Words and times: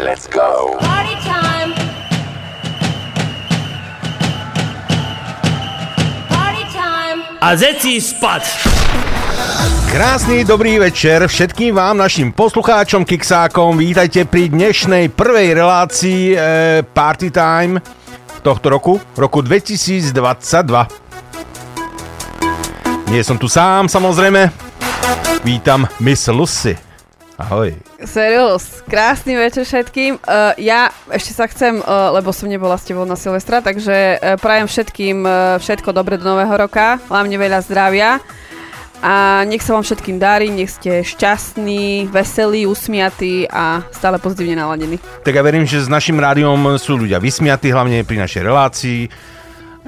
Let's 0.00 0.24
go. 0.24 0.80
Party 0.80 1.16
time! 1.20 1.70
Party 6.32 6.64
time! 6.72 7.18
A 7.44 7.48
zeci 7.60 8.00
spať! 8.00 8.44
Krásny 9.92 10.48
dobrý 10.48 10.80
večer 10.80 11.28
všetkým 11.28 11.76
vám, 11.76 12.00
našim 12.00 12.32
poslucháčom, 12.32 13.04
kiksákom. 13.04 13.76
Vítajte 13.76 14.24
pri 14.24 14.48
dnešnej 14.48 15.12
prvej 15.12 15.52
relácii 15.52 16.32
e, 16.32 16.36
Party 16.80 17.28
Time 17.28 17.76
tohto 18.42 18.72
roku, 18.72 18.98
roku 19.14 19.44
2022. 19.44 20.10
Nie 23.12 23.22
som 23.22 23.36
tu 23.38 23.46
sám, 23.46 23.86
samozrejme. 23.86 24.50
Vítam 25.46 25.86
Miss 26.00 26.26
Lucy. 26.32 26.91
Ahoj. 27.42 27.74
Seriós, 28.06 28.86
krásny 28.86 29.34
večer 29.34 29.66
všetkým. 29.66 30.22
Uh, 30.22 30.54
ja 30.62 30.94
ešte 31.10 31.34
sa 31.34 31.50
chcem, 31.50 31.82
uh, 31.82 32.14
lebo 32.14 32.30
som 32.30 32.46
nebola 32.46 32.78
s 32.78 32.86
tebou 32.86 33.02
na 33.02 33.18
Silvestra, 33.18 33.58
takže 33.58 34.14
uh, 34.14 34.38
prajem 34.38 34.70
všetkým 34.70 35.26
uh, 35.26 35.58
všetko 35.58 35.90
dobre 35.90 36.22
do 36.22 36.30
nového 36.30 36.54
roka, 36.54 37.02
hlavne 37.10 37.34
veľa 37.34 37.66
zdravia. 37.66 38.22
A 39.02 39.42
nech 39.42 39.66
sa 39.66 39.74
vám 39.74 39.82
všetkým 39.82 40.22
darí, 40.22 40.54
nech 40.54 40.70
ste 40.70 41.02
šťastní, 41.02 42.06
veselí, 42.14 42.62
usmiatí 42.62 43.50
a 43.50 43.82
stále 43.90 44.22
pozitívne 44.22 44.62
naladení. 44.62 45.02
Tak 45.26 45.34
ja 45.34 45.42
verím, 45.42 45.66
že 45.66 45.82
s 45.82 45.90
našim 45.90 46.22
rádiom 46.22 46.78
sú 46.78 46.94
ľudia 46.94 47.18
vysmiatí, 47.18 47.74
hlavne 47.74 48.06
pri 48.06 48.22
našej 48.22 48.42
relácii, 48.46 49.00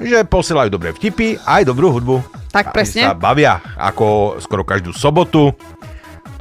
že 0.03 0.27
posielajú 0.27 0.67
dobré 0.67 0.91
vtipy 0.91 1.39
a 1.47 1.63
aj 1.63 1.71
dobrú 1.71 1.95
hudbu. 1.95 2.19
Tak 2.51 2.65
A 2.67 2.71
presne. 2.75 3.07
sa 3.07 3.15
bavia, 3.15 3.63
ako 3.79 4.35
skoro 4.43 4.67
každú 4.67 4.91
sobotu. 4.91 5.55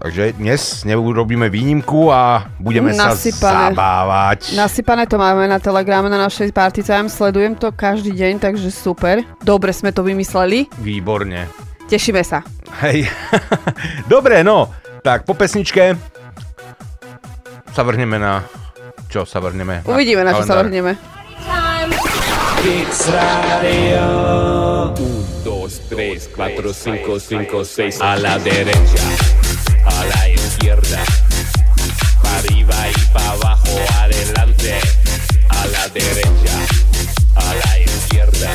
Takže 0.05 0.37
dnes 0.37 0.85
neurobíme 0.85 1.49
výnimku 1.49 2.13
a 2.13 2.45
budeme 2.61 2.93
sa 2.93 3.17
Nasypané. 3.17 3.73
zabávať. 3.73 4.53
Nasypané 4.53 5.09
to 5.09 5.17
máme 5.17 5.49
na 5.49 5.57
telegrame 5.57 6.13
na 6.13 6.21
našej 6.29 6.53
Party 6.53 6.85
Time, 6.85 7.09
sledujem 7.09 7.57
to 7.57 7.73
každý 7.73 8.13
deň, 8.13 8.37
takže 8.37 8.69
super. 8.69 9.25
Dobre 9.41 9.73
sme 9.73 9.97
to 9.97 10.05
vymysleli, 10.05 10.69
Výborne. 10.77 11.49
tešíme 11.89 12.21
sa. 12.21 12.45
Hej. 12.85 13.09
Dobre, 14.13 14.45
no. 14.45 14.69
Tak 15.01 15.25
po 15.25 15.33
pesničke 15.33 15.97
sa 17.73 17.81
vrhneme 17.81 18.21
na... 18.21 18.45
Čo 19.09 19.25
sa 19.25 19.41
vrhneme? 19.41 19.89
Uvidíme, 19.89 20.21
na 20.21 20.37
čo 20.37 20.45
sa 20.45 20.61
vrhneme. 20.61 21.01
Kicks 22.61 23.09
Radio. 23.09 24.05
2, 25.49 25.89
3, 25.89 26.29
4, 26.29 26.61
5, 26.61 27.49
5, 27.49 28.01
6. 28.01 28.05
A 28.05 28.21
la 28.21 28.37
derecha, 28.37 29.34
derecha, 36.01 36.67
a 37.37 37.55
la 37.55 37.79
izquierda, 37.79 38.53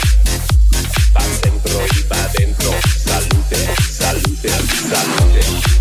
para 1.13 1.25
centro 1.25 1.79
y 1.95 2.13
adentro. 2.13 2.71
Salute, 3.05 3.75
salute, 3.89 4.49
salute. 4.49 5.41
Salute. 5.41 5.78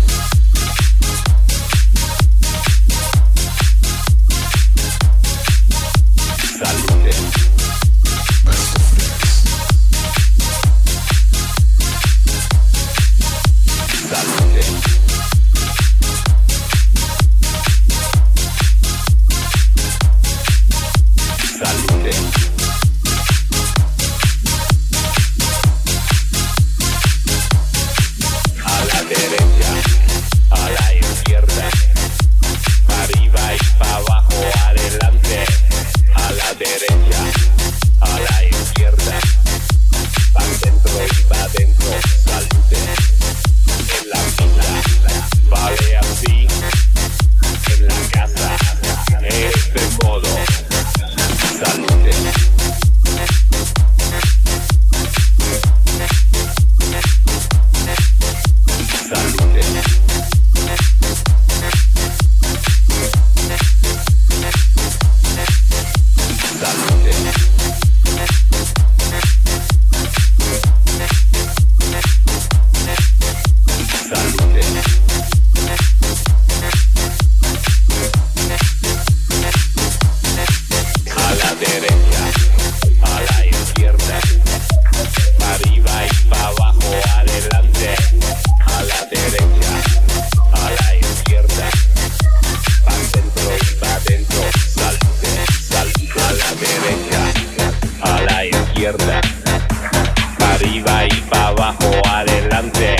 Arriba 100.41 101.05
y 101.05 101.21
para 101.29 101.47
abajo, 101.47 101.91
adelante. 102.07 102.95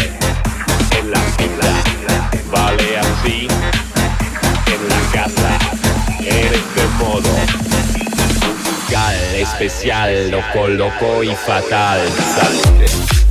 En 1.00 1.12
la 1.12 1.20
fila, 1.20 2.32
vale 2.52 3.00
así. 3.00 3.48
En 4.68 4.90
la 4.90 5.00
casa, 5.12 5.58
en 6.20 6.54
este 6.54 6.88
modo. 7.00 7.30
Musical, 8.58 9.16
especial, 9.36 10.32
loco, 10.32 10.68
loco 10.68 11.24
y 11.24 11.36
fatal. 11.36 12.02
Salute. 12.36 13.29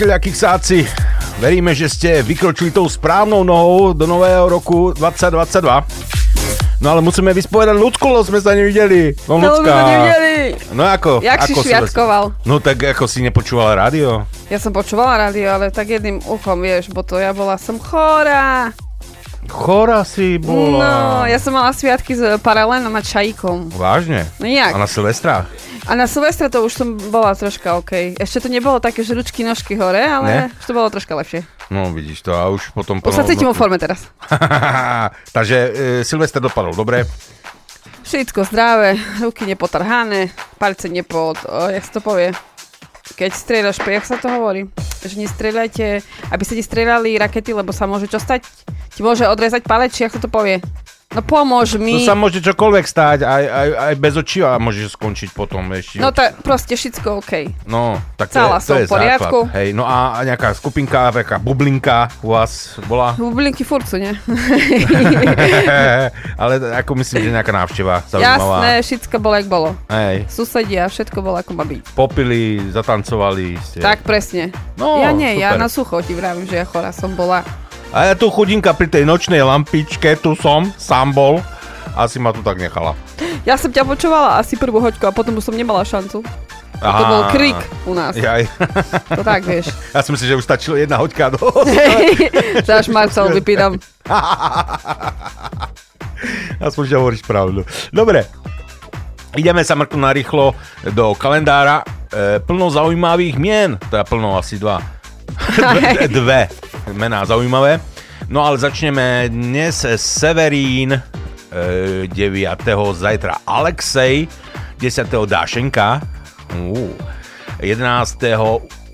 Priatelia 0.00 0.32
Kiksáci, 0.32 0.88
veríme, 1.44 1.76
že 1.76 1.84
ste 1.84 2.24
vykročili 2.24 2.72
tou 2.72 2.88
správnou 2.88 3.44
nohou 3.44 3.92
do 3.92 4.08
nového 4.08 4.48
roku 4.48 4.96
2022. 4.96 5.60
No 6.80 6.96
ale 6.96 7.04
musíme 7.04 7.36
vyspovedať 7.36 7.76
ľudku, 7.76 8.08
lebo 8.08 8.24
sme 8.24 8.40
sa 8.40 8.56
nevideli. 8.56 9.12
No 9.28 9.36
ľudská. 9.36 9.60
sa 9.60 9.84
nevideli. 9.92 10.56
No 10.72 10.88
ako? 10.88 11.20
Jak 11.20 11.44
si 11.44 11.52
ako 11.52 11.60
šviatkoval? 11.60 12.24
No 12.48 12.64
tak 12.64 12.80
ako 12.80 13.04
si 13.04 13.20
nepočúval 13.20 13.76
rádio? 13.76 14.24
Ja 14.48 14.56
som 14.56 14.72
počúvala 14.72 15.28
rádio, 15.28 15.52
ale 15.52 15.68
tak 15.68 15.92
jedným 15.92 16.24
uchom, 16.24 16.64
vieš, 16.64 16.88
bo 16.88 17.04
to 17.04 17.20
ja 17.20 17.36
bola 17.36 17.60
som 17.60 17.76
chorá. 17.76 18.72
Chora 19.52 20.00
si 20.08 20.40
bola. 20.40 20.80
No, 20.80 21.28
ja 21.28 21.36
som 21.36 21.52
mala 21.52 21.76
sviatky 21.76 22.16
s 22.16 22.24
paralenom 22.40 22.96
a 22.96 23.04
čajíkom. 23.04 23.76
Vážne? 23.76 24.24
No 24.40 24.48
jak? 24.48 24.72
A 24.72 24.80
na 24.80 24.88
Silvestra? 24.88 25.44
A 25.90 25.98
na 25.98 26.06
Silvestre 26.06 26.46
to 26.46 26.62
už 26.62 26.70
som 26.70 26.94
bola 27.10 27.34
troška 27.34 27.74
OK. 27.74 28.14
Ešte 28.14 28.46
to 28.46 28.48
nebolo 28.48 28.78
také, 28.78 29.02
že 29.02 29.10
ručky, 29.10 29.42
nožky 29.42 29.74
hore, 29.74 29.98
ale 29.98 30.26
Ne? 30.30 30.42
už 30.54 30.64
to 30.70 30.72
bolo 30.72 30.86
troška 30.86 31.18
lepšie. 31.18 31.42
No 31.66 31.90
vidíš 31.90 32.22
to 32.22 32.30
a 32.30 32.46
už 32.46 32.70
potom... 32.78 33.02
Už 33.02 33.10
sa 33.10 33.26
cítim 33.26 33.50
vo 33.50 33.54
forme 33.58 33.74
teraz. 33.74 34.06
Takže 35.36 35.56
e, 35.58 35.70
Silvester 36.06 36.38
dopadol 36.38 36.78
dobre. 36.78 37.10
Všetko 38.06 38.46
zdravé, 38.46 38.94
ruky 39.18 39.46
nepotrhané, 39.46 40.30
palce 40.58 40.86
nepod... 40.86 41.34
O, 41.46 41.70
jak 41.70 41.82
sa 41.82 41.98
to 41.98 42.00
povie? 42.02 42.30
Keď 43.18 43.30
strieľaš, 43.34 43.82
jak 43.82 44.06
sa 44.06 44.14
to 44.14 44.30
hovorí? 44.30 44.70
Že 45.02 45.26
nestrieľajte, 45.26 45.86
aby 46.30 46.42
sa 46.46 46.54
ti 46.54 46.62
strieľali 46.62 47.18
rakety, 47.18 47.50
lebo 47.50 47.74
sa 47.74 47.90
môže 47.90 48.06
čo 48.06 48.22
stať? 48.22 48.46
Ti 48.94 49.02
môže 49.02 49.26
odrezať 49.26 49.66
palec, 49.66 49.90
či 49.90 50.06
ako 50.06 50.22
to 50.22 50.28
povie? 50.30 50.62
No 51.10 51.26
pomôž 51.26 51.74
To 51.74 51.82
mi. 51.82 52.06
sa 52.06 52.14
môže 52.14 52.38
čokoľvek 52.38 52.86
stáť, 52.86 53.26
aj, 53.26 53.44
aj, 53.44 53.68
aj 53.82 53.94
bez 53.98 54.14
očí 54.14 54.38
a 54.40 54.54
môžeš 54.56 54.94
skončiť 54.94 55.34
potom 55.34 55.66
ešte. 55.74 55.98
No 55.98 56.14
to 56.14 56.22
proste 56.46 56.78
všetko 56.78 57.18
OK. 57.18 57.32
No, 57.66 57.98
tak 58.14 58.30
to, 58.30 58.38
Celá 58.38 58.56
je, 58.56 58.62
to 58.62 58.74
je 58.76 58.86
v 58.86 58.90
poriadku. 58.90 59.38
základ. 59.42 59.56
Hej, 59.58 59.68
no 59.74 59.82
a 59.82 60.14
a 60.14 60.22
nejaká 60.22 60.54
skupinka, 60.54 61.10
taká 61.10 61.36
bublinka 61.36 62.06
u 62.22 62.30
vás 62.30 62.78
bola? 62.86 63.18
Bublinky 63.18 63.66
furt 63.66 63.82
sú? 63.84 63.98
Ale 66.38 66.52
ako 66.78 66.92
myslím, 66.96 67.26
že 67.26 67.30
nejaká 67.32 67.52
návšteva 67.52 68.06
zaujímavá. 68.06 68.56
Jasné, 68.62 68.70
všetko 68.80 69.16
bolo, 69.18 69.34
jak 69.34 69.48
bolo. 69.48 69.68
Hej, 69.88 70.30
Susedia, 70.30 70.86
všetko 70.86 71.18
bolo, 71.20 71.36
ako 71.36 71.52
má 71.52 71.66
byť. 71.66 71.90
popili, 71.92 72.62
zatancovali 72.70 73.58
ste. 73.58 73.82
Tak 73.82 74.02
presne. 74.02 74.54
No, 74.76 75.02
ja 75.02 75.10
nie, 75.10 75.36
ja 75.36 75.52
super. 75.52 75.58
na 75.58 75.68
sucho 75.68 75.96
ti 76.00 76.14
vravím, 76.14 76.46
že 76.46 76.56
ja 76.56 76.64
chora 76.64 76.94
som 76.94 77.12
bola. 77.12 77.42
A 77.90 78.06
ja 78.06 78.14
tu 78.14 78.30
chudinka 78.30 78.70
pri 78.70 78.86
tej 78.86 79.02
nočnej 79.02 79.42
lampičke, 79.42 80.14
tu 80.22 80.38
som, 80.38 80.70
sám 80.78 81.10
bol. 81.10 81.42
Asi 81.98 82.22
ma 82.22 82.30
tu 82.30 82.38
tak 82.38 82.62
nechala. 82.62 82.94
Ja 83.42 83.58
som 83.58 83.74
ťa 83.74 83.82
počúvala 83.82 84.38
asi 84.38 84.54
prvú 84.54 84.78
hoďku 84.78 85.10
a 85.10 85.12
potom 85.12 85.34
už 85.34 85.50
som 85.50 85.58
nemala 85.58 85.82
šancu. 85.82 86.22
To 86.80 86.86
Aha. 86.86 87.10
bol 87.12 87.22
krik 87.34 87.58
u 87.84 87.92
nás. 87.92 88.14
Jaj. 88.16 88.46
To 89.12 89.26
tak, 89.26 89.42
vieš. 89.44 89.68
Ja 89.94 90.00
som 90.00 90.14
myslel, 90.16 90.32
že 90.32 90.38
už 90.40 90.46
stačilo 90.46 90.78
jedna 90.78 90.96
hoďka. 90.96 91.34
No. 91.34 91.50
Záš 92.62 92.88
Marcel 92.94 93.28
vypínam. 93.36 93.76
Aspoň, 96.62 96.84
že 96.86 96.94
hovoríš 96.94 97.26
pravdu. 97.26 97.66
Dobre, 97.90 98.24
ideme 99.34 99.66
sa 99.66 99.74
mrknúť 99.76 99.98
narýchlo 99.98 100.54
do 100.94 101.12
kalendára. 101.18 101.84
E, 102.10 102.38
plno 102.38 102.70
zaujímavých 102.70 103.36
mien, 103.36 103.76
teda 103.90 104.06
plno 104.06 104.38
asi 104.38 104.56
dva. 104.56 104.99
Dve, 106.08 106.48
mená 106.92 107.24
zaujímavé. 107.24 107.80
No 108.28 108.46
ale 108.46 108.58
začneme 108.58 109.28
dnes 109.28 109.86
Severín, 109.96 110.92
e, 110.92 111.02
9. 112.06 112.94
zajtra 112.94 113.42
Alexej, 113.46 114.28
10. 114.78 115.26
Dášenka, 115.26 116.00
uh, 116.56 116.90
11. 117.60 118.18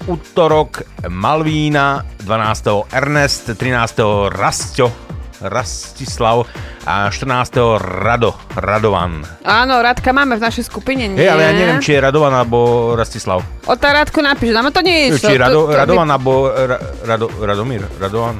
útorok 0.06 0.82
Malvína, 1.08 2.06
12. 2.24 2.86
Ernest, 2.92 3.50
13. 3.56 4.28
Rastio, 4.28 4.92
Rastislav 5.40 6.46
a 6.82 7.10
14. 7.10 7.52
Rado, 7.78 8.32
Radovan. 8.54 9.20
Áno, 9.42 9.78
Radka 9.78 10.10
máme 10.10 10.34
v 10.34 10.42
našej 10.42 10.64
skupine, 10.64 11.06
nie? 11.06 11.18
Hej, 11.18 11.28
ale 11.28 11.42
ja 11.42 11.52
neviem, 11.52 11.78
či 11.78 11.92
je 11.92 12.00
Radovan 12.00 12.30
alebo 12.30 12.58
Rastislav. 12.94 13.42
O 13.66 13.74
tá 13.74 13.92
Radku 13.92 14.20
napíš, 14.20 14.52
dáme 14.52 14.70
to 14.70 14.80
nie 14.80 15.10
je 15.10 15.18
Či 15.18 15.34
je 15.34 15.40
Rado, 15.40 15.66
to- 15.66 15.68
to- 15.68 15.76
Radovan 15.76 16.08
alebo 16.08 16.30
Ra, 16.48 16.76
Rado, 17.02 17.26
Radomír, 17.36 17.82
Radovan. 17.96 18.38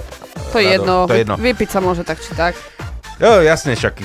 To 0.51 0.57
je 0.57 0.65
Rado- 0.65 0.73
jedno, 0.73 0.95
to 1.05 1.13
je 1.13 1.21
jedno. 1.23 1.35
vypiť 1.37 1.69
sa 1.69 1.79
môže 1.81 2.03
tak 2.03 2.17
či 2.17 2.33
tak. 2.33 2.55
Jo, 3.17 3.41
jasne, 3.41 3.73
však 3.73 3.97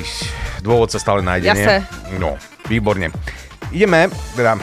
dôvod 0.60 0.88
sa 0.88 0.98
stále 0.98 1.20
nájde, 1.20 1.48
Jasné. 1.48 1.78
nie? 2.10 2.18
No, 2.18 2.40
výborne. 2.66 3.12
Ideme, 3.70 4.08
teda, 4.34 4.56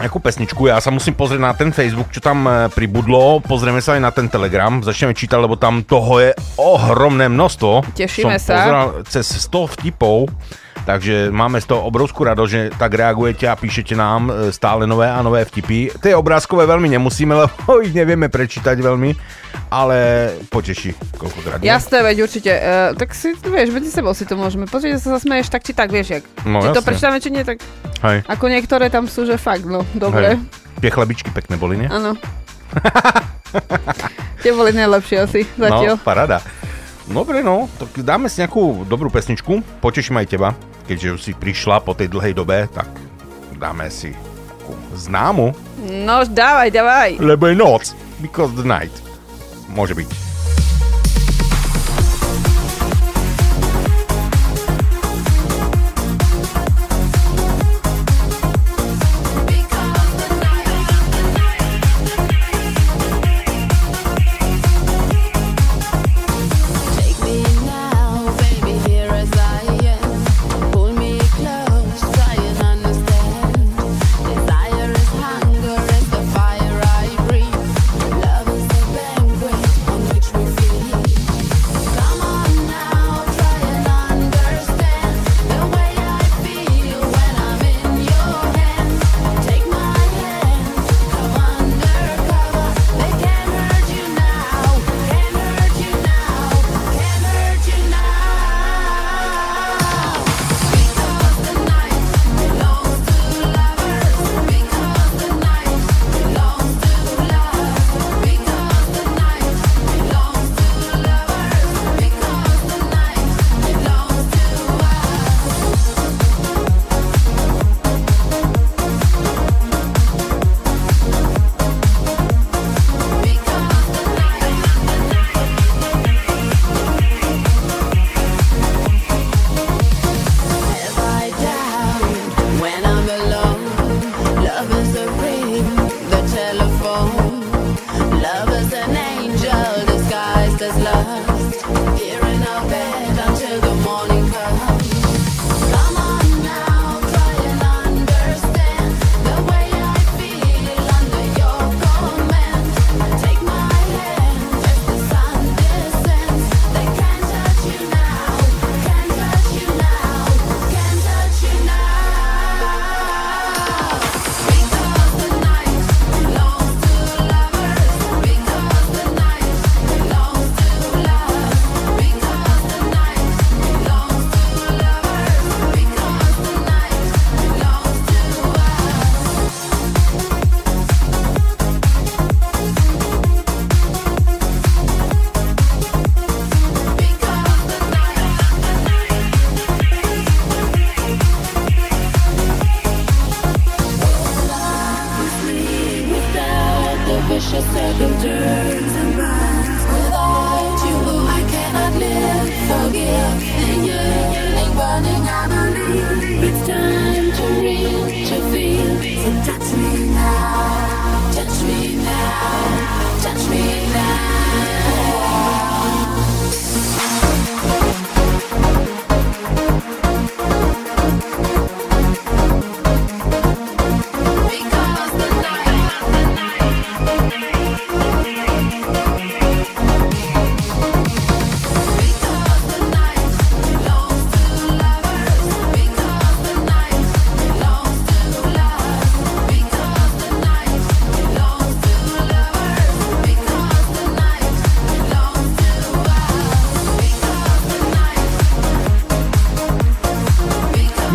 nejakú 0.00 0.20
pesničku, 0.20 0.68
ja 0.68 0.76
sa 0.80 0.92
musím 0.92 1.16
pozrieť 1.16 1.40
na 1.40 1.52
ten 1.56 1.72
Facebook, 1.72 2.12
čo 2.12 2.20
tam 2.20 2.44
e, 2.44 2.68
pribudlo, 2.68 3.40
pozrieme 3.40 3.80
sa 3.80 3.96
aj 3.96 4.02
na 4.02 4.12
ten 4.12 4.28
Telegram, 4.28 4.84
začneme 4.84 5.16
čítať, 5.16 5.38
lebo 5.40 5.56
tam 5.56 5.82
toho 5.84 6.20
je 6.20 6.30
ohromné 6.60 7.32
množstvo. 7.32 7.96
Tešíme 7.96 8.36
Som 8.36 8.52
sa. 8.52 8.54
Pozeral 8.60 8.86
cez 9.08 9.24
100 9.24 9.74
vtipov, 9.80 10.28
takže 10.86 11.34
máme 11.34 11.58
z 11.58 11.66
toho 11.66 11.82
obrovskú 11.82 12.22
radosť, 12.22 12.50
že 12.50 12.62
tak 12.78 12.94
reagujete 12.94 13.50
a 13.50 13.58
píšete 13.58 13.98
nám 13.98 14.30
e, 14.30 14.32
stále 14.54 14.86
nové 14.86 15.10
a 15.10 15.18
nové 15.20 15.42
vtipy. 15.42 15.90
Tie 15.98 16.14
obrázkové 16.14 16.64
veľmi 16.64 16.86
nemusíme, 16.94 17.34
lebo 17.42 17.82
ich 17.82 17.90
nevieme 17.90 18.30
prečítať 18.30 18.78
veľmi, 18.78 19.10
ale 19.74 20.30
poteší 20.46 20.94
koľkokrát. 21.18 21.58
nie? 21.58 21.66
Jasné, 21.66 22.06
veď 22.06 22.16
určite. 22.22 22.52
Uh, 22.54 22.94
tak 22.94 23.10
si, 23.18 23.34
vieš, 23.34 23.74
medzi 23.74 23.90
sebou 23.90 24.14
si 24.14 24.22
to 24.22 24.38
môžeme. 24.38 24.70
Pozrieť, 24.70 25.02
sa 25.02 25.18
zasmeješ 25.18 25.50
tak 25.50 25.66
či 25.66 25.74
tak, 25.74 25.90
vieš, 25.90 26.22
jak. 26.22 26.24
No, 26.46 26.62
či 26.62 26.70
to 26.70 26.80
jasne. 26.80 26.86
prečítame, 26.86 27.18
či 27.18 27.28
nie, 27.34 27.42
tak 27.42 27.58
Hej. 28.06 28.22
ako 28.30 28.44
niektoré 28.46 28.86
tam 28.86 29.10
sú, 29.10 29.26
že 29.26 29.34
fakt, 29.34 29.66
no, 29.66 29.82
dobre. 29.98 30.38
Hej. 30.38 30.64
Tie 30.78 30.90
chlebičky 30.94 31.34
pekné 31.34 31.58
boli, 31.58 31.82
nie? 31.82 31.90
Áno. 31.90 32.14
Tie 34.44 34.52
boli 34.54 34.70
najlepšie 34.70 35.16
asi 35.18 35.40
zatiaľ. 35.58 35.98
No, 35.98 36.02
parada. 36.02 36.38
Dobre, 37.06 37.42
no, 37.42 37.70
tak 37.78 38.02
dáme 38.02 38.26
si 38.26 38.42
nejakú 38.42 38.82
dobrú 38.84 39.10
pesničku. 39.10 39.62
Poteším 39.78 40.18
aj 40.18 40.26
teba, 40.26 40.48
keďže 40.86 41.12
už 41.12 41.20
si 41.20 41.32
prišla 41.34 41.82
po 41.82 41.92
tej 41.92 42.08
dlhej 42.08 42.32
dobe, 42.32 42.66
tak 42.70 42.86
dáme 43.56 43.90
si 43.90 44.14
takú 44.48 44.74
známu, 44.94 45.52
No, 45.86 46.24
dávaj, 46.24 46.72
dávaj. 46.72 47.10
lebo 47.20 47.46
je 47.46 47.54
noc, 47.54 47.82
because 48.18 48.50
the 48.54 48.64
night. 48.64 48.92
Môže 49.68 49.92
byť. 49.92 50.25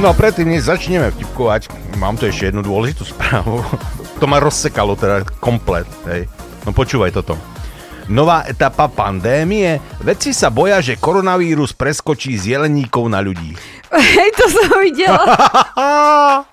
No 0.02 0.10
a 0.10 0.18
predtým, 0.18 0.50
než 0.50 0.66
začneme 0.66 1.14
vtipkovať, 1.14 1.70
mám 2.02 2.18
tu 2.18 2.26
ešte 2.26 2.50
jednu 2.50 2.66
dôležitú 2.66 3.06
správu. 3.06 3.62
To 4.22 4.30
ma 4.30 4.38
rozsekalo 4.38 4.94
teda 4.94 5.26
komplet, 5.42 5.90
hej. 6.06 6.30
No 6.62 6.70
počúvaj 6.70 7.10
toto. 7.10 7.34
Nová 8.06 8.46
etapa 8.46 8.86
pandémie. 8.86 9.82
Vedci 9.98 10.30
sa 10.30 10.54
boja, 10.54 10.78
že 10.78 11.02
koronavírus 11.02 11.74
preskočí 11.74 12.38
z 12.38 12.54
jeleníkov 12.54 13.10
na 13.10 13.18
ľudí. 13.18 13.58
Hej, 13.90 14.30
to 14.38 14.46
som 14.46 14.78
videla. 14.78 15.26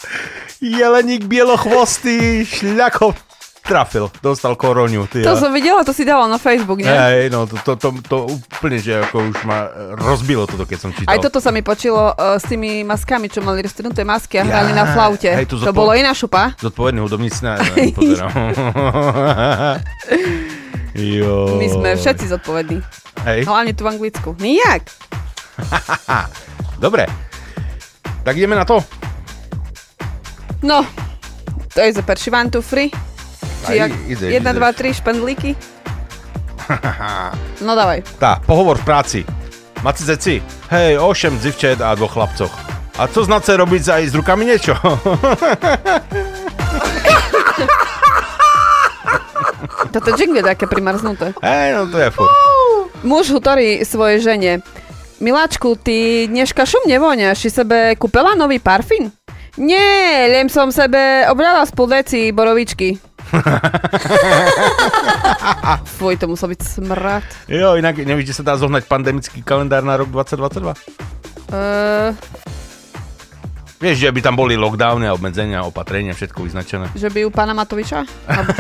Jeleník 0.65 1.29
bielochvostý, 1.29 2.49
šľako 2.49 3.13
trafil, 3.69 4.09
dostal 4.19 4.57
koroniu. 4.57 5.05
Ty, 5.05 5.21
To 5.21 5.37
som 5.37 5.53
videla, 5.53 5.85
to 5.85 5.93
si 5.93 6.03
dala 6.03 6.25
na 6.25 6.41
Facebook, 6.41 6.81
nie? 6.81 6.89
Hej, 6.89 7.29
no 7.29 7.45
to, 7.45 7.61
to, 7.61 7.73
to, 7.77 7.89
to 8.01 8.17
úplne, 8.33 8.81
že 8.81 8.97
ako 8.99 9.29
už 9.29 9.39
ma 9.45 9.69
rozbilo 9.95 10.49
toto, 10.49 10.65
keď 10.65 10.79
som 10.81 10.91
čítal. 10.91 11.13
Aj 11.13 11.21
toto 11.21 11.39
sa 11.39 11.53
mi 11.53 11.61
počilo 11.61 12.17
uh, 12.17 12.41
s 12.41 12.49
tými 12.49 12.81
maskami, 12.83 13.29
čo 13.29 13.45
mali 13.45 13.61
roztrhnuté 13.61 14.03
masky 14.03 14.41
a 14.41 14.49
hrali 14.49 14.73
na 14.73 14.89
flaute. 14.89 15.29
hej, 15.29 15.45
to 15.45 15.61
to 15.61 15.69
zodpo- 15.69 15.85
bolo 15.85 15.93
iná 15.93 16.17
šupa. 16.17 16.57
Zodpovedný 16.57 17.05
hudobníci 17.05 17.45
na... 17.45 17.61
pozerám. 17.99 18.33
jo. 20.97 21.61
My 21.61 21.67
sme 21.69 21.91
všetci 21.95 22.25
zodpovední. 22.33 22.81
Hej. 23.29 23.45
Hlavne 23.45 23.77
tu 23.77 23.85
v 23.85 23.89
Anglicku. 23.93 24.29
Nijak. 24.41 24.89
Dobre. 26.85 27.05
Tak 28.25 28.33
ideme 28.33 28.55
na 28.55 28.65
to. 28.65 28.81
No, 30.63 30.83
to 31.71 31.79
je 31.81 31.93
za 31.93 32.03
perši 32.03 32.31
one, 32.31 32.51
two, 32.51 32.59
free. 32.59 32.91
Či 33.67 33.73
jak, 33.77 33.91
ideš, 34.07 34.31
1, 34.31 34.43
ideš. 34.43 34.55
2, 34.55 34.73
3, 34.73 34.95
špendlíky. 34.95 35.51
No 37.65 37.75
dávaj. 37.75 38.05
Tá, 38.23 38.39
pohovor 38.45 38.79
v 38.79 38.85
práci. 38.85 39.21
Maci 39.83 40.03
zeci, 40.05 40.35
hej, 40.71 40.99
8 40.99 41.39
dzivčet 41.39 41.81
a 41.81 41.95
dvoch 41.95 42.13
chlapcoch. 42.13 42.51
A 42.99 43.07
co 43.07 43.25
znace 43.25 43.55
robiť 43.57 43.83
aj 43.89 44.03
s 44.11 44.15
rukami 44.15 44.43
niečo? 44.47 44.75
Toto 49.89 50.11
jingle 50.19 50.45
je 50.45 50.51
také 50.51 50.67
primarznuté. 50.67 51.33
hej, 51.43 51.69
no 51.75 51.87
to 51.89 51.99
je 51.99 52.11
furt. 52.11 52.35
Muž 53.07 53.31
hovorí 53.31 53.87
svojej 53.87 54.19
žene. 54.21 54.53
Miláčku, 55.19 55.75
ty 55.79 56.27
dneška 56.31 56.63
šum 56.67 56.87
nevoňaš, 56.87 57.39
si 57.43 57.51
sebe 57.51 57.95
kúpela 57.99 58.39
nový 58.39 58.59
parfín? 58.63 59.11
Nie, 59.59 60.31
len 60.31 60.47
som 60.47 60.71
sebe 60.71 61.27
obrala 61.27 61.67
veci 61.67 62.31
borovičky. 62.31 63.08
Fuj, 65.99 66.17
to 66.17 66.27
musel 66.29 66.49
byť 66.49 66.61
smrad. 66.65 67.25
Jo, 67.49 67.77
inak 67.77 67.97
nevíš, 68.01 68.27
že 68.33 68.37
sa 68.43 68.53
dá 68.53 68.57
zohnať 68.57 68.85
pandemický 68.89 69.43
kalendár 69.45 69.85
na 69.85 69.97
rok 70.01 70.09
2022? 70.11 70.75
Uh, 71.49 72.13
Vieš, 73.79 74.03
že 74.03 74.11
by 74.11 74.19
tam 74.19 74.35
boli 74.35 74.59
lockdowny 74.59 75.07
a 75.07 75.15
obmedzenia, 75.15 75.63
opatrenia, 75.63 76.11
všetko 76.11 76.43
vyznačené. 76.43 76.91
že 76.99 77.07
by 77.15 77.23
u 77.23 77.31
pána 77.31 77.55
Matoviča? 77.55 78.03
Alebo... 78.27 78.51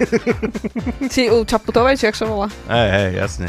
či 1.12 1.26
u 1.34 1.42
Čaputovej, 1.42 1.98
či 1.98 2.06
jak 2.06 2.14
sa 2.14 2.30
volá? 2.30 2.46
Hej, 2.70 2.88
hej, 2.94 3.08
jasne. 3.18 3.48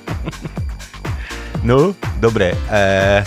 no, 1.68 1.92
dobre. 2.16 2.56
Eh, 2.72 3.20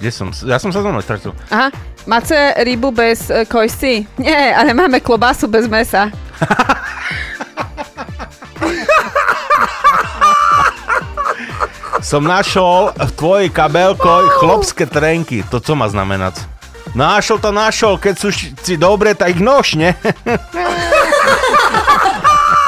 kde 0.00 0.08
som? 0.08 0.32
Ja 0.48 0.56
som 0.56 0.72
sa 0.72 0.80
zrovna 0.80 1.04
stratil. 1.04 1.36
Aha, 1.52 1.68
máte 2.08 2.32
rybu 2.64 2.88
bez 2.88 3.28
uh, 3.28 3.44
kojsi? 3.44 4.08
Nie, 4.16 4.56
ale 4.56 4.72
máme 4.72 5.04
klobásu 5.04 5.44
bez 5.44 5.68
mesa. 5.68 6.08
Som 12.00 12.24
našol 12.24 12.96
v 12.96 13.10
tvojej 13.12 13.48
kabelko 13.52 14.40
chlopské 14.40 14.88
trenky. 14.88 15.44
To 15.52 15.60
co 15.60 15.76
má 15.76 15.84
znamenať? 15.84 16.40
Našol 16.96 17.38
to 17.38 17.52
našol, 17.52 18.00
keď 18.00 18.14
sú 18.16 18.32
si 18.34 18.74
dobre, 18.80 19.12
tak 19.12 19.36
ich 19.36 19.44
nož, 19.44 19.76
ne? 19.78 19.92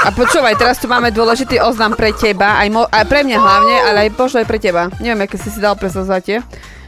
A 0.02 0.10
počúvaj, 0.14 0.54
teraz 0.60 0.78
tu 0.78 0.86
máme 0.86 1.10
dôležitý 1.10 1.58
oznam 1.58 1.96
pre 1.96 2.12
teba, 2.12 2.60
aj, 2.60 2.68
mo- 2.70 2.90
aj 2.90 3.06
pre 3.08 3.24
mňa 3.24 3.38
hlavne, 3.38 3.76
ale 3.88 3.98
aj 4.06 4.10
možno 4.14 4.38
aj 4.42 4.46
pre 4.50 4.58
teba. 4.60 4.90
Neviem, 5.00 5.26
aké 5.26 5.40
si 5.40 5.48
si 5.50 5.58
dal 5.58 5.74
presazate. 5.80 6.42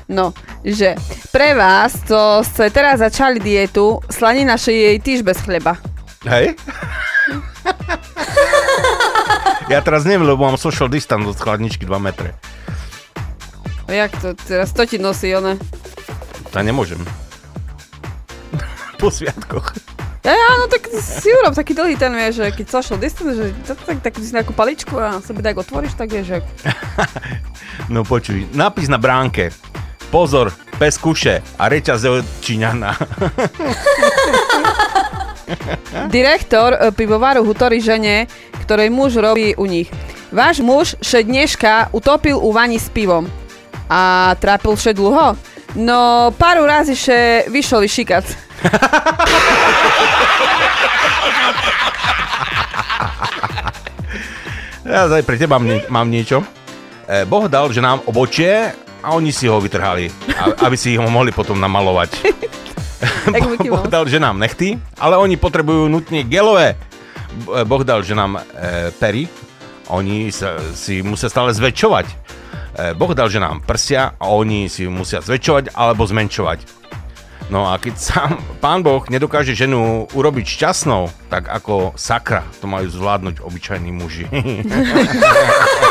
No, 0.08 0.36
že 0.60 1.00
pre 1.32 1.56
vás, 1.56 1.96
co 2.04 2.44
ste 2.44 2.68
teraz 2.68 3.00
začali 3.00 3.40
dietu, 3.40 4.04
slanina 4.12 4.60
jej 4.60 5.00
týž 5.00 5.24
bez 5.24 5.40
chleba. 5.40 5.80
Hej? 6.28 6.56
ja 9.72 9.80
teraz 9.80 10.04
neviem, 10.04 10.28
lebo 10.28 10.44
mám 10.44 10.60
social 10.60 10.92
distance 10.92 11.24
od 11.24 11.40
chladničky 11.40 11.88
2 11.88 11.96
metre. 12.00 12.36
Jak 13.88 14.12
to 14.20 14.36
teraz 14.36 14.72
to 14.72 14.84
ti 14.84 15.00
nosí, 15.00 15.32
one? 15.32 15.56
To 16.52 16.60
nemôžem. 16.60 17.00
po 19.00 19.12
sviatkoch. 19.12 19.76
Ja, 20.24 20.32
ja, 20.32 20.48
no 20.56 20.64
tak 20.72 20.88
si 20.88 21.28
urob 21.28 21.52
taký 21.52 21.76
dlhý 21.76 22.00
ten, 22.00 22.08
vieš, 22.16 22.40
že 22.40 22.56
keď 22.56 22.66
social 22.72 22.96
distance, 22.96 23.36
že 23.36 23.52
tak, 23.68 23.78
tak, 23.84 23.98
tak 24.00 24.12
si 24.16 24.32
nejakú 24.32 24.56
paličku 24.56 24.96
a 24.96 25.20
sebe 25.20 25.44
tak 25.44 25.60
otvoríš, 25.60 26.00
tak 26.00 26.08
vieš, 26.08 26.32
že... 26.32 26.38
No 27.92 28.00
počuj, 28.00 28.48
nápis 28.56 28.88
na 28.88 28.96
bránke. 28.96 29.52
Pozor, 30.14 30.54
pes 30.78 30.94
kuše 30.94 31.42
a 31.58 31.66
reťaz 31.66 32.06
od 32.06 32.22
Číňana. 32.38 32.94
Direktor 36.14 36.78
e, 36.78 36.94
pivovaru 36.94 37.42
hutorí 37.42 37.82
žene, 37.82 38.30
ktorej 38.62 38.94
muž 38.94 39.18
robí 39.18 39.58
u 39.58 39.66
nich. 39.66 39.90
Váš 40.30 40.62
muž 40.62 40.94
še 41.02 41.26
dneška 41.26 41.90
utopil 41.90 42.38
u 42.38 42.54
vani 42.54 42.78
s 42.78 42.86
pivom. 42.94 43.26
A 43.90 44.38
trápil 44.38 44.78
še 44.78 44.94
dlho? 44.94 45.34
No, 45.74 46.30
pár 46.38 46.62
razy 46.62 46.94
še 46.94 47.50
vyšol 47.50 47.90
šikac. 47.90 48.22
Ja 54.86 55.10
aj 55.10 55.26
pre 55.26 55.42
teba 55.42 55.58
mám, 55.58 55.66
nie, 55.66 55.82
mám 55.90 56.06
niečo. 56.06 56.46
E, 57.10 57.26
boh 57.26 57.50
dal, 57.50 57.66
že 57.74 57.82
nám 57.82 57.98
obočie 58.06 58.78
a 59.04 59.12
oni 59.12 59.28
si 59.36 59.44
ho 59.44 59.60
vytrhali, 59.60 60.08
aby 60.64 60.76
si 60.80 60.96
ho 60.96 61.04
mohli 61.12 61.28
potom 61.28 61.60
namalovať. 61.60 62.10
Boh 63.68 63.84
dal, 63.84 64.08
že 64.08 64.16
nám 64.16 64.40
nechty, 64.40 64.80
ale 64.96 65.20
oni 65.20 65.36
potrebujú 65.36 65.92
nutne 65.92 66.24
gelové. 66.24 66.80
Boh 67.68 67.84
dal, 67.84 68.00
že 68.00 68.16
nám 68.16 68.40
e, 68.40 68.88
pery, 68.96 69.28
oni 69.92 70.32
sa, 70.32 70.56
si 70.72 71.04
musia 71.04 71.28
stále 71.28 71.52
zväčšovať. 71.52 72.06
E, 72.08 72.14
boh 72.96 73.12
dal, 73.12 73.28
že 73.28 73.42
nám 73.42 73.60
prsia 73.60 74.16
a 74.16 74.32
oni 74.32 74.72
si 74.72 74.88
musia 74.88 75.20
zväčšovať 75.20 75.76
alebo 75.76 76.08
zmenšovať. 76.08 76.64
No 77.52 77.68
a 77.68 77.76
keď 77.76 77.94
sám 78.00 78.30
pán 78.64 78.80
Boh 78.80 79.04
nedokáže 79.12 79.52
ženu 79.52 80.08
urobiť 80.16 80.46
šťastnou, 80.48 81.12
tak 81.28 81.52
ako 81.52 81.92
sakra 81.98 82.46
to 82.62 82.70
majú 82.70 82.88
zvládnuť 82.88 83.44
obyčajní 83.44 83.90
muži. 83.92 84.24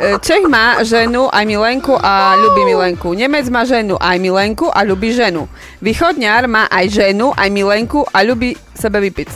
E, 0.00 0.16
Čech 0.24 0.48
má 0.48 0.80
ženu 0.80 1.28
aj 1.28 1.44
milenku 1.44 1.92
a 1.92 2.32
ľubí 2.32 2.64
milenku. 2.64 3.12
Nemec 3.12 3.44
má 3.52 3.68
ženu 3.68 4.00
aj 4.00 4.16
milenku 4.16 4.72
a 4.72 4.80
ľubí 4.80 5.12
ženu. 5.12 5.44
Východňar 5.84 6.48
má 6.48 6.64
aj 6.72 6.88
ženu, 6.88 7.36
aj 7.36 7.48
milenku 7.52 8.08
a 8.08 8.24
ľubí 8.24 8.56
sebe 8.72 8.96
vypiť. 9.04 9.28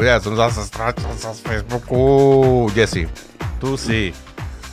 Ja 0.00 0.18
som 0.20 0.36
zase 0.36 0.66
strátil 0.68 1.08
sa 1.16 1.32
z 1.32 1.40
Facebooku. 1.40 2.66
Kde 2.76 2.84
si? 2.84 3.02
Tu 3.56 3.68
si. 3.80 4.00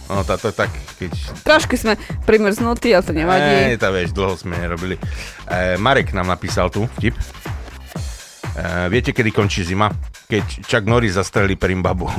No, 0.08 0.24
tá, 0.24 0.40
to 0.40 0.50
je 0.50 0.56
tak, 0.56 0.72
keď... 0.98 1.12
Trošku 1.44 1.76
sme 1.76 2.00
primrznutí, 2.24 2.96
ale 2.96 3.04
to 3.04 3.12
nevadí. 3.12 3.76
Ej, 3.76 3.80
tá 3.80 3.92
vieš, 3.92 4.16
dlho 4.16 4.40
sme 4.40 4.56
nerobili. 4.56 4.96
E, 5.48 5.76
Marek 5.76 6.16
nám 6.16 6.32
napísal 6.32 6.72
tu 6.72 6.88
vtip. 6.96 7.14
E, 8.58 8.90
viete, 8.90 9.14
kedy 9.14 9.30
končí 9.30 9.62
zima? 9.62 9.94
Keď 10.26 10.66
Chuck 10.66 10.90
Norris 10.90 11.14
zastrelí 11.14 11.54
Perimbabu. 11.54 12.10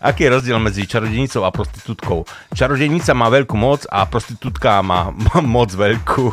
Aký 0.00 0.24
je 0.24 0.32
rozdiel 0.32 0.56
medzi 0.56 0.88
čarodejnicou 0.88 1.44
a 1.44 1.52
prostitútkou? 1.52 2.24
Čarodejnica 2.56 3.12
má 3.12 3.28
veľkú 3.28 3.52
moc 3.60 3.84
a 3.92 4.08
prostitútka 4.08 4.80
má 4.80 5.12
moc 5.44 5.68
veľkú. 5.76 6.32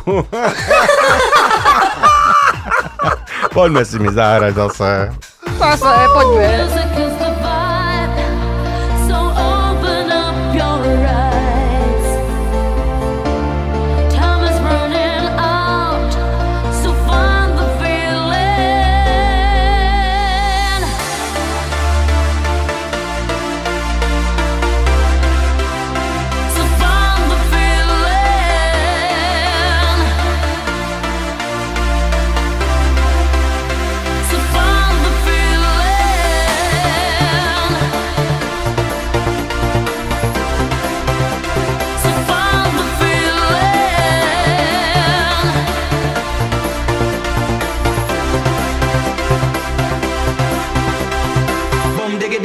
Poďme 3.52 3.84
si 3.84 4.00
mi 4.00 4.08
zahrať 4.08 4.54
zase. 4.56 5.12
Zase, 5.60 5.92
poďme. 6.16 7.27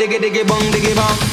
diggy 0.04 0.20
diggy 0.20 0.44
bong 0.44 0.72
diggy 0.72 0.94
bong. 0.96 1.33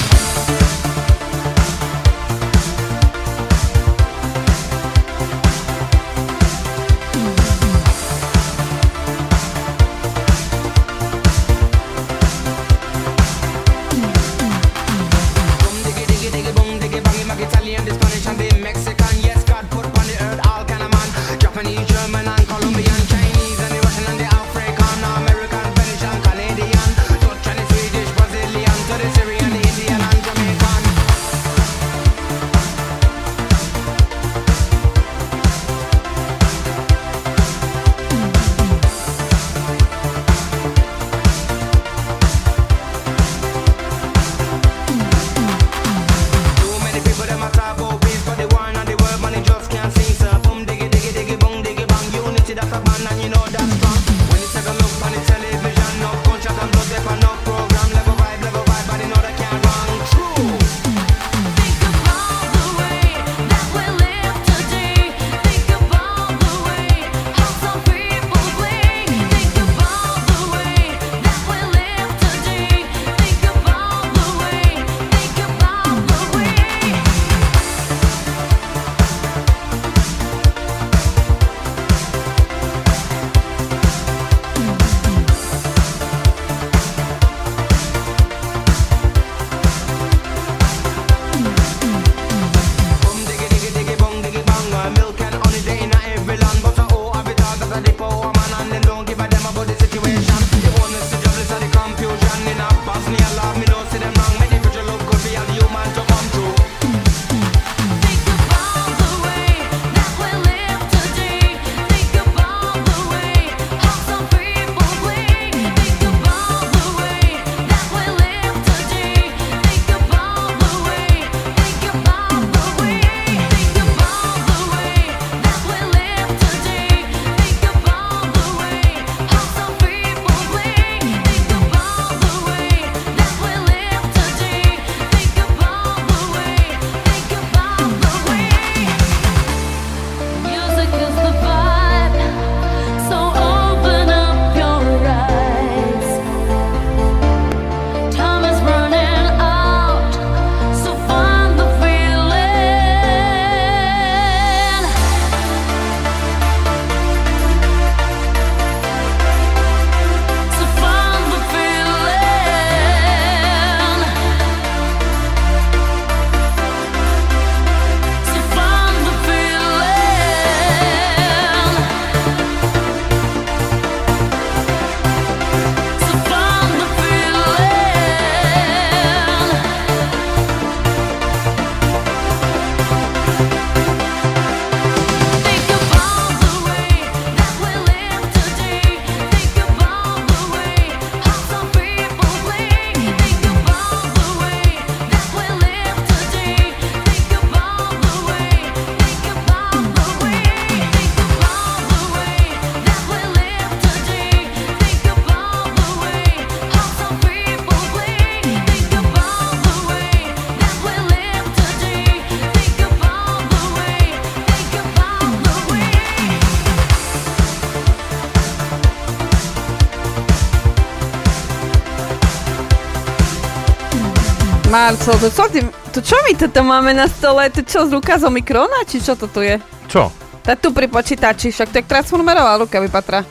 Marcel, 224.70 225.18
to 225.18 225.34
čo, 225.34 225.50
ty, 225.50 225.66
to 225.90 225.98
čo 225.98 226.14
my 226.22 226.32
toto 226.38 226.62
máme 226.62 226.94
na 226.94 227.10
stole? 227.10 227.50
To 227.50 227.58
čo, 227.66 227.90
z 227.90 227.90
Lukázom 227.90 228.30
mikrona? 228.30 228.86
Či 228.86 229.02
čo 229.02 229.18
to 229.18 229.26
tu 229.26 229.42
je? 229.42 229.58
Čo? 229.90 230.14
Tá 230.46 230.54
tu 230.54 230.70
pri 230.70 230.86
počítači, 230.86 231.50
však 231.50 231.74
to 231.74 231.82
je 231.82 231.90
transformerová 231.90 232.54
ruka 232.54 232.78
vypatra. 232.78 233.26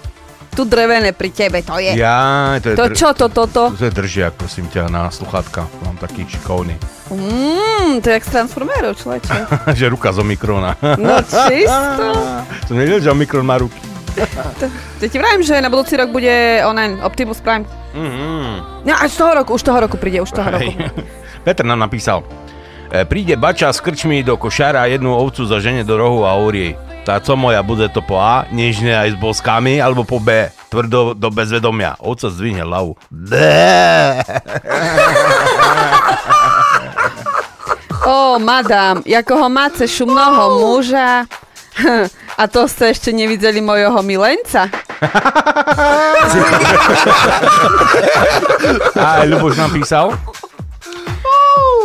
Tu 0.51 0.67
drevené 0.67 1.15
pri 1.15 1.31
tebe, 1.31 1.63
to 1.63 1.79
je. 1.79 1.95
Ja, 1.95 2.59
to 2.59 2.73
je... 2.73 2.75
To 2.75 2.85
čo 2.91 3.15
to, 3.15 3.31
toto? 3.31 3.71
To 3.71 3.85
je 3.87 3.87
držiak, 3.87 4.35
prosím 4.35 4.67
ťa, 4.67 4.91
na 4.91 5.07
sluchátka. 5.07 5.63
Mám 5.87 5.95
taký 6.03 6.27
šikovný. 6.27 6.75
Mmm, 7.07 8.03
to 8.03 8.11
je 8.11 8.13
jak 8.19 8.25
z 8.27 8.31
Transformerov, 8.35 8.99
človeče. 8.99 9.35
že 9.79 9.87
ruka 9.87 10.11
z 10.11 10.19
Omikrona. 10.19 10.75
No 10.99 11.23
čisto. 11.23 12.07
Som 12.67 12.75
nevedel, 12.75 12.99
že 12.99 13.15
Omikron 13.15 13.47
má 13.47 13.55
ruky. 13.55 13.79
To 14.99 15.05
ti 15.07 15.15
vravím, 15.15 15.47
že 15.47 15.63
na 15.63 15.71
budúci 15.71 15.95
rok 15.95 16.11
bude 16.11 16.59
onen 16.67 16.99
Optimus 16.99 17.39
Prime. 17.39 17.63
Mhm. 17.95 18.83
No 18.83 18.93
až 18.95 19.15
toho 19.15 19.31
roku, 19.33 19.55
už 19.55 19.63
toho 19.63 19.79
roku 19.79 19.95
príde, 19.95 20.19
už 20.19 20.35
toho 20.35 20.51
roku. 20.51 20.67
Hej. 21.39 21.45
Peter 21.47 21.63
nám 21.63 21.79
napísal. 21.79 22.23
E, 22.91 23.05
príde 23.05 23.39
bača 23.39 23.71
s 23.71 23.79
krčmi 23.79 24.25
do 24.25 24.35
košára 24.35 24.83
a 24.83 24.91
jednu 24.91 25.15
ovcu 25.15 25.45
zažene 25.45 25.87
do 25.87 25.95
rohu 25.95 26.25
a 26.27 26.35
hovorí 26.35 26.59
jej. 26.59 26.75
Tá 27.07 27.17
co 27.23 27.33
moja, 27.39 27.63
bude 27.63 27.87
to 27.89 28.03
po 28.03 28.19
A, 28.19 28.45
nežne 28.51 28.93
aj 28.93 29.15
s 29.15 29.17
boskami, 29.17 29.81
alebo 29.81 30.03
po 30.03 30.19
B, 30.19 30.51
tvrdo 30.69 31.15
do 31.15 31.31
bezvedomia. 31.31 31.95
Ovca 31.97 32.29
zdvihne 32.29 32.61
hlavu. 32.67 32.99
Bé. 33.09 34.21
Ó, 38.05 38.37
madám, 38.37 39.01
ako 39.01 39.33
ho 39.41 39.47
máte 39.49 39.87
šumného 39.87 40.59
muža. 40.59 41.25
A 42.37 42.43
to 42.51 42.67
ste 42.67 42.91
ešte 42.91 43.09
nevideli 43.15 43.63
mojho 43.63 44.03
milenca? 44.03 44.67
A 48.99 49.23
aj 49.23 49.27
Ľuboš 49.31 49.55
napísal. 49.55 50.11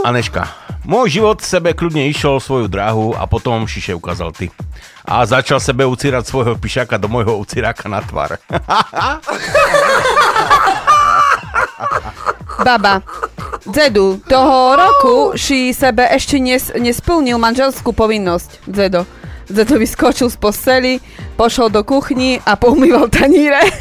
Aneška, 0.05 0.53
môj 0.85 1.17
život 1.17 1.41
sebe 1.41 1.73
kľudne 1.73 2.05
išiel 2.13 2.37
svoju 2.37 2.69
dráhu 2.69 3.17
a 3.17 3.25
potom 3.25 3.65
šiše 3.65 3.97
ukázal 3.97 4.37
ty. 4.37 4.53
A 5.01 5.25
začal 5.25 5.57
sebe 5.65 5.89
ucírať 5.89 6.29
svojho 6.29 6.61
pišaka 6.61 7.01
do 7.01 7.09
môjho 7.09 7.41
uciráka 7.41 7.89
na 7.89 8.05
tvár. 8.05 8.37
Baba, 12.69 13.01
Zedu, 13.65 14.21
toho 14.29 14.77
roku 14.77 15.33
si 15.41 15.73
sebe 15.73 16.05
ešte 16.05 16.37
nes, 16.37 16.69
nesplnil 16.77 17.41
manželskú 17.41 17.97
povinnosť. 17.97 18.61
Zedo. 18.69 19.09
Zedo 19.49 19.81
vyskočil 19.81 20.29
z 20.29 20.37
posteli, 20.37 21.01
pošol 21.41 21.73
do 21.73 21.81
kuchni 21.81 22.45
a 22.45 22.61
poumýval 22.61 23.09
taníre. 23.09 23.65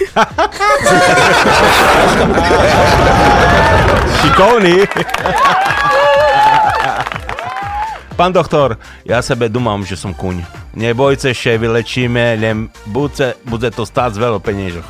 Šikovný. 4.23 4.87
Pán 8.13 8.29
doktor, 8.29 8.77
ja 9.01 9.25
sebe 9.25 9.49
dumám, 9.49 9.81
že 9.81 9.97
som 9.97 10.13
kuň. 10.13 10.45
Nebojte 10.77 11.33
sa, 11.33 11.57
vylečíme, 11.57 12.37
len 12.37 12.69
bude, 12.85 13.33
bude 13.41 13.73
to 13.73 13.89
stáť 13.89 14.21
veľa 14.21 14.37
peniežoch. 14.37 14.85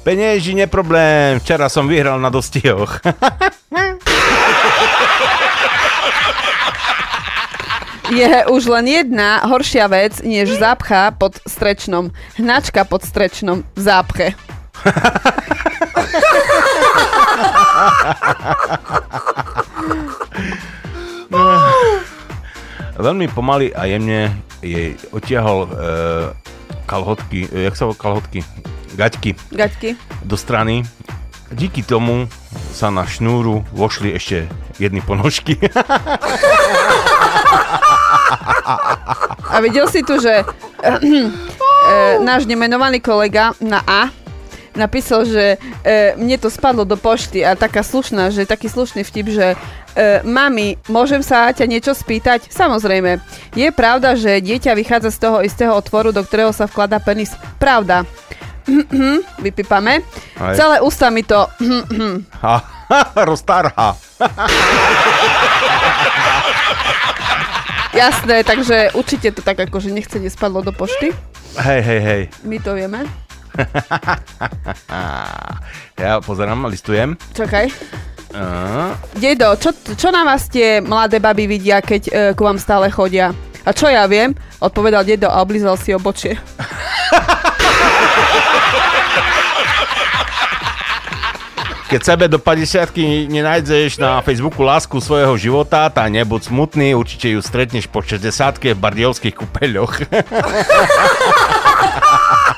Penieži 0.00 0.56
neproblém, 0.56 1.36
včera 1.42 1.68
som 1.68 1.84
vyhral 1.84 2.16
na 2.16 2.32
dostihoch. 2.32 3.02
Je 8.06 8.46
už 8.46 8.70
len 8.70 8.86
jedna 8.86 9.42
horšia 9.50 9.90
vec, 9.90 10.22
než 10.22 10.62
zápcha 10.62 11.10
pod 11.10 11.42
strečnom. 11.42 12.14
Hnačka 12.38 12.86
pod 12.86 13.02
strečnom 13.02 13.66
v 13.74 13.80
zápche. 13.82 14.30
Veľmi 23.06 23.28
pomaly 23.28 23.76
a 23.76 23.84
jemne 23.84 24.32
jej 24.64 24.96
otiahol 25.12 25.68
e, 25.68 25.70
kalhotky, 26.88 27.44
e, 27.52 27.68
jak 27.68 27.76
sa 27.76 27.84
volá 27.84 27.98
kalhotky? 27.98 28.40
Gaťky 28.96 29.36
Gaťky. 29.52 29.92
do 30.24 30.36
strany. 30.40 30.80
Díky 31.52 31.84
tomu 31.84 32.26
sa 32.72 32.88
na 32.90 33.04
šnúru 33.06 33.62
vošli 33.70 34.16
ešte 34.16 34.48
jedny 34.80 35.04
ponožky. 35.04 35.60
A 39.46 39.62
videl 39.62 39.86
si 39.88 40.02
tu, 40.02 40.18
že 40.18 40.42
e, 40.82 41.22
náš 42.20 42.44
nemenovaný 42.50 43.00
kolega 43.00 43.54
na 43.62 43.80
A 43.86 44.10
napísal, 44.76 45.24
že 45.24 45.56
e, 45.82 46.14
mne 46.20 46.36
to 46.36 46.52
spadlo 46.52 46.84
do 46.84 46.94
pošty 46.94 47.42
a 47.42 47.56
taká 47.56 47.80
slušná, 47.80 48.30
že 48.30 48.46
taký 48.46 48.68
slušný 48.68 49.02
vtip, 49.02 49.26
že 49.32 49.46
e, 49.52 49.56
mami, 50.22 50.76
môžem 50.86 51.24
sa 51.24 51.50
ťa 51.50 51.66
niečo 51.66 51.92
spýtať? 51.96 52.52
Samozrejme. 52.52 53.18
Je 53.56 53.68
pravda, 53.72 54.14
že 54.14 54.44
dieťa 54.44 54.76
vychádza 54.76 55.10
z 55.10 55.18
toho 55.18 55.38
istého 55.40 55.72
otvoru, 55.72 56.12
do 56.12 56.22
ktorého 56.22 56.52
sa 56.52 56.68
vkladá 56.68 57.00
penis? 57.00 57.32
Pravda. 57.56 58.04
Vypípame. 59.44 60.04
Aj. 60.38 60.54
Celé 60.54 60.84
ústa 60.84 61.08
mi 61.10 61.24
to... 61.24 61.48
Ha, 62.46 62.62
roztarha. 63.26 63.98
Jasné, 67.90 68.44
takže 68.44 68.94
určite 68.94 69.34
to 69.34 69.42
tak 69.42 69.58
akože 69.58 69.90
nechce 69.90 70.22
nespadlo 70.22 70.62
do 70.62 70.70
pošty. 70.70 71.10
Hej, 71.58 71.80
hej, 71.82 72.00
hej. 72.00 72.22
My 72.44 72.62
to 72.62 72.78
vieme. 72.78 73.25
Ja 75.96 76.20
pozerám, 76.20 76.68
listujem. 76.68 77.16
Čakaj. 77.32 77.72
A, 78.36 78.92
Dedo, 79.16 79.56
čo, 79.56 79.72
čo 79.96 80.12
na 80.12 80.28
vás 80.28 80.44
tie 80.52 80.84
mladé 80.84 81.24
baby 81.24 81.48
vidia, 81.48 81.80
keď 81.80 82.02
e, 82.04 82.12
k 82.36 82.40
vám 82.40 82.60
stále 82.60 82.92
chodia? 82.92 83.32
A 83.64 83.72
čo 83.72 83.88
ja 83.88 84.04
viem? 84.04 84.36
Odpovedal 84.60 85.08
dedo 85.08 85.32
a 85.32 85.40
oblízal 85.40 85.80
si 85.80 85.96
obočie. 85.96 86.36
Keď 91.86 92.02
sebe 92.02 92.26
do 92.26 92.42
50 92.42 93.30
nenájdeš 93.30 94.02
na 94.02 94.18
Facebooku 94.18 94.66
lásku 94.66 94.98
svojho 94.98 95.38
života, 95.38 95.86
tá 95.86 96.02
nebuď 96.10 96.50
smutný, 96.50 96.98
určite 96.98 97.30
ju 97.30 97.38
stretneš 97.38 97.86
po 97.86 98.02
60 98.02 98.74
v 98.74 98.74
bardiovských 98.74 99.30
kúpeľoch. 99.30 100.02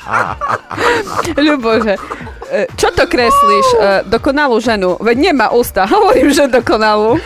Ľubože, 1.47 1.95
e, 2.49 2.65
čo 2.75 2.89
to 2.93 3.05
kreslíš? 3.05 3.67
E, 3.73 3.77
Dokonalú 4.09 4.57
ženu. 4.61 4.97
Veď 4.99 5.31
nemá 5.31 5.53
ústa. 5.53 5.85
Hovorím, 5.93 6.33
že 6.33 6.49
dokonalú. 6.49 7.17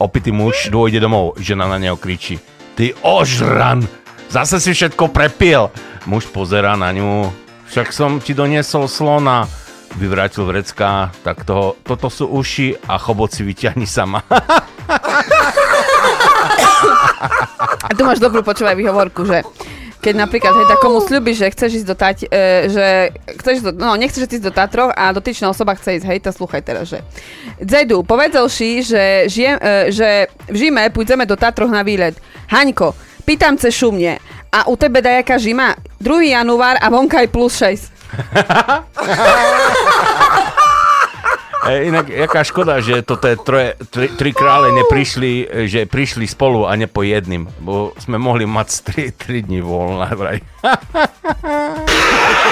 Opitý 0.00 0.34
muž 0.34 0.68
dôjde 0.68 0.98
domov, 1.00 1.38
žena 1.38 1.70
na 1.70 1.78
neho 1.78 1.96
kričí. 1.96 2.36
Ty 2.74 2.98
ožran, 3.06 3.86
zase 4.28 4.58
si 4.58 4.74
všetko 4.74 5.08
prepil. 5.14 5.70
Muž 6.04 6.26
pozera 6.28 6.74
na 6.74 6.90
ňu, 6.90 7.30
však 7.70 7.94
som 7.94 8.18
ti 8.20 8.34
doniesol 8.34 8.90
slona. 8.90 9.46
Vyvrátil 9.94 10.42
vrecka, 10.50 11.14
tak 11.22 11.46
toho, 11.46 11.78
toto 11.86 12.10
sú 12.10 12.26
uši 12.26 12.74
a 12.90 12.98
chobot 12.98 13.30
si 13.30 13.46
vyťahni 13.46 13.86
sama. 13.86 14.26
A 17.84 17.90
tu 17.96 18.02
máš 18.04 18.20
dobrú 18.20 18.44
počúvaj 18.44 18.76
výhovorku, 18.76 19.24
že 19.24 19.42
keď 20.04 20.14
napríklad 20.20 20.52
hej, 20.52 20.68
takomu 20.68 21.00
sľubíš, 21.00 21.40
že 21.40 21.52
chceš 21.56 21.70
ísť 21.80 21.88
do 21.88 21.96
Tať, 21.96 22.16
e, 22.28 22.68
že 22.68 22.86
chceš 23.40 23.64
do, 23.64 23.70
no, 23.72 23.96
nechceš 23.96 24.28
ísť 24.28 24.44
do 24.44 24.52
Tatroch 24.52 24.92
a 24.92 25.16
dotyčná 25.16 25.48
osoba 25.48 25.72
chce 25.72 25.96
ísť, 25.96 26.04
hej, 26.04 26.18
to 26.20 26.28
slúchaj 26.28 26.60
teraz, 26.60 26.92
že 26.92 27.00
povedal 28.04 28.52
si, 28.52 28.84
že, 28.84 29.24
žijem, 29.32 29.56
e, 29.56 29.88
že 29.88 30.28
v 30.52 30.56
Žime 30.68 30.92
pôjdeme 30.92 31.24
do 31.24 31.40
Tatroch 31.40 31.72
na 31.72 31.80
výlet. 31.80 32.12
Haňko, 32.52 32.92
pýtam 33.24 33.56
ce 33.56 33.72
šumne, 33.72 34.20
a 34.54 34.70
u 34.70 34.78
tebe 34.78 35.02
dajaká 35.02 35.34
žima? 35.34 35.74
2. 35.98 36.30
január 36.30 36.78
a 36.78 36.86
vonka 36.86 37.18
je 37.24 37.28
plus 37.32 37.58
6. 37.58 37.90
E, 41.64 41.88
inak, 41.88 42.08
jaká 42.08 42.44
škoda, 42.44 42.80
že 42.84 43.00
to 43.00 43.16
troje, 43.16 43.72
tri, 43.88 44.08
tri 44.12 44.30
krále 44.36 44.72
neprišli, 44.76 45.64
že 45.64 45.88
prišli 45.88 46.28
spolu 46.28 46.68
a 46.68 46.76
ne 46.76 46.84
po 46.84 47.00
jedným, 47.00 47.48
bo 47.64 47.96
sme 47.96 48.20
mohli 48.20 48.44
mať 48.44 48.68
3, 49.16 49.16
3 49.16 49.46
dní 49.48 49.64
voľna 49.64 50.12
vraj. 50.12 50.38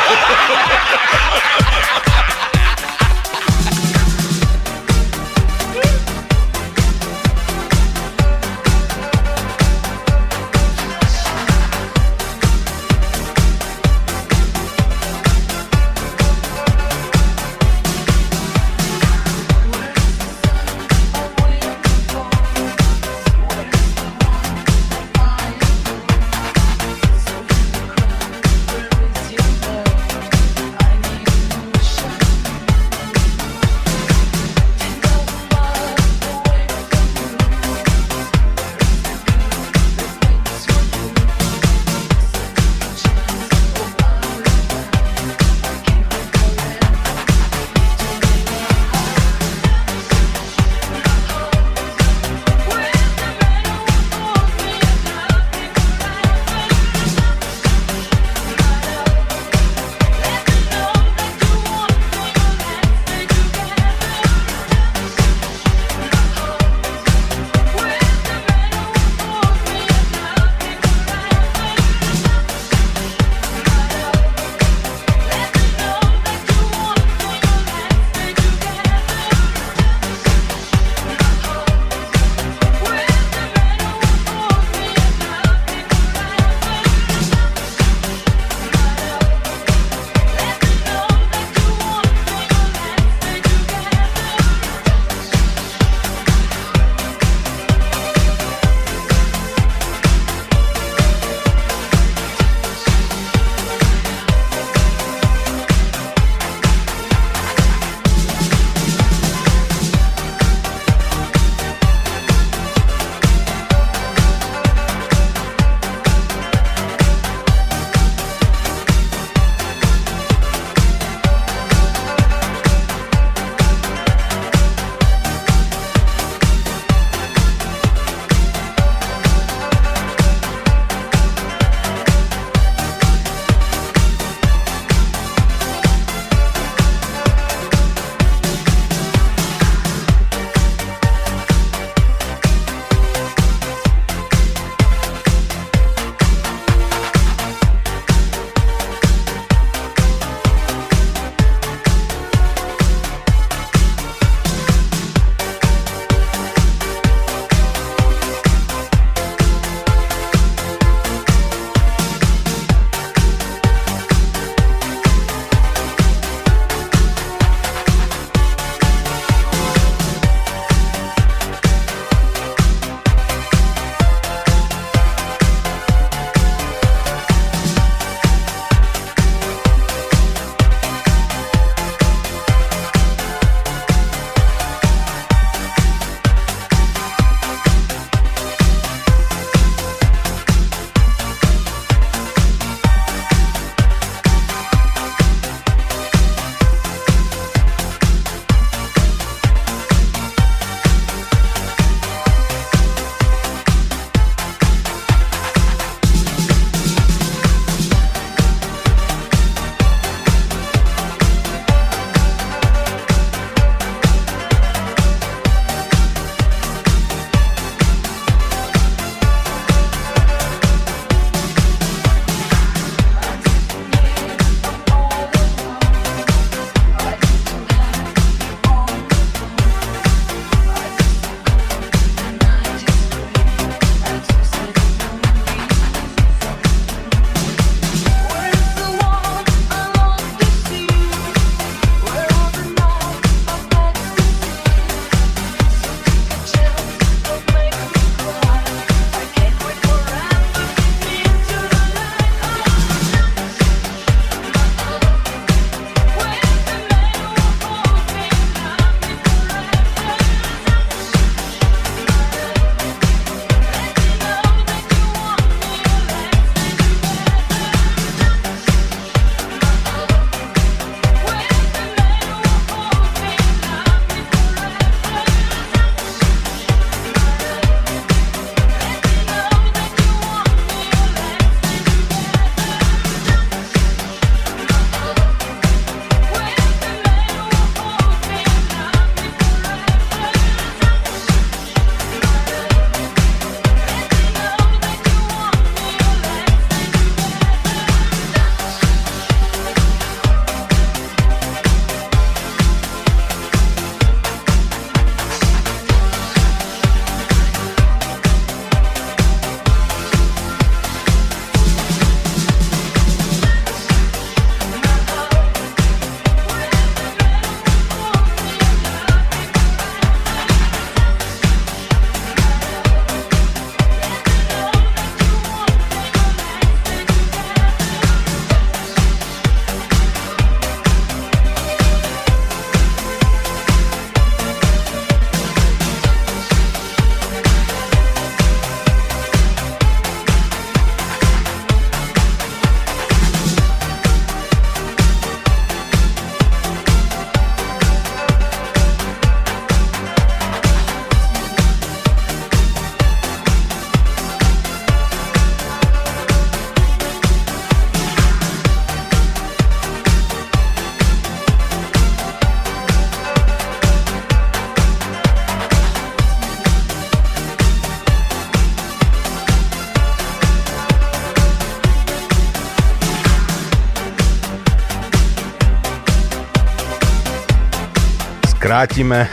vrátime, 378.83 379.31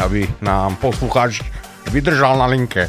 aby 0.00 0.24
nám 0.40 0.72
poslucháč 0.80 1.44
vydržal 1.92 2.40
na 2.40 2.48
linke. 2.48 2.88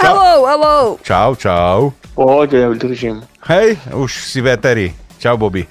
Hello, 0.00 0.48
hello. 0.48 0.96
Čau, 1.04 1.36
čau. 1.36 1.92
Pohode, 2.16 2.56
ja 2.56 2.72
vydržím. 2.72 3.20
Hej, 3.44 3.76
už 3.92 4.32
si 4.32 4.40
veteri. 4.40 4.96
Čau, 5.20 5.36
Bobby. 5.36 5.68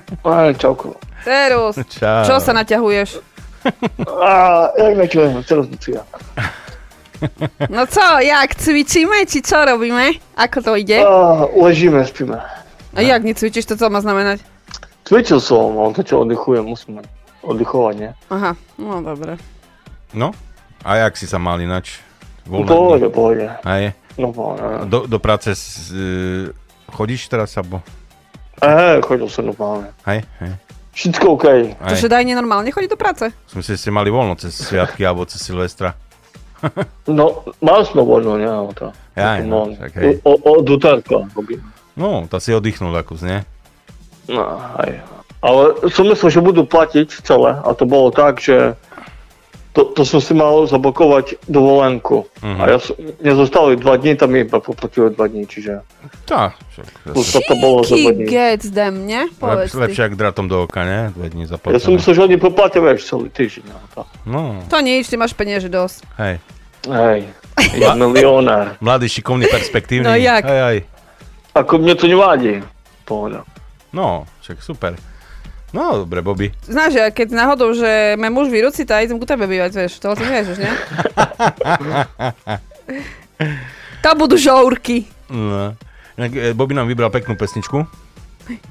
Čauko. 0.60 1.00
Serus. 1.24 1.80
Čau. 1.96 2.28
Čo 2.28 2.44
sa 2.44 2.52
naťahuješ? 2.52 3.24
Á, 4.04 4.68
jak 4.84 4.94
nečujem, 5.00 5.40
teraz. 5.48 5.64
No 7.72 7.88
co, 7.88 8.20
jak 8.20 8.52
cvičíme, 8.52 9.24
či 9.24 9.40
čo 9.40 9.64
robíme? 9.64 10.20
Ako 10.36 10.60
to 10.60 10.76
ide? 10.76 11.00
Á, 11.00 11.48
ležíme, 11.56 12.04
spíme. 12.04 12.36
A 12.92 13.00
jak 13.00 13.24
necvičíš, 13.24 13.64
to 13.64 13.80
co 13.80 13.88
má 13.88 14.04
znamenať? 14.04 14.44
Cvičil 15.08 15.40
som, 15.40 15.72
ale 15.80 15.96
to 15.96 16.04
čo 16.04 16.20
oddychujem, 16.20 16.68
musíme 16.68 17.00
oddychovať, 17.00 17.16
nie? 17.94 18.10
Aha, 18.30 18.58
no 18.78 19.02
dobre. 19.02 19.38
No, 20.14 20.34
a 20.82 21.06
jak 21.06 21.14
si 21.14 21.26
sa 21.30 21.38
mal 21.38 21.58
inač? 21.62 22.02
Voľné 22.46 22.68
Pohode, 22.70 23.06
pohode. 23.10 23.46
Hej. 23.66 23.94
No 24.18 24.30
pohode. 24.30 24.86
Do, 24.86 25.06
do 25.06 25.18
práce 25.18 25.50
s, 25.54 25.90
e, 25.90 26.50
chodíš 26.94 27.26
teraz, 27.26 27.54
alebo? 27.58 27.82
Hej, 28.62 29.02
chodil 29.04 29.28
som 29.28 29.46
normálne. 29.50 29.90
Hej, 30.06 30.22
hej. 30.40 30.52
Všetko 30.96 31.24
OK. 31.36 31.46
Hej. 31.76 31.90
Čože 31.92 32.08
daj 32.08 32.24
nenormálne 32.24 32.72
chodiť 32.72 32.90
do 32.90 32.98
práce? 32.98 33.28
Som 33.44 33.60
si, 33.60 33.76
ste 33.76 33.92
mali 33.92 34.08
voľno 34.08 34.32
cez 34.40 34.56
sviatky 34.56 35.04
alebo 35.04 35.28
cez 35.28 35.42
Silvestra. 35.44 35.92
No, 37.06 37.44
mal 37.60 37.84
sme 37.84 38.02
voľno, 38.02 38.40
nie? 38.40 38.48
To. 38.80 38.90
Jaj, 39.14 39.44
no, 39.44 39.70
no, 39.70 39.76
tak 39.76 39.92
hej. 40.00 40.18
o, 40.24 40.34
o, 40.34 40.64
od 40.64 40.66
robím. 41.36 41.60
No, 41.94 42.24
to 42.26 42.40
si 42.40 42.50
oddychnul 42.50 42.96
akus, 42.96 43.22
nie? 43.22 43.44
No, 44.26 44.58
aj. 44.80 45.15
Ale 45.46 45.62
som 45.88 46.02
myslel, 46.04 46.28
že 46.28 46.40
budú 46.40 46.62
platiť 46.62 47.22
celé 47.22 47.54
a 47.54 47.70
to 47.70 47.84
bolo 47.84 48.10
tak, 48.10 48.38
že 48.38 48.74
to, 49.70 49.84
to 49.86 50.02
som 50.02 50.18
si 50.18 50.32
mal 50.32 50.64
zablokovať 50.64 51.36
dovolenku. 51.46 52.24
Mhm. 52.40 52.56
A 52.56 52.62
ja 52.66 52.78
som, 52.78 52.96
mne 52.96 53.32
zostali 53.36 53.76
dva 53.76 53.94
dní, 53.94 54.16
tam 54.16 54.32
mi 54.32 54.40
iba 54.40 54.56
poplatili 54.56 55.12
dva 55.12 55.28
dní, 55.28 55.44
čiže 55.44 55.84
Tá, 56.24 56.50
však. 56.72 56.86
plus 57.06 57.28
to, 57.28 57.38
to 57.44 57.54
bolo 57.56 57.84
za 57.84 57.94
dva 57.94 58.08
Key 58.08 58.16
dní. 58.16 58.26
gets 58.26 58.66
them, 58.68 59.04
ne? 59.04 59.28
Lep, 59.30 59.68
lepšie 59.68 60.02
ako 60.02 60.16
dratom 60.16 60.46
do 60.46 60.64
oka, 60.64 60.80
nie? 60.80 61.12
Dve 61.12 61.28
dní 61.28 61.44
Ja 61.44 61.48
som 61.48 61.54
zaplatené. 61.54 61.92
myslel, 61.94 62.12
že 62.12 62.22
oni 62.24 62.36
poplatia, 62.36 62.80
vieš, 62.80 63.00
celý 63.06 63.28
týždeň. 63.28 63.64
No, 63.68 63.78
to. 63.92 64.02
No, 64.24 64.40
To 64.66 64.76
nič, 64.80 65.06
ty 65.06 65.14
máš 65.14 65.30
peniaze 65.32 65.68
dosť. 65.68 66.08
hej. 66.16 66.34
Hej, 66.86 67.18
ja 67.84 67.92
milionár. 67.92 68.80
Mladý, 68.80 69.06
šikovný, 69.06 69.44
perspektívny. 69.44 70.02
No 70.02 70.14
jak? 70.14 70.42
Hej, 70.42 70.60
hej. 70.64 70.78
Ako 71.52 71.78
mne 71.78 71.92
to 71.92 72.06
nevádí. 72.06 72.64
Pohoda. 73.04 73.44
No, 73.90 74.24
však 74.40 74.60
super. 74.60 74.92
No, 75.76 76.08
dobre, 76.08 76.24
Bobby. 76.24 76.48
Znáš, 76.64 76.96
že 76.96 77.12
keď 77.12 77.36
náhodou, 77.36 77.76
že 77.76 78.16
má 78.16 78.32
muž 78.32 78.48
vyrúci, 78.48 78.88
tak 78.88 79.04
idem 79.04 79.20
ku 79.20 79.28
tebe 79.28 79.44
bývať, 79.44 79.76
vieš, 79.76 80.00
to 80.00 80.16
ty 80.16 80.24
vieš, 80.24 80.56
už, 80.56 80.64
nie? 80.64 80.72
to 84.04 84.10
budú 84.16 84.40
žourky. 84.40 85.04
No. 85.28 85.76
E, 86.16 86.56
Bobby 86.56 86.72
nám 86.72 86.88
vybral 86.88 87.12
peknú 87.12 87.36
pesničku. 87.36 87.84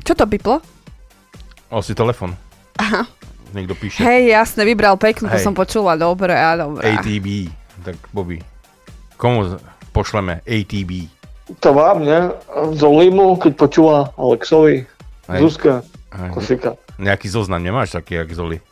Čo 0.02 0.14
to 0.18 0.26
piplo? 0.26 0.66
O, 1.70 1.86
si 1.86 1.94
telefon. 1.94 2.34
Aha. 2.82 3.06
Niekto 3.54 3.78
píše. 3.78 4.02
Hej, 4.02 4.34
jasne, 4.34 4.66
vybral 4.66 4.98
peknú, 4.98 5.30
to 5.30 5.38
som 5.38 5.54
počula, 5.54 5.94
dobre, 5.96 6.34
a 6.34 6.58
dobre. 6.58 6.90
ATB. 6.90 7.54
Tak, 7.86 7.96
Bobby. 8.12 8.42
Komu 9.16 9.46
z- 9.46 9.62
pošleme 9.94 10.42
ATB? 10.44 11.08
To 11.62 11.70
vám, 11.72 12.02
ne? 12.02 12.34
Zolimu, 12.74 13.38
keď 13.38 13.54
počúva 13.54 14.10
Alexovi, 14.18 14.90
Hej. 15.30 15.40
Zuzka, 15.40 15.86
Hej. 16.12 16.30
Kosika. 16.34 16.72
Nejaký 16.96 17.28
zoznam 17.28 17.60
nemáš 17.60 17.92
taký, 17.92 18.24
jak 18.24 18.32
Zoli? 18.32 18.64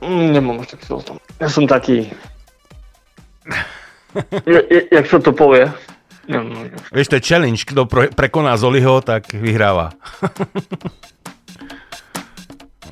Mm, 0.00 0.32
nemám 0.32 0.64
až 0.64 0.74
taký 0.74 0.88
zoznam. 0.88 1.20
Ja 1.38 1.48
som 1.52 1.68
taký... 1.68 2.08
je, 4.48 4.60
je, 4.66 4.80
jak 4.88 5.06
sa 5.06 5.20
to 5.20 5.36
povie? 5.36 5.68
Neviem, 6.30 6.70
Vieš, 6.94 7.10
to 7.10 7.18
je 7.18 7.26
challenge, 7.26 7.66
kto 7.66 7.90
pre, 7.90 8.08
prekoná 8.14 8.54
Zoliho, 8.56 9.02
tak 9.02 9.34
vyhráva. 9.34 9.90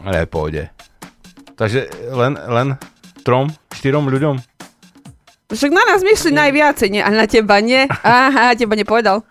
Ale 0.06 0.26
pôjde. 0.26 0.74
Takže 1.56 1.88
len, 2.10 2.34
len 2.36 2.68
trom, 3.20 3.52
štyrom 3.76 4.08
ľuďom? 4.08 4.40
Však 5.50 5.74
na 5.74 5.82
nás 5.82 6.00
myslí 6.00 6.30
najviacej, 6.30 6.88
nie? 6.88 7.02
A 7.02 7.10
na 7.10 7.26
teba 7.26 7.58
nie? 7.58 7.84
Aha, 7.90 8.54
teba 8.54 8.78
nepovedal. 8.78 9.26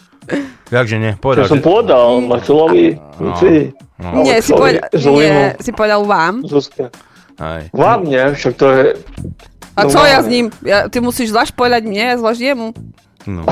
Jakže 0.69 0.95
nie? 1.01 1.12
Čo 1.17 1.21
Povedal, 1.21 1.45
som 1.49 1.60
že... 1.60 1.65
povedal, 1.65 2.08
Marcelovi, 2.22 2.88
Luci, 3.17 3.74
no. 3.97 4.22
Nie, 4.22 4.38
si 4.39 4.51
povedal, 4.53 4.86
nie, 4.93 5.57
si 5.57 5.72
povedal 5.74 6.01
vám. 6.05 6.45
Zuzka. 6.45 6.93
Aj. 7.39 7.72
Vám 7.74 8.05
nie, 8.05 8.22
však 8.36 8.53
to 8.59 8.65
je... 8.70 8.84
A 9.80 9.88
No 9.88 9.95
co 9.95 10.03
ja 10.03 10.20
s 10.20 10.28
ním? 10.28 10.51
Ja, 10.61 10.91
ty 10.91 10.99
musíš 10.99 11.32
zvlášť 11.32 11.55
povedať 11.55 11.88
mne, 11.88 12.20
zvlášť 12.20 12.41
jemu. 12.51 12.67
No. 13.26 13.47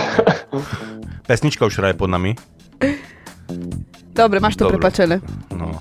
Pesnička 1.30 1.64
už 1.64 1.80
hraje 1.80 1.96
pod 1.96 2.12
nami. 2.12 2.36
Dobre, 4.12 4.44
máš 4.44 4.60
to 4.60 4.68
Dobre. 4.68 4.76
prepačené. 4.76 5.24
No. 5.56 5.80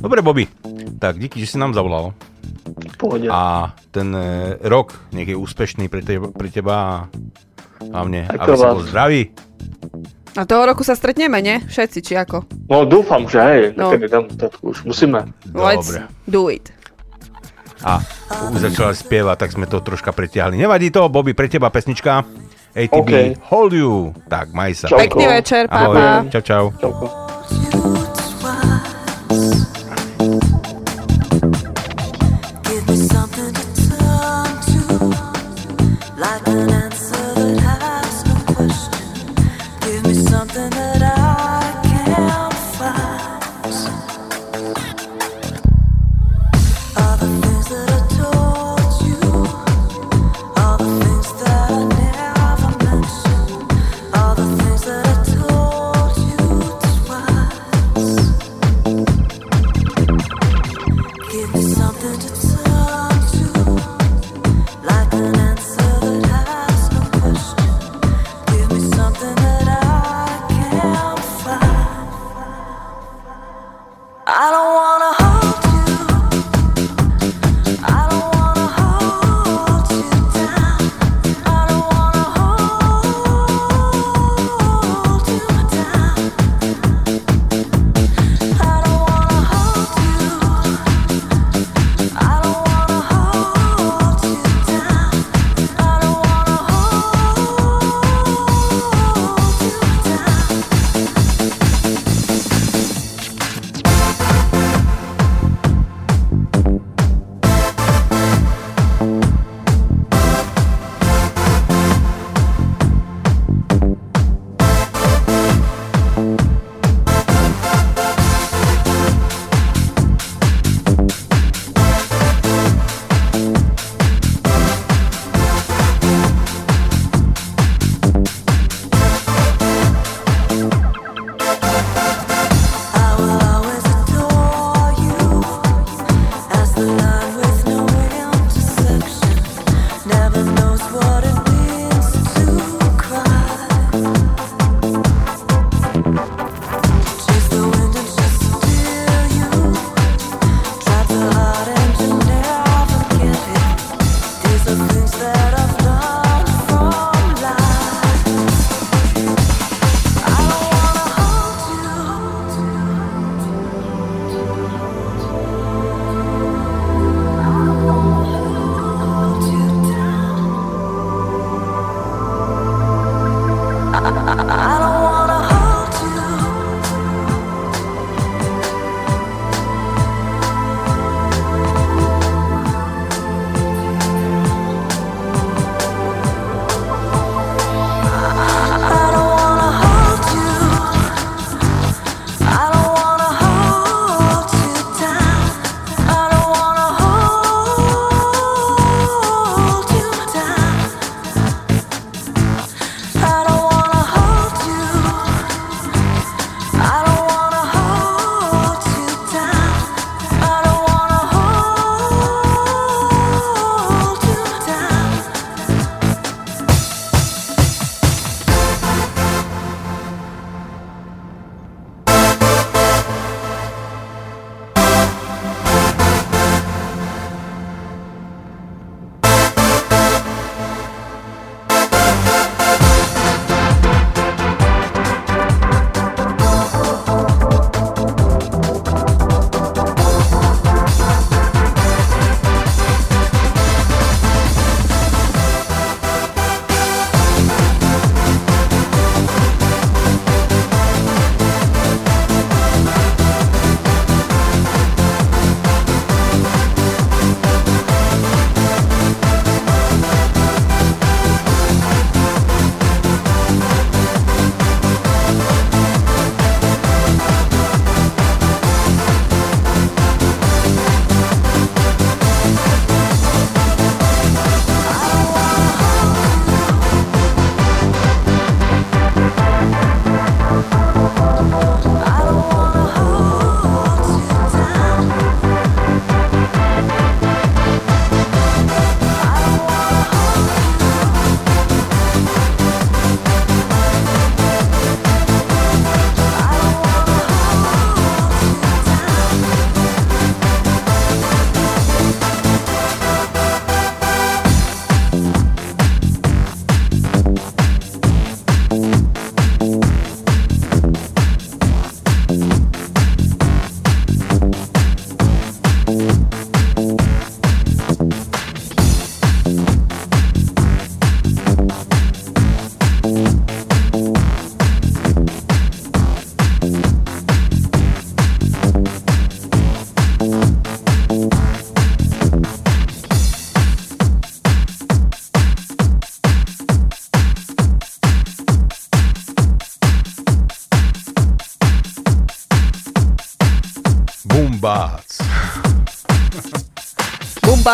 Dobre, 0.00 0.24
Bobby. 0.24 0.48
Tak, 0.98 1.20
díky, 1.20 1.36
že 1.38 1.54
si 1.54 1.56
nám 1.60 1.76
zavolal. 1.76 2.16
Pohode. 2.96 3.28
A 3.28 3.72
ten 3.92 4.10
e, 4.16 4.56
rok 4.64 4.96
nech 5.12 5.28
je 5.28 5.36
úspešný 5.36 5.92
pre 5.92 6.00
teba, 6.00 6.32
pre 6.32 6.48
teba 6.48 6.74
a 6.74 6.88
hlavne, 7.84 8.24
aby 8.24 8.50
si 8.56 8.64
bol 8.64 8.84
zdravý. 8.88 9.20
A 10.34 10.42
toho 10.42 10.66
roku 10.66 10.82
sa 10.82 10.98
stretneme, 10.98 11.38
nie? 11.38 11.62
Všetci, 11.62 11.98
či 12.02 12.12
ako? 12.18 12.42
No 12.66 12.82
dúfam, 12.82 13.22
že 13.24 13.38
hej, 13.38 13.62
No. 13.78 13.94
no. 13.94 14.02
dám 14.02 14.26
už 14.62 14.82
musíme. 14.82 15.30
Let's 15.54 15.94
Dobre. 15.94 16.10
do 16.26 16.50
it. 16.50 16.74
A 17.84 18.00
už 18.50 18.64
začala 18.64 18.96
spievať, 18.96 19.36
tak 19.38 19.50
sme 19.52 19.68
to 19.68 19.78
troška 19.78 20.10
pretiahli. 20.10 20.56
Nevadí 20.56 20.90
to, 20.90 21.06
Bobby, 21.06 21.36
pre 21.36 21.46
teba 21.46 21.68
pesnička. 21.68 22.24
ATB, 22.74 22.90
OK. 22.90 23.12
Hold 23.52 23.72
You. 23.72 23.94
Tak, 24.26 24.50
maj 24.50 24.74
sa. 24.74 24.90
Čauko. 24.90 24.98
Pekný 24.98 25.24
večer, 25.30 25.62
Ahoj. 25.70 25.94
papa. 25.94 26.26
Čau, 26.32 26.42
čau. 26.42 26.64
Čauko. 26.80 27.06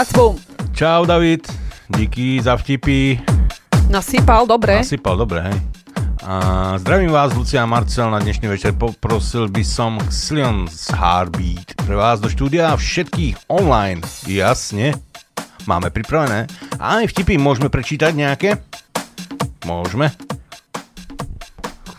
Bum. 0.09 0.41
Čau, 0.73 1.05
David. 1.05 1.45
Díky 1.89 2.41
za 2.43 2.57
vtipy. 2.57 3.21
Nasypal, 3.93 4.47
dobre. 4.49 4.81
Nasypal, 4.81 5.17
dobre, 5.17 5.45
hej. 5.45 5.59
A 6.25 6.37
zdravím 6.81 7.13
vás, 7.13 7.37
Lucia 7.37 7.61
a 7.61 7.69
Marcel, 7.69 8.09
na 8.09 8.17
dnešný 8.17 8.49
večer 8.49 8.73
poprosil 8.73 9.53
by 9.53 9.61
som 9.61 10.01
Xilions 10.09 10.89
Heartbeat 10.89 11.77
pre 11.85 12.01
vás 12.01 12.17
do 12.17 12.33
štúdia 12.33 12.73
všetkých 12.73 13.53
online. 13.53 14.01
Jasne. 14.25 14.97
Máme 15.69 15.93
pripravené. 15.93 16.49
A 16.81 17.05
aj 17.05 17.13
vtipy 17.13 17.37
môžeme 17.37 17.69
prečítať 17.69 18.17
nejaké? 18.17 18.57
Môžeme. 19.69 20.17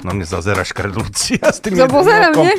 Na 0.01 0.17
mne 0.17 0.25
zazeraš 0.25 0.73
kred, 0.73 0.97
Lucia, 0.97 1.45
s 1.53 1.61
tým 1.61 1.77
okom. 1.77 2.01
nie? 2.49 2.57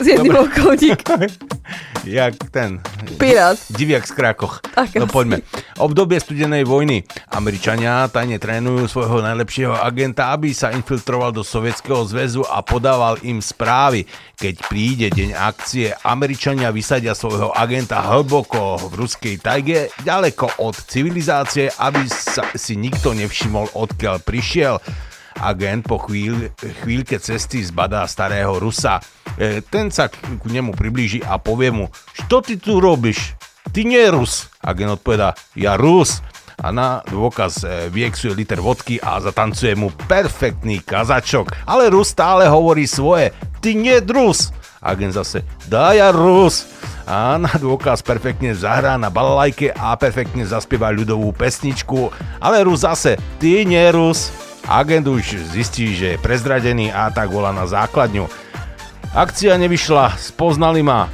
S 0.00 0.06
jedným 0.06 0.34
Dobre. 0.34 0.50
okom, 0.50 0.74
dík. 0.76 1.00
Jak 2.04 2.34
ten... 2.52 2.82
Pirát. 3.16 3.56
Diviak 3.72 4.04
z 4.04 4.12
Krakoch. 4.12 4.60
Tak 4.60 4.92
no 5.00 5.08
poďme. 5.08 5.40
Obdobie 5.80 6.20
studenej 6.20 6.68
vojny. 6.68 7.06
Američania 7.32 8.04
tajne 8.12 8.36
trénujú 8.36 8.90
svojho 8.90 9.24
najlepšieho 9.24 9.72
agenta, 9.72 10.34
aby 10.36 10.52
sa 10.52 10.74
infiltroval 10.74 11.32
do 11.32 11.40
Sovietskeho 11.40 12.04
zväzu 12.04 12.44
a 12.44 12.60
podával 12.60 13.16
im 13.24 13.40
správy. 13.40 14.04
Keď 14.36 14.54
príde 14.68 15.06
deň 15.08 15.30
akcie, 15.32 15.96
Američania 16.04 16.68
vysadia 16.74 17.16
svojho 17.16 17.54
agenta 17.56 18.04
hlboko 18.04 18.76
v 18.90 18.92
ruskej 19.00 19.40
tajge, 19.40 19.88
ďaleko 20.04 20.60
od 20.60 20.76
civilizácie, 20.76 21.72
aby 21.80 22.04
sa, 22.10 22.44
si 22.52 22.76
nikto 22.76 23.16
nevšimol, 23.16 23.72
odkiaľ 23.72 24.20
prišiel. 24.20 24.76
Agent 25.40 25.82
po 25.86 25.98
chvíľ, 25.98 26.54
chvíľke 26.84 27.18
cesty 27.18 27.62
zbadá 27.64 28.06
starého 28.06 28.58
Rusa. 28.58 29.02
E, 29.34 29.62
ten 29.66 29.90
sa 29.90 30.06
k, 30.06 30.18
k 30.18 30.44
nemu 30.46 30.74
priblíži 30.74 31.22
a 31.26 31.42
povie 31.42 31.74
mu, 31.74 31.90
čo 32.30 32.38
ty 32.38 32.54
tu 32.54 32.78
robíš? 32.78 33.34
Ty 33.74 33.80
nie 33.82 34.04
Rus. 34.12 34.46
Agent 34.62 35.00
odpovedá, 35.00 35.34
ja 35.58 35.74
Rus. 35.74 36.22
A 36.62 36.70
na 36.70 37.02
dôkaz 37.10 37.66
e, 37.66 37.90
vyexuje 37.90 38.30
liter 38.30 38.62
vodky 38.62 39.02
a 39.02 39.18
zatancuje 39.18 39.74
mu 39.74 39.90
perfektný 40.06 40.78
kazačok. 40.86 41.50
Ale 41.66 41.90
Rus 41.90 42.14
stále 42.14 42.46
hovorí 42.46 42.86
svoje, 42.86 43.34
ty 43.58 43.74
nie 43.74 43.98
Rus. 44.06 44.54
Agent 44.78 45.16
zase, 45.16 45.42
dá 45.66 45.96
ja 45.96 46.14
Rus. 46.14 46.68
A 47.04 47.36
na 47.36 47.50
dôkaz 47.58 48.00
perfektne 48.00 48.54
zahrá 48.54 48.96
na 48.96 49.10
balalajke 49.10 49.74
a 49.76 49.92
perfektne 49.98 50.46
zaspieva 50.46 50.94
ľudovú 50.94 51.34
pesničku. 51.34 52.14
Ale 52.38 52.62
Rus 52.62 52.86
zase, 52.86 53.18
ty 53.42 53.66
nie 53.66 53.84
Rus. 53.90 54.30
Agent 54.64 55.04
už 55.04 55.36
zistí, 55.52 55.92
že 55.92 56.16
je 56.16 56.22
prezradený 56.22 56.88
a 56.88 57.12
tak 57.12 57.28
volá 57.28 57.52
na 57.52 57.68
základňu. 57.68 58.24
Akcia 59.12 59.60
nevyšla, 59.60 60.16
spoznali 60.16 60.80
ma. 60.80 61.06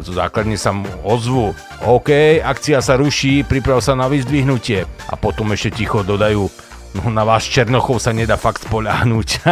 Zo 0.00 0.10
základne 0.16 0.58
sa 0.58 0.74
mu 0.74 0.88
ozvu. 1.06 1.54
OK, 1.86 2.40
akcia 2.42 2.82
sa 2.82 2.98
ruší, 2.98 3.46
priprav 3.46 3.78
sa 3.78 3.94
na 3.94 4.10
vyzdvihnutie. 4.10 4.88
A 5.06 5.14
potom 5.14 5.52
ešte 5.54 5.84
ticho 5.84 6.02
dodajú, 6.02 6.50
no 6.98 7.02
na 7.12 7.22
vás 7.22 7.46
Černochov 7.46 8.02
sa 8.02 8.10
nedá 8.10 8.34
fakt 8.34 8.66
spoľahnúť. 8.66 9.28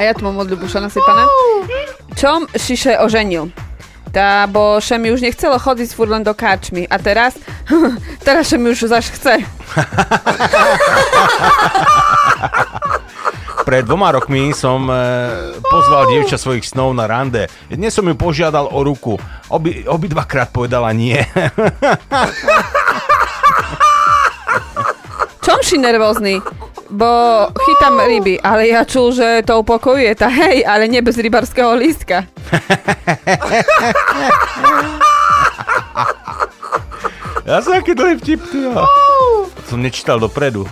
A 0.00 0.08
ja 0.08 0.16
tu 0.16 0.24
mám 0.24 0.40
od 0.40 0.48
Ľubuša 0.48 0.80
nasypané. 0.80 1.28
Čom 2.16 2.48
Šiše 2.56 2.96
oženil? 3.04 3.52
Tá, 4.10 4.50
bo 4.50 4.82
še 4.82 4.98
mi 4.98 5.14
už 5.14 5.22
nechcelo 5.22 5.54
chodiť 5.54 5.94
furt 5.94 6.10
len 6.10 6.26
do 6.26 6.34
káčmy. 6.34 6.82
A 6.90 6.98
teraz? 6.98 7.38
teraz 8.26 8.50
še 8.50 8.58
mi 8.58 8.74
už 8.74 8.90
zaš 8.90 9.14
chce. 9.14 9.38
Pred 13.70 13.86
dvoma 13.86 14.10
rokmi 14.10 14.50
som 14.50 14.90
e, 14.90 14.98
pozval 15.62 16.10
dievča 16.10 16.34
svojich 16.34 16.66
snov 16.66 16.90
na 16.90 17.06
rande. 17.06 17.46
Dnes 17.70 17.94
som 17.94 18.02
ju 18.02 18.18
požiadal 18.18 18.66
o 18.66 18.82
ruku. 18.82 19.14
Obi, 19.46 19.86
obidvakrát 19.86 20.50
povedala 20.50 20.90
nie. 20.90 21.22
Čom 25.46 25.62
si 25.62 25.78
nervózny? 25.78 26.42
Bo 26.90 27.46
chytám 27.54 28.02
ryby, 28.02 28.42
ale 28.42 28.66
ja 28.74 28.82
čul, 28.82 29.14
že 29.14 29.46
to 29.46 29.62
upokojuje. 29.62 30.10
Tá 30.18 30.26
hej, 30.26 30.66
ale 30.66 30.90
nie 30.90 30.98
bez 31.02 31.14
rybarského 31.16 31.78
lístka. 31.78 32.26
Ja 37.50 37.58
som 37.66 37.74
aký 37.74 37.98
dlhý 37.98 38.14
vtip, 38.22 38.40
ty 38.46 38.62
jo. 38.62 38.86
Som 39.66 39.82
nečítal 39.82 40.22
dopredu. 40.22 40.70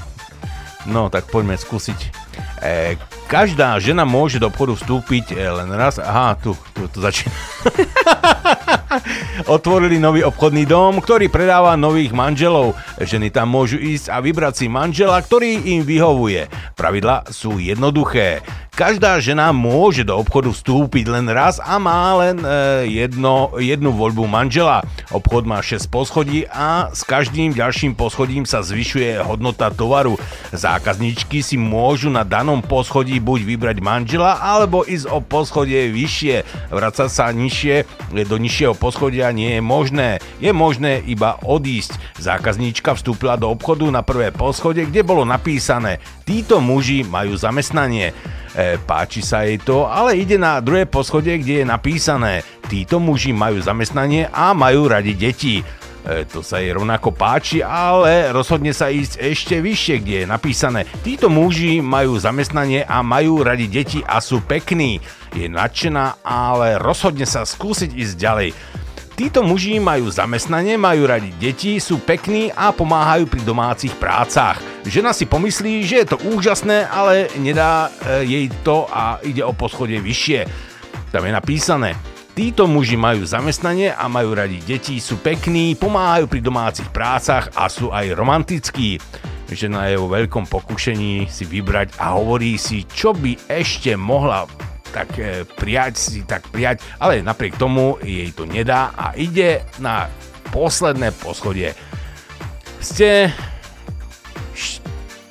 No, 0.86 1.10
tak 1.10 1.26
poďme 1.26 1.58
skúsiť. 1.58 1.98
E, 2.62 2.94
každá 3.28 3.76
žena 3.76 4.08
môže 4.08 4.40
do 4.40 4.48
obchodu 4.48 4.72
vstúpiť 4.72 5.36
e, 5.36 5.44
len 5.44 5.68
raz. 5.76 6.00
Aha, 6.00 6.32
tu, 6.40 6.56
tu, 6.72 6.88
tu 6.88 6.98
začína. 7.04 7.28
Otvorili 9.54 10.00
nový 10.00 10.24
obchodný 10.24 10.64
dom, 10.64 11.04
ktorý 11.04 11.28
predáva 11.28 11.76
nových 11.76 12.16
manželov. 12.16 12.72
Ženy 12.96 13.28
tam 13.28 13.52
môžu 13.52 13.76
ísť 13.76 14.08
a 14.08 14.24
vybrať 14.24 14.64
si 14.64 14.66
manžela, 14.72 15.20
ktorý 15.20 15.76
im 15.76 15.84
vyhovuje. 15.84 16.48
Pravidla 16.72 17.28
sú 17.28 17.60
jednoduché. 17.60 18.40
Každá 18.78 19.18
žena 19.18 19.50
môže 19.50 20.06
do 20.06 20.14
obchodu 20.14 20.54
vstúpiť 20.54 21.10
len 21.10 21.26
raz 21.26 21.58
a 21.58 21.82
má 21.82 22.14
len 22.22 22.38
e, 22.38 22.86
jedno, 22.86 23.50
jednu 23.58 23.90
voľbu 23.90 24.30
manžela. 24.30 24.86
Obchod 25.10 25.50
má 25.50 25.58
6 25.58 25.90
poschodí 25.90 26.46
a 26.46 26.86
s 26.94 27.02
každým 27.02 27.50
ďalším 27.58 27.98
poschodím 27.98 28.46
sa 28.46 28.62
zvyšuje 28.62 29.18
hodnota 29.26 29.74
tovaru. 29.74 30.14
Zákazníčky 30.54 31.42
si 31.42 31.58
môžu 31.58 32.06
na 32.06 32.22
danom 32.22 32.62
poschodí 32.62 33.18
buď 33.18 33.50
vybrať 33.50 33.82
manžela 33.82 34.38
alebo 34.38 34.86
ísť 34.86 35.10
o 35.10 35.18
poschodie 35.26 35.90
vyššie. 35.90 36.70
Vracať 36.70 37.10
sa 37.10 37.34
nižšie 37.34 37.82
do 38.30 38.36
nižšieho 38.38 38.78
poschodia 38.78 39.34
nie 39.34 39.58
je 39.58 39.62
možné. 39.64 40.22
Je 40.38 40.54
možné 40.54 41.02
iba 41.02 41.34
odísť. 41.42 41.98
Zákazníčka 42.22 42.94
vstúpila 42.94 43.34
do 43.34 43.50
obchodu 43.50 43.90
na 43.90 44.06
prvé 44.06 44.30
poschodie, 44.30 44.86
kde 44.86 45.02
bolo 45.02 45.26
napísané 45.26 45.98
Títo 46.28 46.60
muži 46.60 47.08
majú 47.08 47.40
zamestnanie. 47.40 48.12
E, 48.52 48.76
páči 48.76 49.24
sa 49.24 49.48
jej 49.48 49.56
to, 49.56 49.88
ale 49.88 50.20
ide 50.20 50.36
na 50.36 50.60
druhé 50.60 50.84
poschodie, 50.84 51.40
kde 51.40 51.64
je 51.64 51.64
napísané 51.64 52.44
Títo 52.68 53.00
muži 53.00 53.32
majú 53.32 53.56
zamestnanie 53.64 54.28
a 54.28 54.52
majú 54.52 54.92
radi 54.92 55.16
deti. 55.16 55.64
E, 55.64 56.28
to 56.28 56.44
sa 56.44 56.60
jej 56.60 56.76
rovnako 56.76 57.16
páči, 57.16 57.64
ale 57.64 58.28
rozhodne 58.28 58.76
sa 58.76 58.92
ísť 58.92 59.24
ešte 59.24 59.56
vyššie, 59.64 59.96
kde 60.04 60.16
je 60.20 60.26
napísané 60.28 60.84
Títo 61.00 61.32
muži 61.32 61.80
majú 61.80 62.20
zamestnanie 62.20 62.84
a 62.84 63.00
majú 63.00 63.40
radi 63.40 63.64
deti 63.64 64.04
a 64.04 64.20
sú 64.20 64.44
pekní. 64.44 65.00
Je 65.32 65.48
nadšená, 65.48 66.20
ale 66.28 66.76
rozhodne 66.76 67.24
sa 67.24 67.48
skúsiť 67.48 67.96
ísť 67.96 68.14
ďalej. 68.20 68.48
Títo 69.18 69.42
muži 69.42 69.82
majú 69.82 70.14
zamestnanie, 70.14 70.78
majú 70.78 71.10
radi 71.10 71.34
deti, 71.42 71.82
sú 71.82 71.98
pekní 71.98 72.54
a 72.54 72.70
pomáhajú 72.70 73.26
pri 73.26 73.42
domácich 73.42 73.90
prácach. 73.98 74.62
Žena 74.86 75.10
si 75.10 75.26
pomyslí, 75.26 75.82
že 75.82 76.06
je 76.06 76.14
to 76.14 76.22
úžasné, 76.22 76.86
ale 76.86 77.26
nedá 77.34 77.90
e, 77.90 78.22
jej 78.30 78.46
to 78.62 78.86
a 78.86 79.18
ide 79.26 79.42
o 79.42 79.50
poschodie 79.50 79.98
vyššie. 79.98 80.46
Tam 81.10 81.26
je 81.26 81.34
napísané, 81.34 81.98
Títo 82.38 82.70
muži 82.70 82.94
majú 82.94 83.26
zamestnanie 83.26 83.90
a 83.90 84.06
majú 84.06 84.38
radi 84.38 84.62
deti, 84.62 85.02
sú 85.02 85.18
pekní, 85.18 85.74
pomáhajú 85.74 86.30
pri 86.30 86.38
domácich 86.38 86.86
prácach 86.94 87.50
a 87.58 87.66
sú 87.66 87.90
aj 87.90 88.14
romantickí. 88.14 89.02
Žena 89.50 89.90
je 89.90 89.98
vo 89.98 90.06
veľkom 90.06 90.46
pokušení 90.46 91.26
si 91.26 91.42
vybrať 91.42 91.98
a 91.98 92.14
hovorí 92.14 92.54
si, 92.54 92.86
čo 92.86 93.10
by 93.10 93.50
ešte 93.50 93.98
mohla 93.98 94.46
tak 94.90 95.08
e, 95.18 95.44
prijať 95.44 95.94
si, 95.96 96.24
tak 96.24 96.48
prijať, 96.48 96.82
ale 96.98 97.20
napriek 97.22 97.56
tomu 97.56 97.96
jej 98.02 98.32
to 98.32 98.48
nedá 98.48 98.92
a 98.96 99.12
ide 99.14 99.64
na 99.78 100.08
posledné 100.50 101.12
poschodie. 101.16 101.76
Ste 102.78 103.32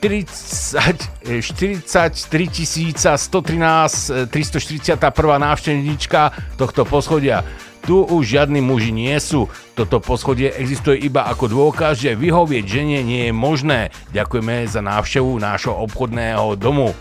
40, 0.02 1.42
43 1.42 2.94
113 3.18 4.30
341. 4.30 4.94
návštevníčka 5.42 6.32
tohto 6.56 6.86
poschodia. 6.86 7.42
Tu 7.88 7.96
už 7.96 8.24
žiadni 8.28 8.60
muži 8.60 8.92
nie 8.92 9.16
sú. 9.18 9.48
Toto 9.72 10.04
poschodie 10.04 10.52
existuje 10.60 11.00
iba 11.08 11.24
ako 11.32 11.48
dôkaz, 11.48 12.04
že 12.04 12.20
vyhovieť 12.20 12.66
žene 12.68 13.00
nie 13.00 13.32
je 13.32 13.34
možné. 13.34 13.96
Ďakujeme 14.12 14.68
za 14.68 14.84
návštevu 14.84 15.40
nášho 15.40 15.72
obchodného 15.72 16.60
domu. 16.60 16.92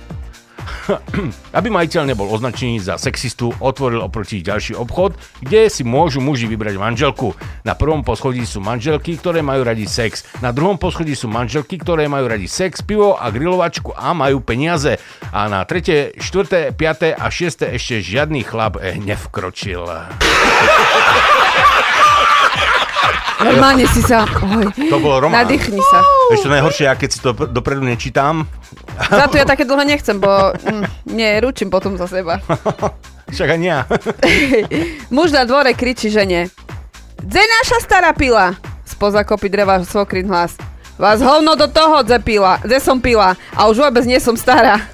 Aby 1.59 1.69
majiteľ 1.73 2.03
nebol 2.13 2.31
označený 2.31 2.83
za 2.83 2.99
sexistu, 2.99 3.53
otvoril 3.59 4.03
oproti 4.03 4.43
ďalší 4.43 4.77
obchod, 4.77 5.17
kde 5.43 5.71
si 5.71 5.83
môžu 5.87 6.23
muži 6.23 6.47
vybrať 6.51 6.77
manželku. 6.79 7.35
Na 7.65 7.75
prvom 7.75 8.03
poschodí 8.07 8.43
sú 8.47 8.63
manželky, 8.63 9.19
ktoré 9.19 9.43
majú 9.43 9.67
radi 9.67 9.87
sex. 9.87 10.27
Na 10.43 10.51
druhom 10.51 10.79
poschodí 10.79 11.15
sú 11.15 11.31
manželky, 11.31 11.79
ktoré 11.79 12.07
majú 12.11 12.31
radi 12.31 12.47
sex, 12.47 12.83
pivo 12.83 13.19
a 13.19 13.31
grilovačku 13.31 13.95
a 13.95 14.13
majú 14.15 14.43
peniaze. 14.43 14.99
A 15.33 15.51
na 15.51 15.63
tretie, 15.67 16.15
štvrté, 16.19 16.71
piaté 16.75 17.15
a 17.15 17.31
šiesté 17.31 17.75
ešte 17.75 18.03
žiadny 18.03 18.43
chlap 18.47 18.79
eh, 18.79 18.99
nevkročil. 18.99 19.85
Normálne 23.37 23.85
si 23.87 24.01
sa... 24.01 24.25
Oj, 24.25 24.73
To 24.89 24.97
bol 24.97 25.21
román. 25.21 25.45
nadýchni 25.45 25.81
sa. 25.83 25.99
Ešte 26.31 26.49
najhoršie, 26.49 26.85
ja 26.85 26.95
keď 26.95 27.09
si 27.09 27.19
to 27.21 27.33
pr- 27.33 27.47
dopredu 27.47 27.81
nečítam, 27.81 28.45
Za 28.97 29.29
to 29.29 29.37
ja 29.37 29.45
také 29.45 29.63
dlho 29.63 29.83
nechcem, 29.83 30.17
bo 30.17 30.51
mm, 30.57 31.13
nie, 31.13 31.39
ručím 31.39 31.69
potom 31.69 31.95
za 31.95 32.07
seba. 32.07 32.41
však 33.35 33.49
ani 33.51 33.67
ja. 33.69 33.79
Muž 35.15 35.31
na 35.31 35.45
dvore 35.45 35.73
kričí 35.73 36.09
žene. 36.09 36.49
Dze 37.19 37.43
naša 37.43 37.77
stará 37.81 38.11
pila? 38.13 38.55
Spoza 38.83 39.21
kopy 39.21 39.47
dreva 39.47 39.83
svokrin 39.83 40.27
hlas. 40.27 40.57
Vás 40.97 41.21
hovno 41.21 41.55
do 41.55 41.69
toho, 41.69 42.01
dze 42.01 42.17
pila, 42.19 42.57
dze 42.65 42.81
som 42.81 42.97
pila 42.97 43.37
a 43.53 43.61
už 43.69 43.79
vôbec 43.79 44.03
nie 44.09 44.17
som 44.17 44.33
stará. 44.33 44.81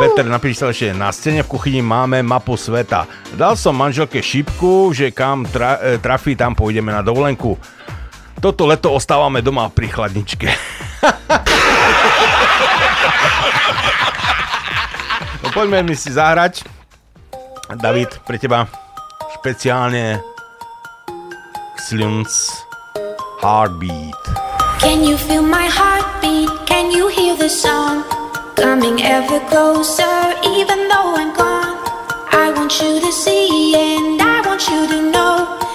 Peter 0.00 0.24
napísal 0.24 0.72
ešte, 0.72 0.96
na 0.96 1.12
stene 1.12 1.44
v 1.44 1.52
kuchyni 1.52 1.84
máme 1.84 2.24
mapu 2.24 2.56
sveta. 2.56 3.04
Dal 3.36 3.52
som 3.52 3.76
manželke 3.76 4.24
šipku, 4.24 4.96
že 4.96 5.12
kam 5.12 5.44
tra, 5.44 5.76
e, 5.76 6.00
trafí, 6.00 6.32
tam 6.32 6.56
pôjdeme 6.56 6.88
na 6.88 7.04
dovolenku. 7.04 7.60
Toto 8.40 8.64
leto 8.64 8.96
ostávame 8.96 9.44
doma 9.44 9.68
pri 9.68 9.92
chladničke. 9.92 10.48
no 15.44 15.52
poďme 15.52 15.84
mi 15.84 15.92
si 15.92 16.08
zahrať. 16.08 16.64
David, 17.76 18.24
pre 18.24 18.40
teba 18.40 18.64
špeciálne 19.36 20.16
Slims 21.76 22.64
Heartbeat. 23.44 24.16
Can 24.80 25.04
you 25.04 25.20
feel 25.20 25.44
my 25.44 25.68
heartbeat? 25.68 26.09
Ever 29.32 29.48
closer, 29.48 30.34
even 30.44 30.88
though 30.88 31.14
I'm 31.14 31.32
gone. 31.32 31.78
I 32.32 32.52
want 32.56 32.72
you 32.80 33.00
to 33.00 33.12
see 33.12 33.74
and 33.76 34.20
I 34.20 34.42
want 34.44 34.62
you 34.66 34.88
to 34.88 35.10
know 35.10 35.69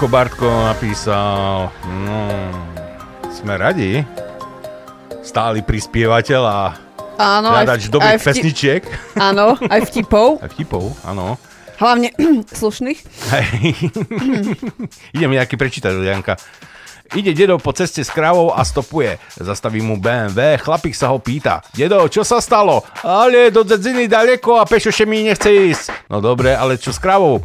Janko 0.00 0.16
Bartko 0.16 0.48
napísal, 0.48 1.68
no, 1.84 2.20
sme 3.28 3.52
radi, 3.60 4.00
stály 5.20 5.60
prispievateľ 5.60 6.40
a 6.40 6.72
Áno, 7.20 7.52
aj 7.52 7.68
hľadač 7.68 7.92
dobrých 7.92 8.08
aj 8.08 8.16
vti- 8.16 8.28
pesničiek. 8.32 8.82
Áno, 9.20 9.60
aj 9.60 9.92
vtipov. 9.92 10.28
Aj 10.40 10.48
vtipov, 10.56 10.96
áno. 11.04 11.36
Hlavne 11.76 12.16
slušných. 12.64 12.96
Idem 15.20 15.36
nejaký 15.36 15.60
prečítať 15.60 15.92
od 15.92 16.08
Janka. 16.08 16.40
Ide 17.12 17.36
dedo 17.36 17.60
po 17.60 17.76
ceste 17.76 18.00
s 18.00 18.08
krávou 18.08 18.56
a 18.56 18.64
stopuje. 18.64 19.20
Zastaví 19.36 19.84
mu 19.84 20.00
BMW, 20.00 20.56
chlapík 20.64 20.96
sa 20.96 21.12
ho 21.12 21.20
pýta. 21.20 21.60
Dedo, 21.76 22.08
čo 22.08 22.24
sa 22.24 22.40
stalo? 22.40 22.88
Ale 23.04 23.52
do 23.52 23.68
dzedziny 23.68 24.08
daleko 24.08 24.56
a 24.56 24.64
pešoše 24.64 25.04
mi 25.04 25.28
nechce 25.28 25.52
ísť. 25.52 26.08
No 26.08 26.24
dobre, 26.24 26.56
ale 26.56 26.80
čo 26.80 26.88
s 26.88 26.96
krávou? 26.96 27.44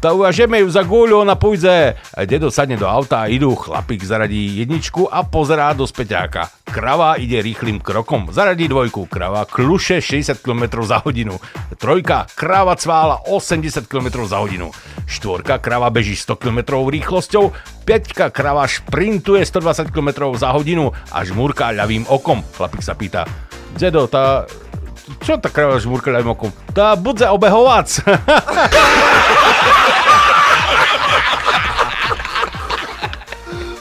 Ta 0.00 0.16
uvažeme 0.16 0.64
ju 0.64 0.72
za 0.72 0.80
guľu, 0.80 1.20
ona 1.20 1.36
pôjde. 1.36 1.92
A 1.92 2.24
dedo 2.24 2.48
sadne 2.48 2.80
do 2.80 2.88
auta 2.88 3.28
idú. 3.28 3.52
Chlapík 3.52 4.00
zaradí 4.00 4.56
jedničku 4.64 5.04
a 5.04 5.28
pozerá 5.28 5.76
do 5.76 5.84
späťáka. 5.84 6.48
Krava 6.64 7.20
ide 7.20 7.44
rýchlým 7.44 7.84
krokom. 7.84 8.32
Zaradí 8.32 8.64
dvojku. 8.64 9.04
Krava 9.12 9.44
kluše 9.44 10.00
60 10.00 10.40
km 10.40 10.80
za 10.88 11.04
hodinu. 11.04 11.36
Trojka. 11.76 12.24
Krava 12.32 12.80
cvála 12.80 13.28
80 13.28 13.84
km 13.84 14.24
za 14.24 14.40
hodinu. 14.40 14.72
Štvorka. 15.04 15.60
Krava 15.60 15.92
beží 15.92 16.16
100 16.16 16.32
km 16.32 16.80
rýchlosťou. 16.80 17.52
Peťka. 17.84 18.32
Krava 18.32 18.64
šprintuje 18.64 19.44
120 19.44 19.92
km 19.92 20.32
za 20.32 20.56
hodinu 20.56 20.96
a 21.12 21.20
žmúrka 21.28 21.76
ľavým 21.76 22.08
okom. 22.08 22.40
Chlapík 22.56 22.80
sa 22.80 22.96
pýta. 22.96 23.28
Dedo, 23.76 24.08
tá... 24.08 24.48
Čo 25.18 25.42
tá 25.42 25.50
krava 25.50 25.82
žmúrka 25.82 26.14
ľavým 26.14 26.38
okom? 26.38 26.54
Tá 26.70 26.94
budze 26.94 27.26
obehovac. 27.26 27.90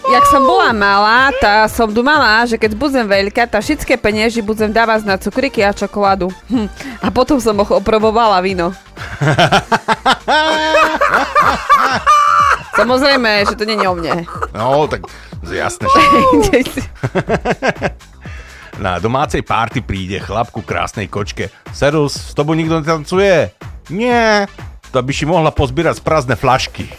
Jak 0.09 0.25
som 0.25 0.41
bola 0.41 0.73
malá, 0.73 1.30
tá 1.38 1.69
som 1.69 1.86
dumala, 1.86 2.41
že 2.49 2.57
keď 2.57 2.73
budem 2.73 3.05
veľká, 3.05 3.45
tá 3.45 3.61
všetké 3.61 3.93
peniazy 4.01 4.41
budem 4.41 4.73
dávať 4.73 5.05
na 5.05 5.21
cukriky 5.21 5.61
a 5.61 5.69
čokoládu. 5.69 6.34
Hm. 6.49 6.65
A 7.05 7.13
potom 7.13 7.38
som 7.38 7.53
ho 7.53 7.65
oprobovala 7.77 8.41
víno. 8.41 8.73
Samozrejme, 12.80 13.45
že 13.45 13.53
to 13.53 13.69
nie 13.69 13.77
je 13.77 13.86
o 13.86 13.93
mne. 13.93 14.25
No, 14.57 14.89
tak 14.89 15.05
jasné. 15.45 15.86
Že... 16.49 16.57
Na 18.80 18.95
domácej 18.95 19.43
párty 19.43 19.84
príde 19.84 20.23
chlap 20.23 20.55
ku 20.55 20.63
krásnej 20.63 21.11
kočke. 21.11 21.51
Serus, 21.75 22.15
s 22.15 22.34
tobou 22.34 22.55
nikto 22.55 22.80
netancuje? 22.80 23.51
Nie. 23.91 24.47
To 24.95 25.03
by 25.03 25.11
si 25.11 25.27
mohla 25.27 25.51
pozbierať 25.51 25.99
prázdne 25.99 26.39
flašky. 26.39 26.88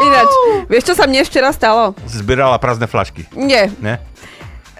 Ináč, 0.00 0.30
vieš, 0.72 0.88
čo 0.88 0.96
sa 0.96 1.04
mne 1.04 1.20
ešte 1.20 1.36
raz 1.44 1.60
stalo? 1.60 1.92
Zbierala 2.08 2.56
prázdne 2.56 2.88
flašky. 2.88 3.28
Nie. 3.36 3.68
Ne? 3.84 4.00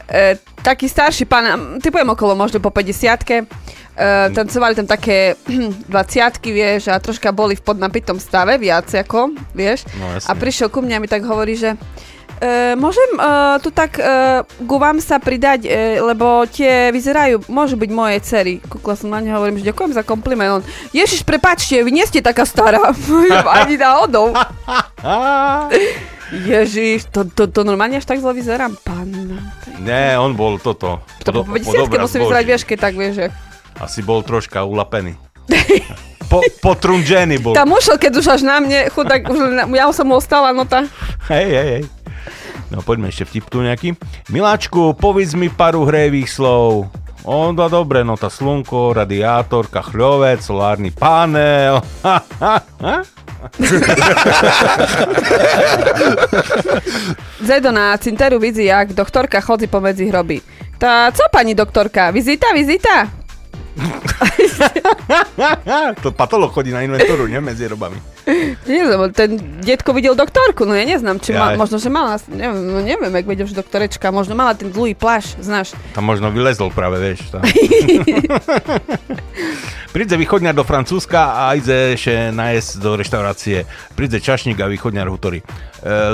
E, 0.08 0.40
taký 0.64 0.88
starší 0.88 1.28
pán, 1.28 1.76
typujem 1.84 2.08
okolo 2.08 2.32
možno 2.32 2.56
po 2.64 2.72
50 2.72 3.52
e, 3.96 4.30
tancovali 4.32 4.74
tam 4.76 4.86
také 4.88 5.36
20 5.90 6.52
vieš, 6.52 6.88
a 6.88 6.98
troška 6.98 7.32
boli 7.32 7.56
v 7.56 7.62
podnapitom 7.64 8.16
stave, 8.16 8.56
viac 8.56 8.88
ako, 8.88 9.32
vieš. 9.52 9.84
No, 9.96 10.16
jasne. 10.16 10.28
a 10.28 10.32
prišiel 10.36 10.68
ku 10.72 10.80
mne 10.80 10.98
a 10.98 11.02
mi 11.02 11.08
tak 11.08 11.24
hovorí, 11.24 11.56
že 11.56 11.76
e, 12.40 12.74
môžem 12.74 13.10
e, 13.16 13.22
tu 13.60 13.70
tak 13.70 14.00
e, 14.00 14.42
ku 14.66 14.76
vám 14.80 14.98
sa 14.98 15.22
pridať, 15.22 15.68
e, 15.68 16.00
lebo 16.00 16.44
tie 16.48 16.90
vyzerajú, 16.90 17.46
môžu 17.46 17.78
byť 17.78 17.90
moje 17.92 18.18
cery. 18.24 18.54
Kukla 18.64 18.98
som 18.98 19.12
na 19.12 19.22
ne, 19.22 19.30
hovorím, 19.30 19.62
že 19.62 19.70
ďakujem 19.70 19.92
za 19.94 20.02
kompliment. 20.02 20.60
On, 20.60 20.62
Ježiš, 20.90 21.22
prepačte, 21.22 21.78
vy 21.84 21.90
nie 21.94 22.04
ste 22.08 22.24
taká 22.24 22.42
stará. 22.48 22.92
Ani 23.62 23.76
náhodou. 23.78 24.32
Ježiš, 26.32 27.12
to, 27.12 27.28
to, 27.28 27.44
to 27.52 27.60
normálne 27.60 28.00
až 28.00 28.08
tak 28.08 28.16
zle 28.16 28.32
vyzerám, 28.32 28.72
panna. 28.80 29.52
Nie, 29.84 30.16
on 30.16 30.32
bol 30.32 30.56
toto. 30.56 31.04
To 31.28 31.30
po 31.30 31.44
50 31.44 31.92
musí 32.00 32.16
vyzerať, 32.24 32.44
vieš, 32.48 32.62
keď 32.64 32.78
tak 32.80 32.96
vieš, 32.96 33.14
že... 33.20 33.26
Asi 33.80 34.04
bol 34.04 34.20
troška 34.24 34.64
ulapený. 34.64 35.16
Po, 36.32 36.40
potrunžený 36.64 37.44
bol. 37.44 37.52
Tam 37.52 37.68
ušiel, 37.76 38.00
keď 38.00 38.12
už 38.16 38.26
až 38.40 38.40
na 38.40 38.56
mne, 38.56 38.88
chudák, 38.88 39.20
už 39.28 39.38
na, 39.52 39.68
ja 39.76 39.92
som 39.92 40.08
mu 40.08 40.16
ostala, 40.16 40.56
no 40.56 40.64
tá. 40.64 40.88
Hej, 41.28 41.48
hej, 41.52 41.68
hej. 41.76 41.84
No 42.72 42.80
poďme 42.80 43.12
ešte 43.12 43.28
vtip 43.28 43.52
tu 43.52 43.60
nejaký. 43.60 44.00
Miláčku, 44.32 44.96
povedz 44.96 45.36
mi 45.36 45.52
paru 45.52 45.84
hrejvých 45.84 46.32
slov. 46.32 46.88
On 47.28 47.52
dá 47.52 47.68
dobre, 47.68 48.00
no 48.00 48.16
tá 48.16 48.32
slnko, 48.32 48.96
radiátor, 48.96 49.68
kachľovec, 49.68 50.40
solárny 50.40 50.88
panel. 50.88 51.84
Ha, 52.00 52.16
ha, 52.40 52.56
ha. 52.80 52.96
Zedo 57.44 57.70
na 57.70 57.94
cinteru 58.00 58.38
vidí, 58.40 58.64
jak 58.64 58.96
doktorka 58.96 59.40
chodí 59.44 59.66
pomedzi 59.66 60.08
hroby. 60.08 60.40
Tá, 60.82 61.12
co 61.14 61.22
pani 61.30 61.54
doktorka, 61.54 62.10
vizita, 62.10 62.50
vizita? 62.50 63.21
to 66.02 66.12
patolog 66.12 66.52
chodí 66.52 66.70
na 66.70 66.82
inventoru, 66.82 67.26
nie? 67.26 67.40
Medzi 67.40 67.68
robami. 67.68 67.96
Neviem, 68.66 69.10
ten 69.10 69.34
detko 69.58 69.90
videl 69.90 70.14
doktorku, 70.14 70.62
no 70.62 70.78
ja 70.78 70.86
neznám, 70.86 71.18
či 71.18 71.34
ma, 71.34 71.52
Jaj. 71.52 71.58
možno, 71.58 71.76
že 71.82 71.90
mala, 71.90 72.22
neviem, 72.30 72.62
no 72.62 72.78
neviem, 72.78 73.10
jak 73.10 73.26
vedel, 73.26 73.46
že 73.50 73.58
doktorečka, 73.58 74.14
možno 74.14 74.38
mala 74.38 74.54
ten 74.54 74.70
dlhý 74.70 74.94
pláš, 74.94 75.34
znáš. 75.42 75.74
Tam 75.90 76.06
možno 76.06 76.30
vylezol 76.30 76.70
práve, 76.70 77.02
vieš. 77.02 77.26
Tam. 77.34 77.42
Príde 79.92 80.16
východňar 80.16 80.56
do 80.56 80.64
Francúzska 80.64 81.36
a 81.36 81.52
ide 81.52 81.92
ešte 81.92 82.32
najesť 82.32 82.80
do 82.80 82.96
reštaurácie. 82.96 83.68
Príde 83.92 84.24
čašník 84.24 84.56
a 84.64 84.70
východňar 84.70 85.04
hutorí. 85.04 85.44
E, 85.44 85.46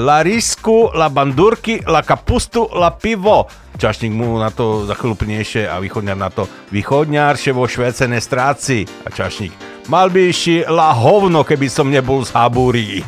La 0.03 0.19
risku, 0.27 0.91
la 0.91 1.07
bandurky, 1.07 1.87
la 1.87 2.03
kapustu, 2.03 2.67
la 2.75 2.91
pivo. 2.91 3.47
Čašník 3.79 4.11
mu 4.11 4.35
na 4.43 4.51
to 4.51 4.83
za 4.83 4.99
chvíľu 4.99 5.15
priniesie 5.15 5.71
a 5.71 5.79
východňar 5.79 6.19
na 6.19 6.27
to. 6.27 6.51
Východňar 6.75 7.39
še 7.39 7.55
vo 7.55 7.71
Švéce 7.71 8.11
nestráci. 8.11 8.83
A 9.07 9.15
čašník. 9.15 9.78
Mal 9.89 10.13
by 10.13 10.29
si 10.37 10.61
la 10.69 10.93
hovno, 10.93 11.41
keby 11.49 11.65
som 11.73 11.89
nebol 11.89 12.21
z 12.21 12.37
Habúry. 12.37 13.01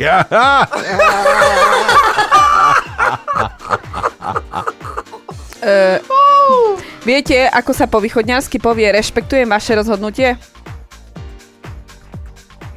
E, 5.60 6.00
viete, 7.08 7.36
ako 7.52 7.76
sa 7.76 7.84
po 7.84 8.00
východňarsky 8.00 8.56
povie 8.56 8.88
rešpektujem 8.96 9.44
vaše 9.44 9.76
rozhodnutie? 9.76 10.40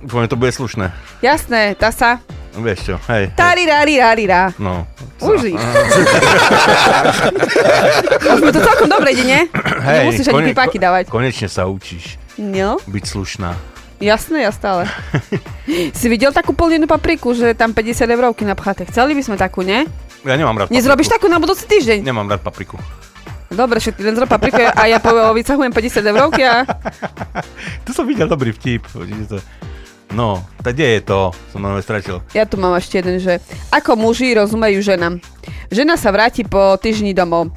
Že 0.04 0.28
to 0.28 0.36
bude 0.36 0.52
slušné. 0.52 0.92
Jasné, 1.24 1.80
tá 1.80 1.88
sa. 1.96 2.20
Vieš 2.60 2.80
čo, 2.86 2.96
hej. 3.08 3.32
hej. 3.32 3.40
Tarirariririra. 3.40 4.52
No. 4.60 4.84
Uži. 5.24 5.56
Už 8.36 8.40
mi 8.44 8.52
to 8.52 8.60
celkom 8.62 8.92
dobre 8.92 9.16
ide, 9.16 9.26
nie? 9.26 9.42
Hej, 9.80 10.12
Nemusíš 10.12 10.28
ani 10.28 10.52
kone- 10.52 10.76
dávať. 10.78 11.08
Konečne 11.08 11.48
sa 11.48 11.72
učíš 11.72 12.20
No, 12.36 12.84
byť 12.84 13.04
slušná. 13.08 13.73
Jasné, 14.04 14.44
ja 14.44 14.52
stále. 14.52 14.84
si 16.00 16.12
videl 16.12 16.36
takú 16.36 16.52
polnenú 16.52 16.84
papriku, 16.92 17.32
že 17.32 17.56
je 17.56 17.56
tam 17.56 17.72
50 17.72 18.04
eurovky 18.04 18.44
napchaté. 18.44 18.84
Chceli 18.92 19.16
by 19.16 19.22
sme 19.24 19.36
takú, 19.40 19.64
nie? 19.64 19.88
Ja 20.28 20.36
nemám 20.36 20.60
rád 20.60 20.76
Nezrobíš 20.76 21.08
papriku. 21.08 21.16
takú 21.24 21.28
na 21.32 21.40
budúci 21.40 21.64
týždeň? 21.72 22.04
Nemám 22.04 22.28
rád 22.28 22.44
papriku. 22.44 22.76
Dobre, 23.48 23.80
že 23.80 23.96
ty 23.96 24.04
len 24.04 24.12
zrob 24.18 24.28
papriku 24.28 24.60
a 24.60 24.84
ja 24.92 25.00
po, 25.00 25.14
vycahujem 25.32 25.72
50 25.72 26.04
eurovky 26.12 26.44
a... 26.44 26.68
Tu 27.88 27.96
som 27.96 28.04
videl 28.04 28.28
dobrý 28.28 28.52
vtip. 28.52 28.84
No, 30.12 30.44
tak 30.60 30.76
kde 30.76 31.00
je 31.00 31.02
to? 31.08 31.32
Som 31.56 31.64
na 31.64 31.80
stratil. 31.80 32.20
Ja 32.36 32.44
tu 32.44 32.60
mám 32.60 32.76
ešte 32.76 33.00
jeden, 33.00 33.24
že 33.24 33.40
ako 33.72 33.96
muži 33.96 34.36
rozumejú 34.36 34.84
ženám. 34.84 35.24
Žena 35.72 35.96
sa 35.96 36.12
vráti 36.12 36.44
po 36.44 36.76
týždni 36.76 37.16
domov. 37.16 37.56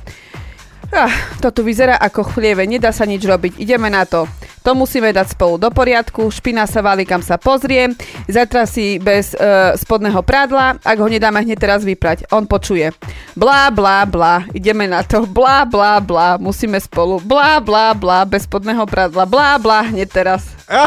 Ah, 0.95 1.11
to 1.43 1.51
tu 1.51 1.61
vyzerá 1.66 1.99
ako 1.99 2.22
chlieve, 2.34 2.62
nedá 2.64 2.95
sa 2.95 3.05
nič 3.05 3.20
robiť, 3.20 3.59
ideme 3.59 3.91
na 3.91 4.07
to. 4.07 4.24
To 4.62 4.74
musíme 4.74 5.14
dať 5.14 5.39
spolu 5.39 5.59
do 5.59 5.70
poriadku, 5.70 6.26
špina 6.26 6.66
sa 6.66 6.82
valí 6.82 7.07
kam 7.07 7.22
sa 7.22 7.39
pozrie, 7.39 7.95
zajtra 8.26 8.66
si 8.66 8.99
bez 8.99 9.30
e, 9.30 9.39
spodného 9.78 10.18
prádla, 10.26 10.82
ak 10.82 10.97
ho 10.99 11.07
nedáme 11.07 11.39
hneď 11.39 11.59
teraz 11.59 11.80
vyprať. 11.87 12.26
On 12.34 12.47
počuje. 12.47 12.91
Blá, 13.39 13.70
blá, 13.70 14.03
blá, 14.07 14.43
ideme 14.51 14.91
na 14.91 15.07
to, 15.07 15.22
blá, 15.22 15.62
blá, 15.62 16.03
blá, 16.03 16.34
musíme 16.34 16.82
spolu, 16.82 17.22
blá, 17.22 17.62
blá, 17.62 17.95
blá, 17.95 18.26
bez 18.26 18.43
spodného 18.47 18.82
prádla, 18.87 19.22
blá, 19.26 19.55
blá, 19.59 19.87
hneď 19.87 20.09
teraz. 20.11 20.43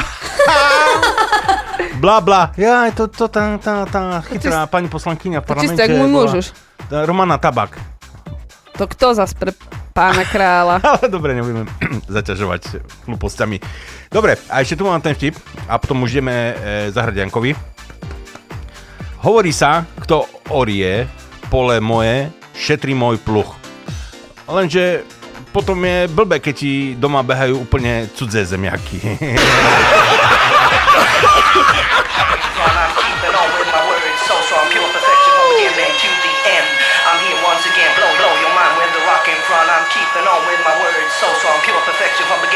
Bla, 2.00 2.24
bla. 2.24 2.56
Ja, 2.56 2.88
to, 2.96 3.12
to 3.12 3.28
tá, 3.28 3.60
tá, 3.60 3.84
tá 3.84 4.24
chytrá 4.32 4.64
pani 4.72 4.88
poslankyňa 4.88 5.44
v 5.44 5.46
to 5.46 5.50
parlamente. 5.52 5.84
bola- 5.84 6.08
muž 6.08 6.30
už. 6.32 6.48
Tá 6.88 7.04
Romana 7.04 7.36
Tabak. 7.36 7.76
To 8.80 8.88
kto 8.88 9.12
zas 9.12 9.36
pre 9.36 9.52
pána 10.00 10.24
kráľa? 10.24 10.76
Ale 10.96 11.12
dobre, 11.12 11.36
nebudeme 11.36 11.68
zaťažovať 12.16 12.80
hlúpostiami. 13.12 13.60
Dobre, 14.08 14.40
a 14.48 14.64
ešte 14.64 14.80
tu 14.80 14.88
mám 14.88 15.04
ten 15.04 15.12
vtip 15.12 15.36
a 15.68 15.76
potom 15.76 16.08
už 16.08 16.16
ideme 16.16 16.56
e, 16.56 16.88
zahrať 16.96 17.28
Jankovi. 17.28 17.52
Hovorí 19.20 19.52
sa, 19.52 19.84
kto 20.00 20.24
orie 20.56 21.04
pole 21.52 21.84
moje, 21.84 22.32
šetrí 22.56 22.96
môj 22.96 23.20
pluch. 23.20 23.52
Lenže 24.48 25.04
potom 25.52 25.84
je 25.84 26.08
blbé, 26.08 26.40
keď 26.40 26.54
ti 26.56 26.96
doma 26.96 27.20
behajú 27.20 27.60
úplne 27.60 28.08
cudzé 28.16 28.48
zemiaky. 28.48 29.04
strong, 42.08 42.40
pure 42.40 42.49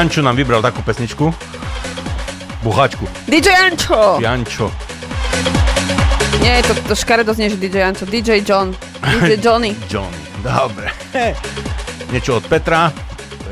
Jančo 0.00 0.24
nám 0.24 0.32
vybral 0.32 0.64
takú 0.64 0.80
pesničku. 0.80 1.28
Buchačku. 2.64 3.04
DJ 3.28 3.52
Jančo! 3.52 4.16
Jančo. 4.16 4.72
Nie, 6.40 6.64
to, 6.64 6.72
to 6.88 6.96
škaredo 6.96 7.36
znie, 7.36 7.52
že 7.52 7.60
DJ 7.60 7.84
Jančo. 7.84 8.08
DJ 8.08 8.40
John. 8.40 8.72
DJ 9.04 9.36
Johnny. 9.44 9.76
Johnny. 9.92 10.24
Dobre. 10.40 10.88
Niečo 12.16 12.40
od 12.40 12.48
Petra. 12.48 12.88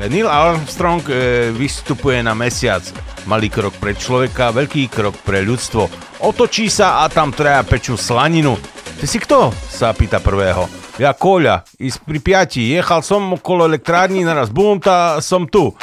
Neil 0.09 0.25
Armstrong 0.25 1.05
e, 1.05 1.53
vystupuje 1.53 2.17
na 2.25 2.33
mesiac. 2.33 2.81
Malý 3.29 3.53
krok 3.53 3.77
pre 3.77 3.93
človeka, 3.93 4.49
veľký 4.49 4.89
krok 4.89 5.21
pre 5.21 5.45
ľudstvo. 5.45 5.85
Otočí 6.25 6.65
sa 6.65 7.05
a 7.05 7.13
tam 7.13 7.29
traja 7.29 7.61
pečú 7.61 7.93
slaninu. 7.93 8.57
Ty 8.97 9.05
si 9.05 9.21
kto? 9.21 9.53
sa 9.69 9.93
pýta 9.93 10.17
prvého. 10.17 10.65
Ja 10.97 11.13
Koľa, 11.13 11.61
ísť 11.77 12.09
pri 12.09 12.19
piati. 12.19 12.73
Jechal 12.73 13.05
som 13.05 13.37
okolo 13.37 13.69
elektrární, 13.69 14.25
naraz 14.25 14.49
bum, 14.49 14.81
tá 14.81 15.21
som 15.21 15.45
tu. 15.45 15.77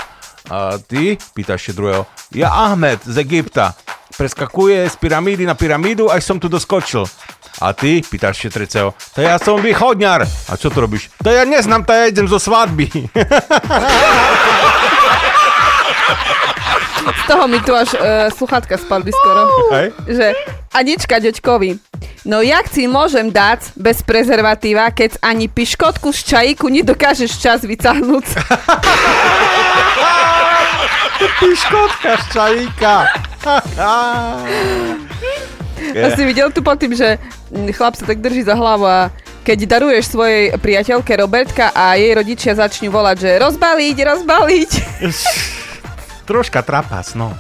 A 0.47 0.79
ty? 0.79 1.19
Pýta 1.35 1.59
ešte 1.59 1.75
druhého. 1.75 2.07
Ja 2.31 2.55
Ahmed 2.55 3.03
z 3.03 3.19
Egypta. 3.19 3.75
Preskakuje 4.17 4.89
z 4.89 4.97
pyramídy 4.97 5.45
na 5.45 5.59
pyramídu, 5.59 6.09
až 6.09 6.25
som 6.25 6.39
tu 6.41 6.49
doskočil. 6.49 7.05
A 7.61 7.73
ty? 7.73 8.01
Pýta 8.01 8.31
ešte 8.31 8.53
treceho. 8.53 8.95
To 9.17 9.21
ja 9.21 9.37
som 9.43 9.59
východňar. 9.59 10.23
A 10.25 10.53
čo 10.55 10.71
tu 10.71 10.81
robíš? 10.81 11.11
To 11.25 11.33
ja 11.33 11.43
neznám, 11.43 11.85
to 11.85 11.93
ja 11.93 12.09
idem 12.09 12.29
zo 12.31 12.39
svadby. 12.39 12.89
Z 17.07 17.23
toho 17.27 17.45
mi 17.51 17.59
tu 17.63 17.75
až 17.75 17.95
uh, 17.95 18.31
sluchatka 18.31 18.79
spadli 18.79 19.11
skoro. 19.11 19.51
Hej. 19.75 19.89
Že 20.07 20.27
Anička 20.75 21.19
ďoďkovi. 21.19 21.79
No 22.27 22.43
jak 22.43 22.69
si 22.69 22.91
môžem 22.91 23.31
dať 23.31 23.73
bez 23.79 24.03
prezervatíva, 24.03 24.91
keď 24.91 25.23
ani 25.23 25.47
piškotku 25.49 26.11
z 26.11 26.21
čajíku 26.23 26.67
nedokážeš 26.69 27.39
čas 27.39 27.63
vycahnuť? 27.65 28.27
Piškotka 31.17 32.13
z 32.17 32.25
čajíka. 32.33 32.95
Ja 35.95 36.09
si 36.13 36.23
videl 36.25 36.51
tu 36.53 36.61
pod 36.61 36.81
tým, 36.81 36.93
že 36.97 37.21
chlap 37.77 37.95
sa 37.97 38.05
tak 38.05 38.21
drží 38.21 38.43
za 38.43 38.57
hlavu 38.57 38.85
a 38.85 39.09
keď 39.47 39.79
daruješ 39.79 40.11
svojej 40.11 40.59
priateľke 40.59 41.15
Robertka 41.23 41.71
a 41.71 41.95
jej 41.95 42.11
rodičia 42.19 42.59
začnú 42.59 42.91
volať, 42.91 43.17
že 43.23 43.31
rozbaliť, 43.39 43.97
rozbaliť. 44.03 44.71
Troška 46.27 46.67
trapas, 46.67 47.15
no. 47.15 47.31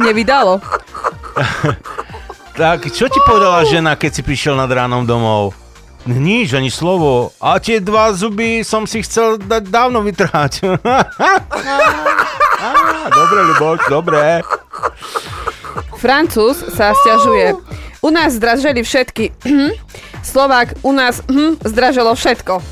Nevydalo. 0.00 0.64
tak, 2.56 2.88
čo 2.88 3.12
ti 3.12 3.20
povedala 3.28 3.68
žena, 3.68 3.92
keď 4.00 4.10
si 4.16 4.22
prišiel 4.24 4.56
nad 4.56 4.72
ránom 4.72 5.04
domov? 5.04 5.65
Nič, 6.06 6.54
ani 6.54 6.70
slovo. 6.70 7.34
A 7.42 7.58
tie 7.58 7.82
dva 7.82 8.14
zuby 8.14 8.62
som 8.62 8.86
si 8.86 9.02
chcel 9.02 9.42
dať 9.42 9.66
dávno 9.66 10.06
vytrhať. 10.06 10.62
Á, 12.56 12.70
dobre, 13.10 13.38
Ľuboš, 13.52 13.80
dobre. 13.90 14.40
Francúz 15.98 16.62
sa 16.72 16.94
stiažuje. 16.94 17.58
U 18.00 18.08
nás 18.14 18.38
zdraželi 18.38 18.86
všetky. 18.86 19.34
Slovák, 20.22 20.78
u 20.86 20.94
nás 20.94 21.26
hm, 21.26 21.58
zdraželo 21.66 22.14
všetko. 22.14 22.62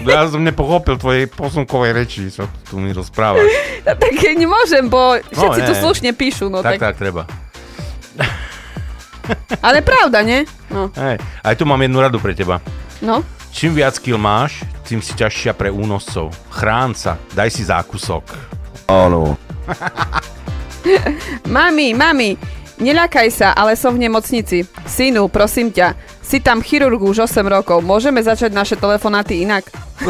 Ja 0.00 0.24
som 0.32 0.40
nepochopil 0.40 0.96
tvojej 0.96 1.28
posunkovej 1.28 1.92
reči, 1.92 2.32
čo 2.32 2.48
tu 2.70 2.80
mi 2.80 2.94
rozprávaš. 2.94 3.50
No, 3.80 3.96
tak 3.96 4.12
nemôžem, 4.36 4.92
bo 4.92 5.16
všetci 5.32 5.60
No, 5.64 5.66
tu 5.66 5.72
slušne 5.72 6.12
píšu. 6.12 6.52
No, 6.52 6.60
tak, 6.60 6.76
tak, 6.76 6.94
tak, 6.94 6.94
treba. 7.00 7.24
Ale 9.66 9.82
pravda, 9.82 10.22
nie? 10.22 10.44
No. 10.70 10.90
Hej, 10.94 11.18
aj 11.44 11.54
tu 11.56 11.64
mám 11.66 11.80
jednu 11.80 11.98
radu 12.00 12.18
pre 12.18 12.34
teba. 12.34 12.60
no. 13.02 13.22
Čím 13.50 13.74
viac 13.74 13.98
kil 13.98 14.14
máš, 14.14 14.62
tým 14.86 15.02
si 15.02 15.10
ťažšia 15.10 15.58
pre 15.58 15.74
únoscov. 15.74 16.30
Chrán 16.54 16.94
sa, 16.94 17.18
daj 17.34 17.50
si 17.50 17.66
zákusok. 17.66 18.22
Áno. 18.86 19.34
Mami, 21.50 21.90
mami, 21.92 22.38
neľakaj 22.78 23.28
sa, 23.28 23.50
ale 23.52 23.74
som 23.74 23.92
v 23.92 24.06
nemocnici. 24.06 24.64
Synu, 24.86 25.26
prosím 25.28 25.74
ťa, 25.74 25.98
si 26.22 26.38
tam 26.38 26.62
chirurg 26.62 27.02
už 27.02 27.26
8 27.26 27.42
rokov. 27.42 27.82
Môžeme 27.82 28.22
začať 28.22 28.54
naše 28.54 28.78
telefonáty 28.78 29.42
inak? 29.42 29.66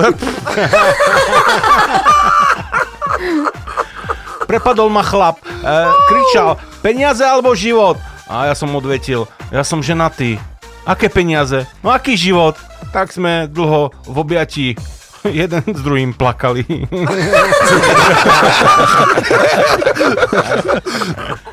Prepadol 4.47 4.91
ma 4.91 5.03
chlap, 5.07 5.39
e, 5.43 5.73
kričal, 6.11 6.59
peniaze 6.83 7.23
alebo 7.23 7.55
život? 7.55 7.97
A 8.31 8.47
ja 8.47 8.55
som 8.55 8.71
odvetil, 8.79 9.27
ja 9.51 9.67
som 9.67 9.83
ženatý. 9.83 10.39
Aké 10.87 11.11
peniaze? 11.11 11.67
No 11.83 11.91
aký 11.91 12.15
život? 12.15 12.55
Tak 12.95 13.11
sme 13.11 13.51
dlho 13.51 13.91
v 14.07 14.17
objatí 14.23 14.79
jeden 15.27 15.67
s 15.67 15.81
druhým 15.83 16.15
plakali. 16.15 16.63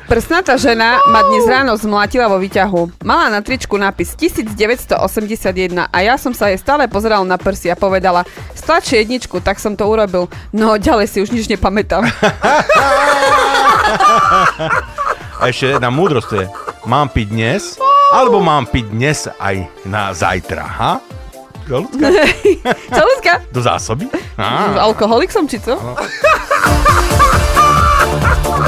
Prsnatá 0.06 0.54
žena 0.54 1.02
ma 1.10 1.26
dnes 1.26 1.50
ráno 1.50 1.74
zmlátila 1.74 2.30
vo 2.30 2.38
výťahu. 2.38 3.02
Mala 3.02 3.26
na 3.26 3.42
tričku 3.42 3.74
nápis 3.74 4.14
1981 4.14 5.82
a 5.82 5.98
ja 5.98 6.14
som 6.14 6.30
sa 6.30 6.46
jej 6.46 6.62
stále 6.62 6.86
pozeral 6.86 7.26
na 7.26 7.34
prsy 7.36 7.74
a 7.74 7.76
povedala 7.76 8.22
stlač 8.54 8.94
jedničku, 8.94 9.42
tak 9.42 9.58
som 9.58 9.74
to 9.74 9.82
urobil. 9.82 10.30
No 10.54 10.78
ďalej 10.78 11.10
si 11.10 11.18
už 11.26 11.34
nič 11.34 11.50
nepamätám. 11.50 12.06
A 15.38 15.54
ešte 15.54 15.78
jedna 15.78 15.94
múdrosť 15.94 16.30
je, 16.34 16.44
mám 16.90 17.14
piť 17.14 17.30
dnes, 17.30 17.62
alebo 18.10 18.42
mám 18.42 18.66
piť 18.66 18.90
dnes 18.90 19.30
aj 19.38 19.70
na 19.86 20.10
zajtra, 20.10 20.66
ha? 20.66 20.92
Čo, 21.68 21.84
ľudská? 23.06 23.46
Do 23.54 23.62
zásoby? 23.62 24.10
Alkoholik 24.74 25.30
som, 25.30 25.46
či 25.46 25.62
co? 25.62 25.78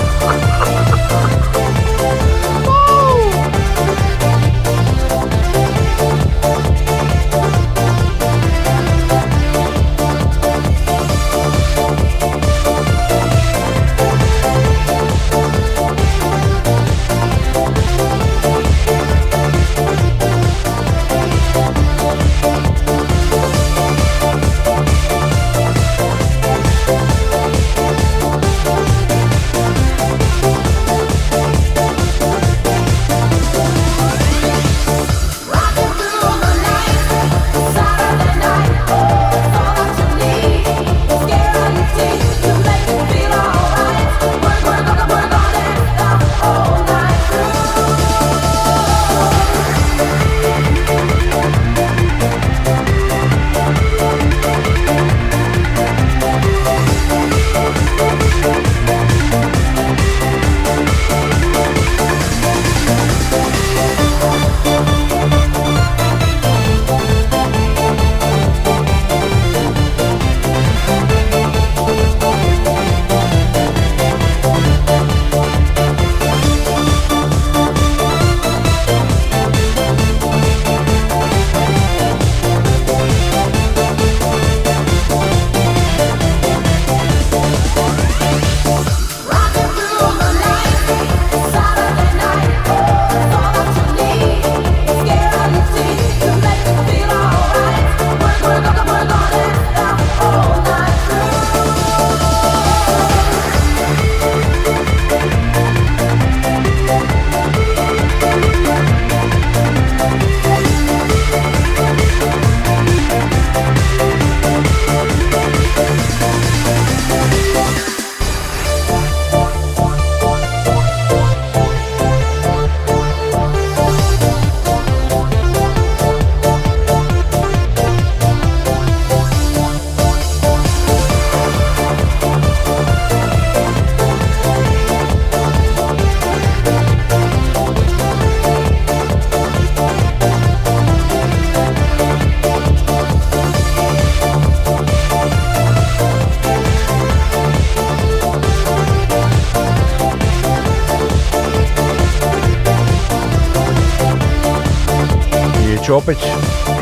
Niečo 155.90 156.06
opäť 156.06 156.22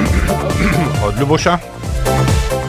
od 1.09 1.17
Ľuboša. 1.17 1.57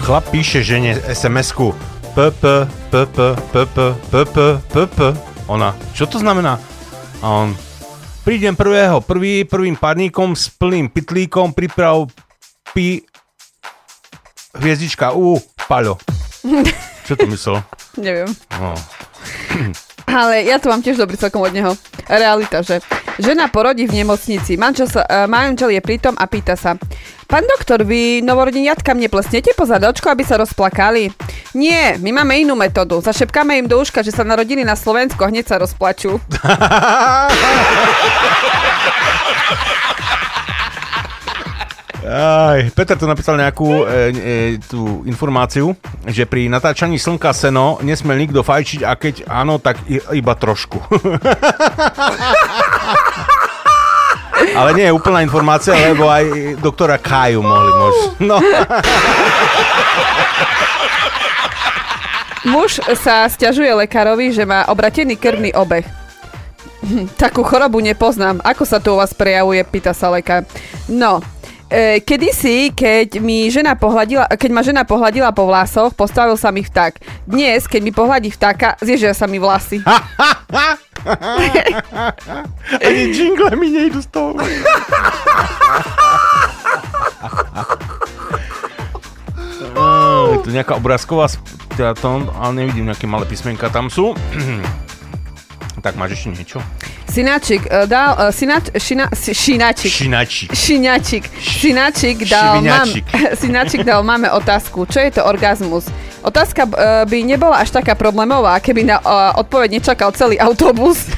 Chlap 0.08 0.24
píše 0.32 0.64
žene 0.64 0.96
SMS-ku 0.96 1.76
PP, 2.16 2.44
PP, 2.88 3.18
PP, 3.52 3.78
PP, 4.08 4.38
PP. 4.72 5.00
Ona, 5.52 5.76
čo 5.92 6.08
to 6.08 6.16
znamená? 6.16 6.56
A 7.20 7.44
on, 7.44 7.52
prídem 8.24 8.56
prvého, 8.56 9.04
prvý, 9.04 9.44
prvým 9.44 9.76
parníkom 9.76 10.32
s 10.32 10.48
plným 10.48 10.88
pitlíkom, 10.88 11.52
priprav 11.52 12.08
pi... 12.72 13.04
Hviezdička, 14.56 15.12
U, 15.12 15.44
Paľo. 15.68 16.00
Čo 17.04 17.20
to 17.20 17.28
myslel? 17.28 17.60
Neviem. 18.00 18.32
No. 18.56 18.80
Ale 20.08 20.48
ja 20.48 20.56
tu 20.56 20.72
mám 20.72 20.80
tiež 20.80 21.04
dobrý 21.04 21.20
celkom 21.20 21.44
od 21.44 21.52
neho. 21.52 21.76
Realita, 22.08 22.64
že 22.64 22.80
žena 23.20 23.52
porodí 23.52 23.86
v 23.86 24.02
nemocnici, 24.02 24.56
manžel, 24.56 24.88
sa, 24.88 25.04
uh, 25.04 25.28
manžel 25.28 25.76
je 25.76 25.82
pritom 25.84 26.16
a 26.16 26.26
pýta 26.26 26.56
sa 26.56 26.80
Pán 27.30 27.46
doktor, 27.46 27.86
vy 27.86 28.26
novorodeniatkam 28.26 28.98
neplesnete 28.98 29.54
po 29.54 29.62
zadočku, 29.62 30.10
aby 30.10 30.26
sa 30.26 30.42
rozplakali? 30.42 31.14
Nie, 31.54 32.02
my 32.02 32.10
máme 32.10 32.42
inú 32.42 32.58
metódu. 32.58 33.06
Zašepkáme 33.06 33.54
im 33.54 33.70
do 33.70 33.78
uška, 33.78 34.02
že 34.02 34.10
sa 34.10 34.26
narodili 34.26 34.66
na 34.66 34.74
Slovensku 34.74 35.22
a 35.22 35.30
hneď 35.30 35.46
sa 35.46 35.62
rozplačú. 35.62 36.18
Aj, 42.10 42.66
Peter 42.74 42.98
tu 42.98 43.06
napísal 43.06 43.38
nejakú 43.38 43.70
e, 43.70 43.84
e, 43.86 44.58
tú 44.66 45.06
informáciu, 45.06 45.78
že 46.10 46.26
pri 46.26 46.50
natáčaní 46.50 46.98
Slnka 46.98 47.30
seno 47.38 47.78
nesmel 47.86 48.18
nikto 48.26 48.42
fajčiť 48.42 48.82
a 48.82 48.98
keď 48.98 49.30
áno, 49.30 49.62
tak 49.62 49.78
i, 49.86 50.02
iba 50.18 50.34
trošku. 50.34 50.82
Ale 54.60 54.76
nie 54.76 54.86
je 54.86 54.94
úplná 54.94 55.24
informácia, 55.24 55.72
lebo 55.72 56.12
aj 56.12 56.60
doktora 56.60 57.00
Kaju 57.00 57.40
mohli 57.40 57.72
možno. 57.72 58.04
No. 58.20 58.38
Muž 62.48 62.80
sa 63.00 63.28
stiažuje 63.28 63.68
lekárovi, 63.88 64.32
že 64.32 64.48
má 64.48 64.68
obratený 64.68 65.16
krvný 65.20 65.52
obeh. 65.56 65.84
Hm, 66.80 67.12
Takú 67.20 67.44
chorobu 67.44 67.84
nepoznám. 67.84 68.40
Ako 68.40 68.64
sa 68.64 68.80
to 68.80 68.96
u 68.96 69.00
vás 69.00 69.12
prejavuje, 69.12 69.60
pýta 69.68 69.92
sa 69.92 70.08
lekár. 70.08 70.48
No, 70.88 71.20
e, 71.70 72.02
kedysi, 72.02 72.74
keď, 72.74 73.22
mi 73.22 73.48
žena 73.54 73.78
pohľadila, 73.78 74.26
keď 74.34 74.50
ma 74.52 74.62
žena 74.66 74.84
pohľadila 74.84 75.32
po 75.32 75.46
vlasoch, 75.46 75.94
postavil 75.94 76.36
sa 76.36 76.50
mi 76.50 76.66
vták. 76.66 77.00
Dnes, 77.30 77.70
keď 77.70 77.82
mi 77.86 77.94
pohľadí 77.94 78.34
vtáka, 78.34 78.76
zježia 78.82 79.14
sa 79.14 79.30
mi 79.30 79.38
vlasy. 79.38 79.80
Ani 82.84 83.04
jingle 83.16 83.56
mi 83.56 83.70
nejdu 83.72 84.02
z 84.02 84.08
toho. 84.12 84.36
Je 90.30 90.38
tu 90.44 90.50
nejaká 90.52 90.76
obrázková 90.76 91.32
teda 91.80 91.96
to, 91.96 92.28
ale 92.36 92.52
nevidím 92.60 92.92
nejaké 92.92 93.08
malé 93.08 93.24
písmenka 93.24 93.72
tam 93.72 93.88
sú. 93.88 94.12
Tak 95.82 95.96
máš 95.96 96.20
ešte 96.20 96.30
niečo? 96.36 96.60
Synáčik 97.10 97.66
uh, 97.66 97.90
dal, 97.90 98.16
uh, 98.16 98.30
synač, 98.30 98.70
šina, 98.78 99.10
šináčik. 100.54 101.24
Synáčik 101.42 102.20
dal, 102.30 102.62
mám, 102.62 102.88
dal 103.90 104.02
máme 104.06 104.28
otázku. 104.32 104.86
Čo 104.86 105.00
je 105.02 105.12
to 105.18 105.26
orgazmus? 105.26 105.90
Otázka 106.22 106.68
uh, 106.68 107.04
by 107.08 107.18
nebola 107.24 107.64
až 107.64 107.72
taká 107.72 107.96
problémová, 107.96 108.60
keby 108.60 108.84
na 108.84 109.00
odpoveď 109.40 109.80
nečakal 109.80 110.12
celý 110.12 110.38
autobus. 110.38 111.08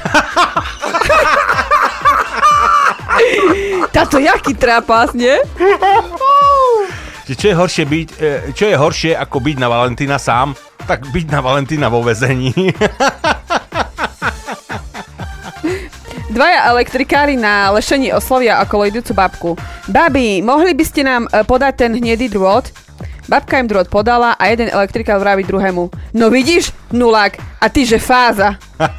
Táto 3.92 4.16
jaký 4.18 4.56
trápas, 4.56 5.12
nie? 5.12 5.36
Čo 7.32 7.48
je 7.48 7.54
horšie 7.54 7.84
byť, 7.86 8.08
e, 8.18 8.52
čo 8.52 8.66
je 8.66 8.76
horšie 8.76 9.12
ako 9.14 9.38
byť 9.40 9.56
na 9.56 9.68
Valentína 9.70 10.18
sám? 10.18 10.58
Tak 10.84 11.06
byť 11.14 11.26
na 11.30 11.40
Valentína 11.40 11.86
vo 11.86 12.02
väzení. 12.02 12.50
Dvaja 16.32 16.72
elektrikári 16.72 17.36
na 17.36 17.68
lešení 17.76 18.08
oslovia 18.08 18.56
okolo 18.64 18.88
idúcu 18.88 19.12
babku. 19.12 19.52
Babi, 19.84 20.40
mohli 20.40 20.72
by 20.72 20.80
ste 20.80 21.04
nám 21.04 21.28
e, 21.28 21.44
podať 21.44 21.84
ten 21.84 21.92
hnedý 21.92 22.32
drôt? 22.32 22.64
Babka 23.28 23.60
im 23.60 23.68
drôt 23.68 23.84
podala 23.84 24.32
a 24.40 24.48
jeden 24.48 24.72
elektrikár 24.72 25.20
vraví 25.20 25.44
druhému. 25.44 25.92
No 26.16 26.32
vidíš, 26.32 26.72
nulák, 26.88 27.36
a 27.60 27.68
ty 27.68 27.84
že 27.84 28.00
fáza. 28.00 28.56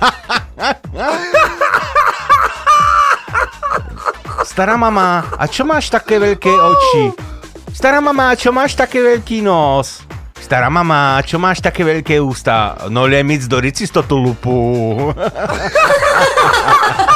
Stará 4.46 4.78
mama, 4.78 5.26
a 5.34 5.50
čo 5.50 5.66
máš 5.66 5.90
také 5.90 6.22
veľké 6.22 6.54
oči? 6.54 7.18
Stará 7.74 7.98
mama, 7.98 8.38
čo 8.38 8.54
máš 8.54 8.78
také 8.78 9.02
veľký 9.02 9.42
nos? 9.42 10.06
Stará 10.38 10.70
mama, 10.70 11.18
čo 11.26 11.42
máš 11.42 11.66
také 11.66 11.82
veľké 11.82 12.22
ústa? 12.22 12.78
No 12.94 13.10
lemic 13.10 13.50
do 13.50 13.58
ricistotu 13.58 14.22
lupu. 14.22 14.54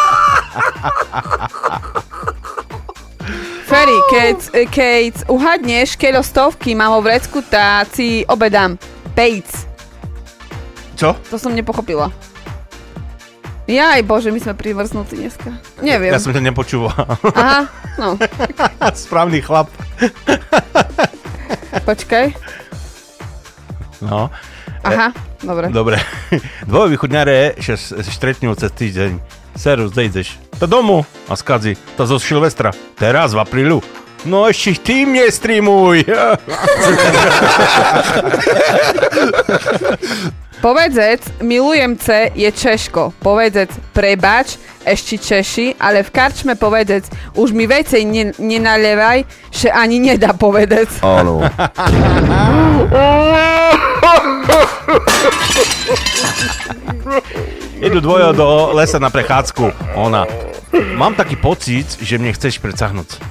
Ferry, 3.68 4.00
keď, 4.08 4.38
keď 4.72 5.14
uhadneš, 5.28 6.00
keľo 6.00 6.24
stovky 6.24 6.72
mám 6.72 6.96
vo 6.96 7.04
vrecku, 7.04 7.44
tá 7.44 7.84
si 7.92 8.24
obedám. 8.32 8.80
Pejc. 9.12 9.68
Čo? 10.96 11.14
To 11.30 11.36
som 11.36 11.52
nepochopila. 11.52 12.10
Jaj, 13.68 14.00
bože, 14.08 14.32
my 14.32 14.40
sme 14.40 14.56
privrznutí 14.56 15.20
dneska. 15.20 15.52
Neviem. 15.84 16.16
Ja 16.16 16.24
som 16.24 16.32
to 16.32 16.40
nepočúval. 16.40 16.96
Aha, 17.36 17.68
no. 18.02 18.16
Správny 18.96 19.44
chlap. 19.44 19.68
Počkaj. 21.84 22.32
No. 24.08 24.32
Aha, 24.88 25.12
dobre. 25.44 25.68
Dobre. 25.68 26.00
Dvoje 26.70 26.96
východňare 26.96 27.60
sa 27.60 27.76
stretnú 28.08 28.56
cez 28.56 28.72
týždeň. 28.72 29.20
Serus, 29.58 29.90
kde 29.92 30.06
ideš? 30.06 30.38
To 30.62 30.70
domu. 30.70 31.02
A 31.30 31.36
skadzi. 31.36 31.76
To 31.98 32.06
zo 32.06 32.20
Silvestra. 32.22 32.70
Teraz 32.94 33.34
v 33.34 33.42
aprílu. 33.42 33.82
No 34.26 34.46
ešte 34.46 34.74
ty 34.78 35.06
mne 35.06 35.32
streamuj. 35.34 36.06
Povedzec, 40.62 41.22
milujem 41.42 41.98
ce, 41.98 42.30
je 42.34 42.50
Češko. 42.50 43.14
Povedzec, 43.22 43.70
prebač, 43.94 44.58
ešte 44.86 45.18
Češi, 45.22 45.78
ale 45.78 46.02
v 46.02 46.10
karčme 46.10 46.58
povedzec, 46.58 47.06
už 47.38 47.54
mi 47.54 47.70
vecej 47.70 48.02
ne, 48.06 48.34
nenalievaj, 48.42 49.22
že 49.54 49.70
ani 49.70 50.02
nedá 50.02 50.34
povedec. 50.34 50.90
Áno. 51.06 51.46
Idú 57.78 58.02
dvojo 58.02 58.34
do 58.34 58.74
lesa 58.74 59.00
na 59.00 59.10
prechádzku. 59.10 59.96
Ona. 59.96 60.26
Mám 60.98 61.16
taký 61.16 61.38
pocit, 61.38 61.98
že 62.02 62.18
mne 62.18 62.34
chceš 62.34 62.58
predsahnuť. 62.58 63.22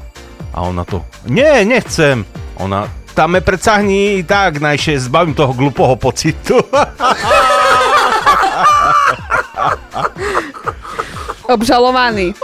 A 0.55 0.63
ona 0.65 0.85
to. 0.89 1.05
Nie, 1.29 1.67
nechcem. 1.67 2.25
Ona. 2.57 2.89
Tam 3.17 3.33
me 3.33 3.41
predsahni 3.41 4.25
tak, 4.29 4.61
najšie 4.61 5.01
zbavím 5.01 5.35
toho 5.35 5.53
glupoho 5.57 5.97
pocitu. 5.97 6.61
Obžalovaný. 11.47 12.35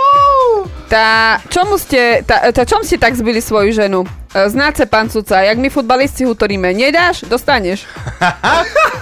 Tá, 0.88 1.40
čomu 1.48 1.80
ste, 1.80 2.20
tá, 2.22 2.52
tá, 2.52 2.68
čom 2.68 2.84
ste 2.84 3.00
tak 3.00 3.16
zbili 3.16 3.40
svoju 3.40 3.72
ženu? 3.72 4.04
E, 4.36 4.48
Znáce, 4.52 4.84
pán 4.84 5.08
Cuca, 5.08 5.40
jak 5.40 5.56
my 5.56 5.72
futbalisti 5.72 6.28
hutoríme, 6.28 6.68
nedáš, 6.76 7.24
dostaneš. 7.24 7.88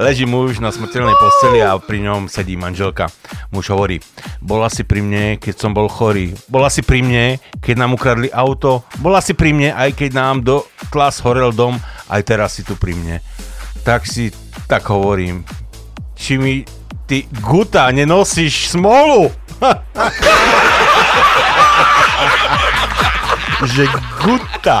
Leží 0.00 0.24
muž 0.24 0.64
na 0.64 0.72
smrteľnej 0.72 1.12
posteli 1.20 1.60
a 1.60 1.76
pri 1.76 2.00
ňom 2.00 2.24
sedí 2.24 2.56
manželka. 2.56 3.12
Muž 3.52 3.68
hovorí, 3.68 4.00
bola 4.40 4.72
si 4.72 4.80
pri 4.80 5.04
mne, 5.04 5.36
keď 5.36 5.60
som 5.60 5.76
bol 5.76 5.92
chorý. 5.92 6.32
Bola 6.48 6.72
si 6.72 6.80
pri 6.80 7.04
mne, 7.04 7.36
keď 7.60 7.84
nám 7.84 8.00
ukradli 8.00 8.32
auto. 8.32 8.80
Bola 9.04 9.20
si 9.20 9.36
pri 9.36 9.52
mne, 9.52 9.76
aj 9.76 9.92
keď 9.92 10.16
nám 10.16 10.40
do 10.40 10.64
tlas 10.88 11.20
horel 11.20 11.52
dom. 11.52 11.76
Aj 12.08 12.24
teraz 12.24 12.56
si 12.56 12.64
tu 12.64 12.80
pri 12.80 12.96
mne. 12.96 13.20
Tak 13.84 14.08
si 14.08 14.32
tak 14.64 14.88
hovorím, 14.88 15.44
či 16.16 16.40
mi 16.40 16.64
ty 17.04 17.28
guta 17.44 17.92
nenosíš 17.92 18.72
smolu? 18.72 19.28
že 23.76 23.84
guta. 24.24 24.80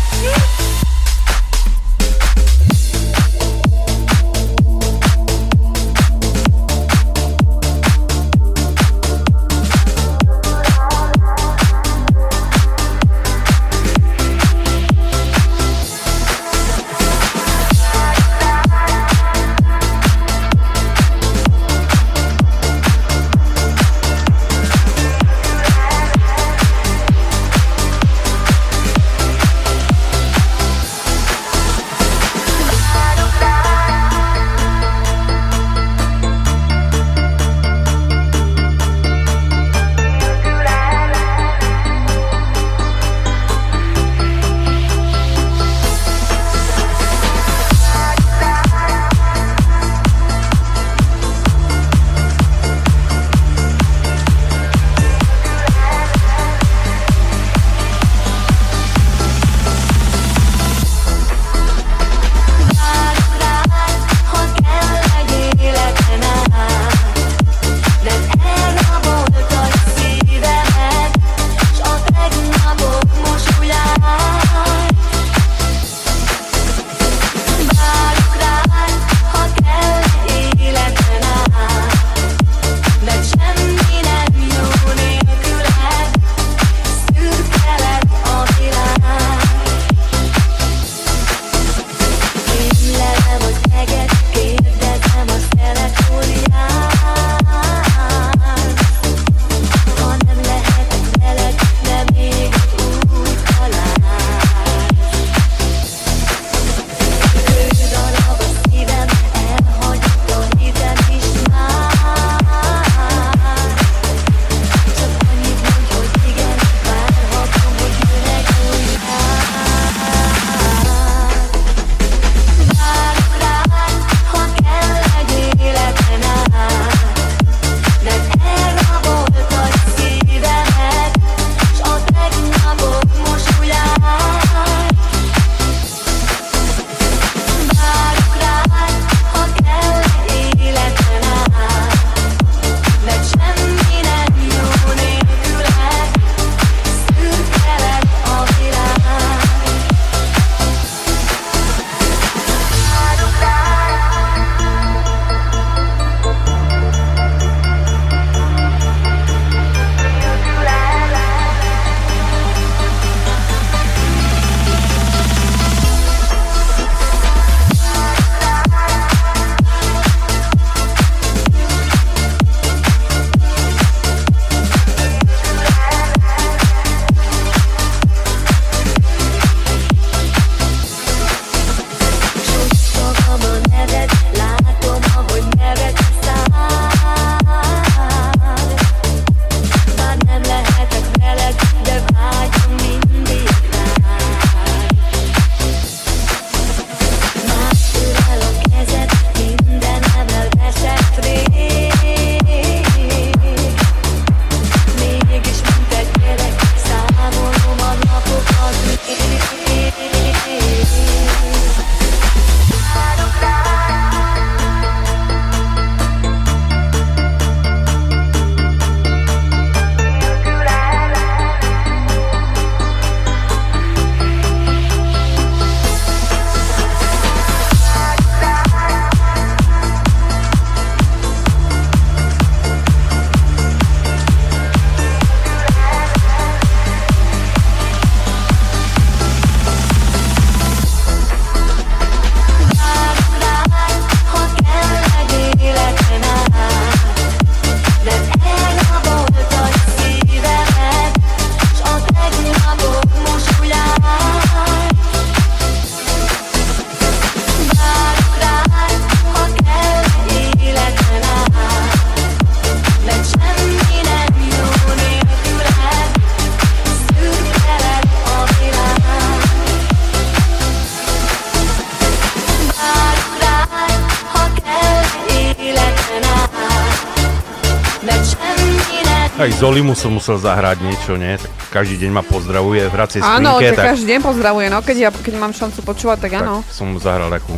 Zolimu 279.61 279.93
som 279.93 280.17
musel 280.17 280.41
zahrať 280.41 280.81
niečo, 280.81 281.21
nie? 281.21 281.37
Tak 281.37 281.53
každý 281.69 282.01
deň 282.01 282.09
ma 282.09 282.25
pozdravuje 282.25 282.81
v 282.81 282.93
hracej 282.97 283.21
Áno, 283.21 283.61
skrinke, 283.61 283.69
ťa 283.69 283.77
tak, 283.77 283.85
každý 283.93 284.05
deň 284.09 284.19
pozdravuje, 284.25 284.67
no 284.73 284.81
keď, 284.81 284.97
ja, 284.97 285.09
keď 285.13 285.33
mám 285.37 285.53
šancu 285.53 285.85
počúvať, 285.85 286.17
tak 286.17 286.41
áno. 286.41 286.65
tak 286.65 286.73
som 286.73 286.89
mu 286.89 286.97
zahral 286.97 287.29
takú 287.29 287.53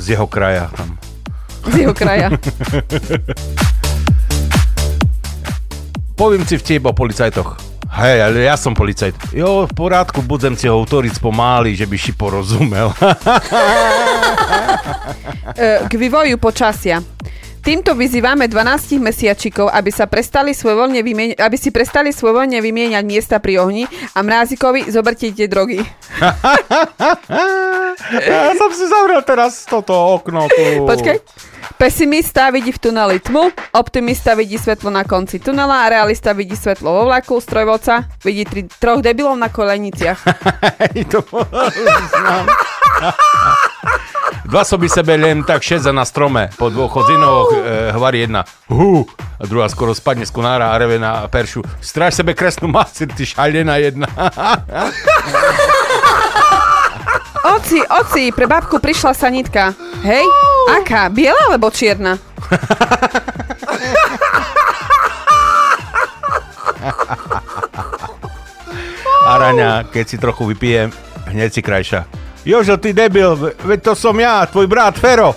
z 0.00 0.16
jeho 0.16 0.24
kraja 0.24 0.72
tam. 0.72 0.96
Z 1.68 1.84
jeho 1.84 1.92
kraja. 1.92 2.32
Poviem 6.16 6.48
si 6.48 6.56
vtip 6.56 6.88
o 6.88 6.96
policajtoch. 6.96 7.60
Hej, 7.92 8.24
ale 8.24 8.48
ja 8.48 8.56
som 8.56 8.72
policajt. 8.72 9.36
Jo, 9.36 9.68
v 9.68 9.72
porádku, 9.76 10.24
budem 10.24 10.56
si 10.56 10.64
ho 10.64 10.80
utoriť 10.80 11.20
pomáli, 11.20 11.76
že 11.76 11.84
by 11.84 11.96
si 12.00 12.16
porozumel. 12.16 12.88
E, 15.58 15.88
K 15.88 15.92
vývoju 15.98 16.38
počasia. 16.38 17.02
Týmto 17.68 17.92
vyzývame 17.92 18.48
12 18.48 18.96
mesiačikov, 18.96 19.68
aby, 19.68 19.92
sa 19.92 20.08
prestali 20.08 20.56
svojvoľne 20.56 21.04
vymieň- 21.04 21.36
aby 21.36 21.56
si 21.60 21.68
prestali 21.68 22.16
svojvoľne 22.16 22.64
vymieňať 22.64 23.04
miesta 23.04 23.36
pri 23.44 23.60
ohni 23.60 23.84
a 24.16 24.24
mrázikovi 24.24 24.88
zoberte 24.88 25.28
tie 25.28 25.44
drogy. 25.44 25.76
ja 28.24 28.56
som 28.56 28.72
si 28.72 28.88
zavrel 28.88 29.20
teraz 29.20 29.68
toto 29.68 29.92
okno 29.92 30.48
tu. 30.48 30.88
Počkaj. 30.88 31.20
Pesimista 31.76 32.48
vidí 32.48 32.72
v 32.72 32.80
tuneli 32.80 33.20
tmu, 33.20 33.52
optimista 33.76 34.32
vidí 34.32 34.56
svetlo 34.56 34.88
na 34.88 35.04
konci 35.04 35.36
tunela 35.36 35.84
a 35.84 35.92
realista 35.92 36.32
vidí 36.32 36.56
svetlo 36.56 36.88
vo 36.88 37.02
vlaku, 37.04 37.36
strojvodca 37.36 38.08
vidí 38.24 38.48
tri, 38.48 38.64
troch 38.64 39.04
debilov 39.04 39.36
na 39.36 39.52
koleniciach. 39.52 40.24
to 41.12 41.20
poznám. 41.28 42.48
Dva 44.50 44.64
soby 44.64 44.88
sebe 44.88 45.20
len 45.20 45.44
tak 45.44 45.60
šedza 45.60 45.92
na 45.92 46.08
strome, 46.08 46.48
po 46.56 46.72
dvoch 46.72 46.96
odzinoch 46.96 47.52
e, 47.52 47.92
hvarí 47.92 48.24
jedna 48.24 48.48
hu, 48.72 49.04
a 49.36 49.44
druhá 49.44 49.68
skoro 49.68 49.92
spadne 49.92 50.24
z 50.24 50.32
konára 50.32 50.72
a 50.72 50.78
reve 50.80 50.96
na 50.96 51.28
peršu. 51.28 51.60
Stráž 51.84 52.16
sebe 52.16 52.32
kresnú 52.32 52.64
masir, 52.72 53.12
ty 53.12 53.28
šalená 53.28 53.76
jedna. 53.76 54.08
Oci, 57.48 57.80
oci, 57.80 58.28
pre 58.34 58.44
babku 58.50 58.76
prišla 58.76 59.14
sanitka. 59.14 59.72
Hej, 60.04 60.26
aká? 60.68 61.08
Biela 61.08 61.38
alebo 61.48 61.70
čierna? 61.72 62.18
Araňa, 69.28 69.88
keď 69.88 70.04
si 70.04 70.16
trochu 70.20 70.44
vypijem, 70.50 70.92
hneď 71.30 71.50
si 71.52 71.60
krajša. 71.64 72.27
Jožo, 72.48 72.76
ty 72.76 72.92
debil, 72.92 73.36
ve- 73.36 73.52
veď 73.60 73.82
to 73.82 73.92
som 73.92 74.16
ja, 74.16 74.40
tvoj 74.48 74.66
brat 74.66 74.96
Fero. 74.96 75.36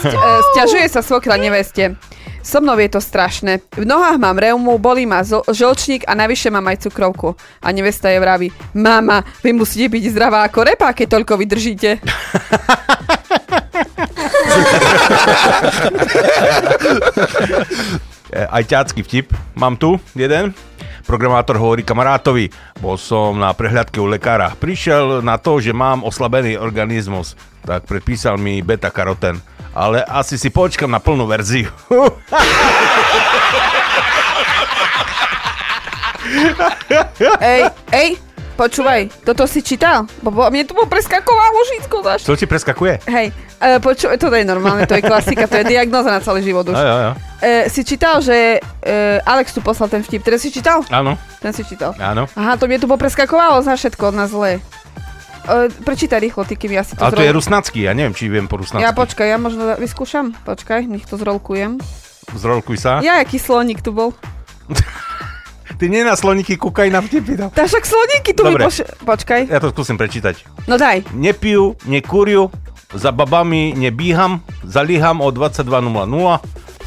Sť- 0.00 0.18
Sťažuje 0.50 0.86
sa 0.88 1.00
svokra 1.00 1.36
neveste. 1.36 1.94
So 2.40 2.58
mnou 2.58 2.74
je 2.74 2.88
to 2.88 2.98
strašné. 2.98 3.60
V 3.70 3.84
nohách 3.84 4.16
mám 4.16 4.34
reumu, 4.34 4.80
bolí 4.80 5.04
ma 5.04 5.20
zo- 5.20 5.44
žlčník 5.44 6.08
a 6.08 6.16
navyše 6.16 6.48
mám 6.48 6.64
aj 6.66 6.88
cukrovku. 6.88 7.36
A 7.60 7.68
nevesta 7.68 8.08
je 8.08 8.18
vraví, 8.18 8.48
mama, 8.72 9.20
vy 9.44 9.52
musíte 9.52 9.86
byť 9.86 10.02
zdravá 10.08 10.42
ako 10.42 10.58
repa, 10.64 10.90
keď 10.90 11.06
toľko 11.14 11.32
vydržíte. 11.36 12.00
E, 18.30 18.46
aj 18.46 18.62
ťacký 18.70 19.02
vtip. 19.02 19.34
Mám 19.58 19.74
tu 19.76 19.98
jeden. 20.14 20.54
Programátor 21.02 21.58
hovorí 21.58 21.82
kamarátovi, 21.82 22.54
bol 22.78 22.94
som 22.94 23.34
na 23.34 23.50
prehľadke 23.50 23.98
u 23.98 24.06
lekára. 24.06 24.54
Prišiel 24.54 25.26
na 25.26 25.42
to, 25.42 25.58
že 25.58 25.74
mám 25.74 26.06
oslabený 26.06 26.54
organizmus, 26.54 27.34
tak 27.66 27.90
predpísal 27.90 28.38
mi 28.38 28.62
beta-karoten. 28.62 29.42
Ale 29.74 30.06
asi 30.06 30.38
si 30.38 30.54
počkam 30.54 30.90
na 30.90 31.02
plnú 31.02 31.26
verziu. 31.26 31.66
Ej, 37.42 37.74
ej, 37.90 38.08
počúvaj, 38.54 39.10
toto 39.26 39.50
si 39.50 39.66
čítal? 39.66 40.06
Bo, 40.22 40.30
bo 40.30 40.46
mne 40.46 40.62
tu 40.62 40.78
preskakovalo 40.78 41.58
všetko, 41.66 41.96
zaš. 42.06 42.20
Čo 42.22 42.38
ti 42.38 42.46
preskakuje? 42.46 43.02
Hej, 43.10 43.34
e, 43.58 43.82
počúvaj, 43.82 44.14
toto 44.14 44.38
je 44.38 44.46
normálne, 44.46 44.86
to 44.86 44.94
je 44.94 45.02
klasika, 45.02 45.50
to 45.50 45.58
je 45.58 45.74
diagnoza 45.74 46.14
na 46.14 46.22
celý 46.22 46.46
život 46.46 46.70
už. 46.70 46.78
Jo, 46.78 46.86
jo, 46.86 46.98
jo. 47.10 47.29
E, 47.40 47.66
si 47.66 47.80
čítal, 47.82 48.20
že 48.20 48.60
e, 48.60 48.92
Alex 49.22 49.50
tu 49.50 49.60
poslal 49.60 49.88
ten 49.88 50.00
vtip, 50.00 50.20
teraz 50.20 50.40
si 50.40 50.48
čítal? 50.48 50.84
Áno, 50.88 51.16
Ten 51.38 51.50
si 51.50 51.64
čítal. 51.64 51.96
áno. 51.96 52.28
Aha, 52.30 52.54
to 52.54 52.64
mne 52.64 52.76
tu 52.76 52.86
popreskakovalo 52.86 53.60
za 53.60 53.74
všetko 53.74 54.02
od 54.06 54.14
nás 54.14 54.28
zle. 54.28 54.60
E, 55.40 55.52
prečítaj 55.74 56.20
rýchlo, 56.20 56.44
ty, 56.44 56.52
kým 56.54 56.68
ja 56.70 56.84
si 56.84 56.92
to 56.92 57.00
Ale 57.00 57.10
to 57.10 57.18
je 57.18 57.26
zrol- 57.26 57.40
rusnacký, 57.40 57.80
ja 57.82 57.92
neviem, 57.92 58.12
či 58.12 58.28
viem 58.28 58.44
po 58.44 58.60
rusnacky. 58.60 58.80
Ja 58.80 58.92
počkaj, 58.92 59.26
ja 59.26 59.36
možno 59.36 59.72
vyskúšam. 59.74 60.36
Počkaj, 60.38 60.84
nech 60.84 61.04
to 61.04 61.16
zrolkujem. 61.16 61.80
Zrolkuj 62.30 62.76
sa. 62.76 63.00
Ja, 63.00 63.18
aký 63.18 63.36
sloník 63.36 63.80
tu 63.80 63.90
bol. 63.90 64.12
Ty 65.72 65.84
nie 65.86 66.04
na 66.04 66.12
sloníky 66.12 66.54
kúkaj 66.54 66.92
na 66.92 67.00
vtipy. 67.00 67.40
No. 67.40 67.48
Tá 67.48 67.64
však 67.64 67.82
sloníky 67.82 68.30
tu 68.30 68.44
mi 68.44 68.52
Dobre. 68.52 68.68
poš... 68.68 68.84
Počkaj, 69.00 69.48
Ja 69.48 69.58
to 69.58 69.72
skúsim 69.72 69.96
prečítať. 69.96 70.44
no 70.66 70.76
daj. 70.76 71.08
Nepijú, 71.10 71.72
nekúriu, 71.84 72.52
za 72.92 73.08
babami 73.08 73.72
nebíham, 73.72 74.44
zalíham 74.60 75.18
o 75.18 75.32
22.00, 75.32 75.64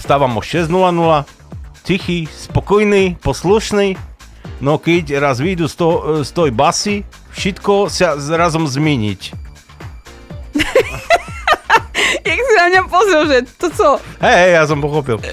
stávam 0.03 0.35
o 0.35 0.43
6.00, 0.43 0.67
tichý, 1.87 2.27
spokojný, 2.27 3.15
poslušný, 3.23 3.95
no 4.59 4.75
keď 4.75 5.23
raz 5.23 5.39
vyjdu 5.39 5.71
z, 5.71 5.75
to, 5.79 5.89
z 6.27 6.29
tej 6.35 6.51
basy, 6.51 6.95
všetko 7.31 7.87
sa 7.87 8.19
zrazom 8.19 8.67
zmeniť. 8.67 9.21
Jak 12.27 12.39
si 12.39 12.53
na 12.59 12.65
mňa 12.67 12.81
pozrel, 12.91 13.23
že 13.31 13.37
to 13.55 13.67
co? 13.71 13.87
Hej, 14.19 14.35
hej, 14.35 14.51
ja 14.59 14.63
som 14.67 14.83
pochopil. 14.83 15.23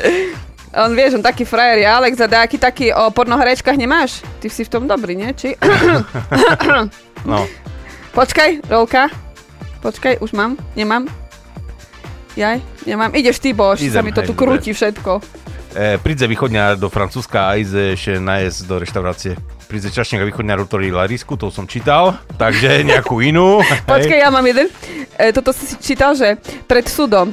On 0.71 0.95
vieš, 0.95 1.19
on 1.19 1.25
taký 1.27 1.43
frajer 1.43 1.83
je 1.83 1.89
Alex 1.91 2.15
a 2.23 2.31
nejaký 2.31 2.55
taký 2.55 2.87
o 2.95 3.11
pornoherečkách 3.11 3.75
nemáš? 3.75 4.23
Ty 4.39 4.47
si 4.55 4.63
v 4.63 4.71
tom 4.71 4.87
dobrý, 4.87 5.19
nie? 5.19 5.35
Či? 5.35 5.59
No. 7.21 7.45
Počkaj, 8.17 8.65
rolka. 8.73 9.13
Počkaj, 9.85 10.25
už 10.25 10.33
mám? 10.33 10.57
Nemám? 10.73 11.05
Jaj, 12.39 12.63
nemám. 12.87 13.11
Ideš 13.11 13.43
ty, 13.43 13.51
bo 13.51 13.75
ešte 13.75 13.91
sa 13.91 14.01
Idem, 14.01 14.05
mi 14.07 14.13
to 14.15 14.23
hej, 14.23 14.29
tu 14.31 14.35
dobre. 14.35 14.41
krúti 14.47 14.71
všetko. 14.71 15.13
E, 15.71 15.99
príde 16.03 16.27
východňa 16.27 16.75
do 16.75 16.91
Francúzska 16.91 17.47
a 17.47 17.55
ide 17.55 17.95
ešte 17.95 18.19
najesť 18.19 18.59
do 18.67 18.75
reštaurácie. 18.83 19.33
Príde 19.71 19.87
čašník 19.87 20.23
a 20.23 20.27
východňar 20.27 20.67
otvorí 20.67 20.91
Larisku, 20.91 21.39
to 21.39 21.51
som 21.55 21.67
čítal, 21.71 22.19
takže 22.35 22.83
nejakú 22.91 23.23
inú. 23.23 23.63
Počkaj, 23.87 24.19
ja 24.19 24.31
mám 24.35 24.43
jeden. 24.47 24.67
E, 25.15 25.31
toto 25.31 25.55
si 25.55 25.79
čítal, 25.79 26.19
že 26.19 26.39
pred 26.67 26.87
súdom. 26.91 27.31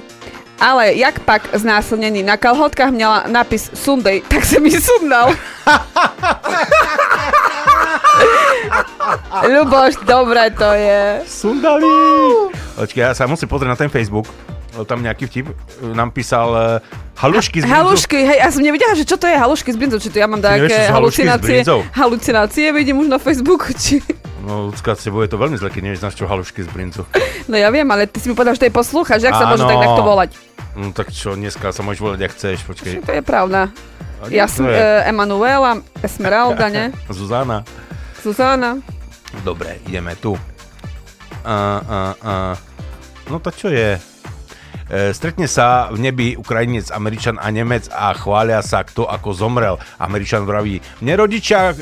Ale 0.58 0.98
jak 0.98 1.22
pak 1.22 1.54
znásilnený 1.54 2.26
na 2.26 2.34
kalhotkách 2.38 2.90
měla 2.90 3.30
nápis 3.30 3.70
Sunday, 3.78 4.26
tak 4.32 4.42
sa 4.46 4.58
mi 4.58 4.74
sundal. 4.74 5.34
Ľuboš, 9.46 10.02
dobre 10.06 10.50
to 10.58 10.70
je. 10.74 11.22
Sundali! 11.30 11.86
Počkaj, 12.74 13.02
ja 13.02 13.14
sa 13.14 13.30
musím 13.30 13.50
pozrieť 13.50 13.70
na 13.70 13.78
ten 13.78 13.90
Facebook. 13.90 14.26
Lebo 14.78 14.86
Tam 14.86 15.02
nejaký 15.02 15.26
vtip 15.26 15.50
e, 15.50 15.54
nám 15.98 16.14
písal 16.14 16.54
uh, 16.54 17.18
halušky 17.18 17.60
z 17.60 17.64
brinzu. 17.66 17.74
Halušky, 17.82 18.18
hej, 18.22 18.38
ja 18.46 18.50
som 18.54 18.62
nevedela, 18.62 18.94
že 18.94 19.10
čo 19.10 19.18
to 19.18 19.26
je 19.26 19.34
halušky 19.34 19.74
z 19.74 19.78
brinzou, 19.82 19.98
či 19.98 20.14
to 20.14 20.22
ja 20.22 20.30
mám 20.30 20.38
s 20.38 20.46
halucinácie. 20.94 21.66
brinzou? 21.66 21.82
Halucinácie 21.98 22.70
vidím 22.70 23.02
už 23.02 23.10
na 23.10 23.18
Facebooku, 23.18 23.74
či... 23.74 24.06
No, 24.46 24.70
ľudská, 24.70 24.94
s 24.94 25.10
tebou 25.10 25.26
je 25.26 25.34
to 25.34 25.42
veľmi 25.42 25.58
zle, 25.58 25.74
keď 25.74 25.82
nevieš, 25.82 26.02
na 26.06 26.14
čo 26.14 26.30
halušky 26.30 26.62
z 26.62 26.70
brinzu. 26.70 27.04
No 27.48 27.56
ja 27.56 27.72
viem, 27.72 27.88
ale 27.88 28.12
ty 28.12 28.20
si 28.20 28.28
mi 28.28 28.36
povedal, 28.36 28.60
že 28.60 28.68
to 28.68 28.68
je 28.68 28.76
poslúchač, 28.76 29.24
jak 29.24 29.32
sa 29.32 29.48
môže 29.48 29.64
tak 29.64 29.80
takto 29.80 30.04
volať? 30.04 30.36
No 30.76 30.92
tak 30.92 31.16
čo, 31.16 31.32
dneska 31.32 31.72
sa 31.72 31.80
môžeš 31.80 32.02
volať, 32.04 32.20
ak 32.28 32.32
chceš, 32.36 32.58
počkej. 32.68 33.00
To 33.08 33.12
je 33.16 33.24
pravda. 33.24 33.72
Ja 34.28 34.52
som 34.52 34.68
uh, 34.68 35.08
Emanuela, 35.08 35.80
Esmeralda, 36.04 36.68
ne? 36.68 36.92
Zuzana. 37.18 37.64
Zuzana. 38.20 38.84
Dobre, 39.48 39.80
ideme 39.88 40.20
tu. 40.20 40.36
A, 41.48 41.56
a, 41.80 42.00
a. 42.20 42.34
No 43.32 43.40
to 43.40 43.48
čo 43.56 43.72
je? 43.72 43.96
E, 44.88 45.12
stretne 45.12 45.52
sa 45.52 45.92
v 45.92 46.00
nebi 46.00 46.28
Ukrajinec, 46.40 46.96
Američan 46.96 47.36
a 47.36 47.52
Nemec 47.52 47.92
a 47.92 48.16
chvália 48.16 48.64
sa, 48.64 48.88
kto 48.88 49.04
ako 49.04 49.36
zomrel. 49.36 49.76
Američan 50.00 50.48
vraví, 50.48 50.80
mne 51.04 51.14
rodičia 51.20 51.72
e, 51.72 51.76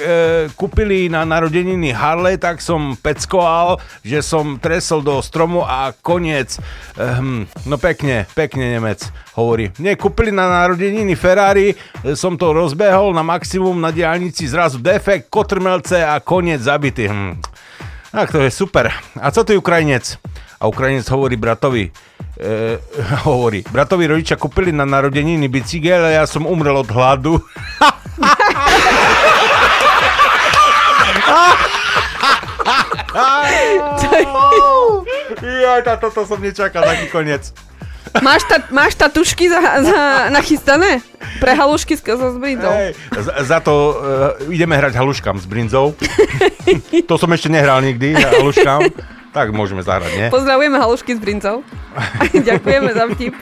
kúpili 0.57 1.05
na 1.05 1.21
narodeniny 1.21 1.93
Harley, 1.93 2.41
tak 2.41 2.65
som 2.65 2.97
peckoval, 2.97 3.77
že 4.01 4.25
som 4.25 4.57
tresol 4.57 5.05
do 5.05 5.21
stromu 5.21 5.61
a 5.61 5.93
koniec. 5.93 6.57
Ehm, 6.97 7.45
no 7.69 7.77
pekne, 7.77 8.25
pekne 8.33 8.73
Nemec 8.73 9.05
hovorí. 9.37 9.69
Mne 9.77 9.93
kúpili 10.01 10.33
na 10.33 10.65
narodeniny 10.65 11.13
Ferrari, 11.13 11.77
e, 12.01 12.17
som 12.17 12.33
to 12.33 12.57
rozbehol 12.57 13.13
na 13.13 13.21
maximum 13.21 13.77
na 13.77 13.93
diálnici, 13.93 14.49
zrazu 14.49 14.81
defekt, 14.81 15.29
kotrmelce 15.29 16.01
a 16.01 16.17
koniec 16.17 16.65
zabitý. 16.65 17.05
Hm. 17.05 17.37
Tak 18.15 18.31
to 18.31 18.39
je 18.41 18.51
super. 18.51 18.89
A 19.21 19.27
co 19.31 19.43
ty 19.43 19.57
Ukrajinec? 19.57 20.17
A 20.59 20.71
Ukrajinec 20.71 21.03
hovorí 21.11 21.35
bratovi, 21.35 21.91
e, 22.39 22.77
hovorí, 23.27 23.63
bratovi 23.67 24.07
rodičia 24.07 24.39
kúpili 24.39 24.71
na 24.71 24.83
narodeniny 24.83 25.47
bicykel 25.47 26.03
a 26.05 26.11
ja 26.21 26.23
som 26.27 26.47
umrel 26.47 26.75
od 26.79 26.89
hladu. 26.91 27.39
Jaj, 35.45 35.81
tá, 35.83 35.95
toto 35.99 36.23
som 36.27 36.39
nečakal, 36.39 36.83
taký 36.83 37.07
koniec. 37.11 37.51
Máš, 38.23 38.47
ta, 38.47 38.63
máš 38.71 38.95
tatušky 38.95 39.49
za, 39.51 39.59
za, 39.83 40.01
nachystané? 40.31 41.03
Pre 41.41 41.51
halušky 41.51 41.99
s, 41.99 42.01
so 42.05 42.31
zbrinzou. 42.31 42.71
Hej, 42.71 42.95
za, 43.11 43.33
za 43.43 43.59
to 43.59 43.73
uh, 43.91 44.53
ideme 44.53 44.77
hrať 44.77 44.95
haluškám 44.95 45.35
s 45.35 45.45
brinzou. 45.49 45.91
to 47.09 47.15
som 47.19 47.27
ešte 47.35 47.51
nehral 47.51 47.83
nikdy, 47.83 48.15
haluškám. 48.15 48.87
Tak 49.35 49.51
môžeme 49.51 49.83
zahrať, 49.83 50.11
nie? 50.15 50.27
Pozdravujeme 50.31 50.79
halušky 50.79 51.11
s 51.11 51.19
brinzou. 51.19 51.67
Ďakujeme 52.47 52.91
za 52.95 53.03
vtip. 53.11 53.35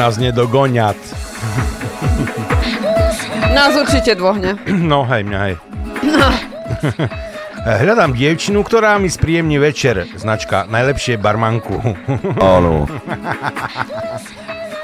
Nás 0.00 0.16
nedogoniat. 0.16 0.96
Nás 3.52 3.76
určite 3.76 4.16
dvohne. 4.16 4.56
No 4.64 5.04
hej, 5.04 5.28
mňa 5.28 5.38
hej. 5.44 5.54
Hľadám 7.84 8.16
dievčinu, 8.16 8.64
ktorá 8.64 8.96
mi 8.96 9.12
spríjemní 9.12 9.60
večer. 9.60 10.08
Značka 10.16 10.64
najlepšie 10.64 11.20
barmanku. 11.20 11.76
Áno. 12.40 12.88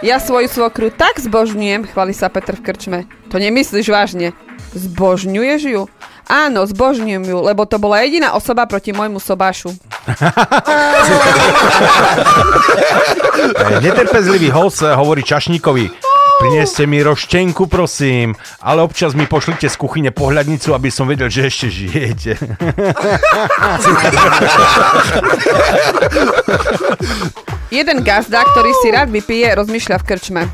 Ja 0.04 0.20
svoju 0.20 0.52
svokru 0.52 0.92
tak 0.92 1.16
zbožňujem, 1.16 1.88
chváli 1.88 2.12
sa 2.12 2.28
Petr 2.28 2.52
v 2.52 2.68
krčme. 2.68 2.98
To 3.32 3.40
nemyslíš 3.40 3.88
vážne. 3.88 4.36
Zbožňuješ 4.76 5.62
ju? 5.72 5.88
Áno, 6.28 6.68
zbožňujem 6.68 7.24
ju, 7.24 7.38
lebo 7.40 7.64
to 7.64 7.80
bola 7.80 8.04
jediná 8.04 8.36
osoba 8.36 8.68
proti 8.68 8.92
môjmu 8.92 9.16
sobášu. 9.16 9.72
Netrpezlivý 13.82 14.50
host 14.50 14.82
eh, 14.82 14.94
hovorí 14.94 15.22
čašníkovi. 15.22 15.90
Prineste 16.36 16.84
mi 16.86 17.02
roštenku, 17.02 17.66
prosím, 17.66 18.34
ale 18.60 18.82
občas 18.84 19.16
mi 19.16 19.24
pošlite 19.24 19.72
z 19.72 19.76
kuchyne 19.80 20.12
pohľadnicu, 20.12 20.76
aby 20.76 20.92
som 20.92 21.08
vedel, 21.08 21.32
že 21.32 21.48
ešte 21.48 21.72
žijete. 21.72 22.36
Jeden 27.72 28.04
gazda, 28.04 28.44
ktorý 28.52 28.68
si 28.84 28.92
rád 28.92 29.08
vypije, 29.08 29.56
rozmýšľa 29.56 29.96
v 29.96 30.04
krčme. 30.04 30.44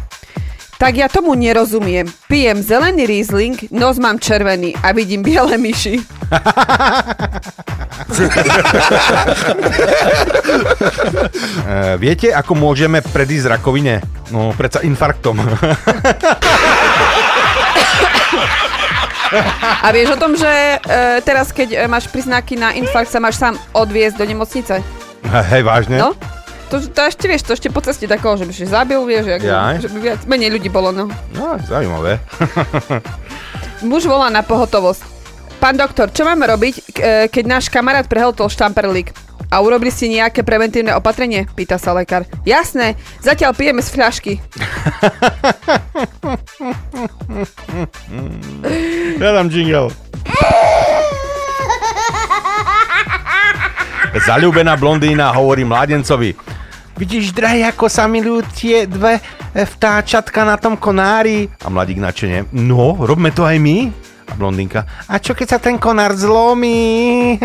Tak 0.79 0.95
ja 0.99 1.09
tomu 1.11 1.35
nerozumiem. 1.35 2.07
Pijem 2.31 2.63
zelený 2.63 3.07
Riesling, 3.07 3.59
nos 3.75 3.99
mám 3.99 4.19
červený 4.23 4.75
a 4.87 4.93
vidím 4.95 5.27
biele 5.27 5.59
myši. 5.59 5.99
Eh, 11.63 11.97
Viete, 11.97 12.29
ako 12.35 12.53
môžeme 12.55 13.01
predísť 13.01 13.57
rakovine? 13.57 14.03
No, 14.31 14.53
predsa 14.53 14.85
infarktom. 14.85 15.41
A 19.83 19.89
vieš 19.97 20.13
o 20.13 20.21
tom, 20.21 20.37
že 20.37 20.45
e, 20.47 20.77
teraz, 21.25 21.57
keď 21.57 21.69
e, 21.73 21.77
máš 21.89 22.05
príznaky 22.13 22.53
na 22.61 22.77
infarkt, 22.77 23.09
sa 23.09 23.17
máš 23.17 23.41
sám 23.41 23.57
odviezť 23.73 24.21
do 24.21 24.25
nemocnice? 24.29 24.85
Hej, 25.25 25.63
vážne? 25.65 25.97
No? 25.97 26.13
To, 26.69 26.81
to 26.81 27.01
ešte 27.05 27.29
vieš, 27.29 27.45
to 27.49 27.53
ešte 27.57 27.69
po 27.73 27.81
ceste 27.81 28.05
takého, 28.09 28.37
že 28.37 28.45
by 28.49 28.53
si 28.53 28.65
zabil, 28.65 29.01
vieš, 29.05 29.29
jak, 29.29 29.41
Jaj. 29.45 29.85
že 29.85 29.89
by 29.93 29.99
viac, 30.01 30.21
menej 30.25 30.53
ľudí 30.53 30.69
bolo, 30.69 30.93
no. 30.93 31.09
No, 31.37 31.57
zaujímavé. 31.65 32.21
Muž 33.89 34.09
volá 34.09 34.33
na 34.33 34.41
pohotovosť. 34.41 35.12
Pán 35.63 35.79
doktor, 35.79 36.11
čo 36.11 36.27
máme 36.27 36.43
robiť, 36.51 36.75
e, 36.75 36.83
keď 37.31 37.45
náš 37.47 37.71
kamarát 37.71 38.03
prehltol 38.11 38.51
štamperlík? 38.51 39.15
A 39.47 39.63
urobili 39.63 39.95
ste 39.95 40.11
nejaké 40.11 40.43
preventívne 40.43 40.91
opatrenie? 40.91 41.47
Pýta 41.55 41.79
sa 41.79 41.95
lekár. 41.95 42.27
Jasné, 42.43 42.99
zatiaľ 43.23 43.55
pijeme 43.55 43.79
z 43.79 43.95
fľašky. 43.95 44.33
Ja 49.23 49.31
dám 49.39 49.47
jingle. 49.55 49.95
Zalúbená 54.27 54.75
blondína 54.75 55.31
hovorí 55.31 55.63
mladencovi. 55.63 56.35
Vidíš, 56.99 57.31
drahý, 57.31 57.63
ako 57.71 57.87
sa 57.87 58.11
milujú 58.11 58.43
tie 58.51 58.91
dve 58.91 59.23
vtáčatka 59.55 60.43
na 60.43 60.59
tom 60.59 60.75
konári? 60.75 61.47
A 61.63 61.71
mladík 61.71 62.03
načene. 62.03 62.51
No, 62.51 62.99
robme 62.99 63.31
to 63.31 63.47
aj 63.47 63.63
my. 63.63 64.11
A 64.33 64.35
blondínka. 64.35 64.89
A 65.13 65.21
čo 65.21 65.37
keď 65.37 65.49
sa 65.53 65.59
ten 65.61 65.77
konár 65.77 66.17
zlomí? 66.17 67.37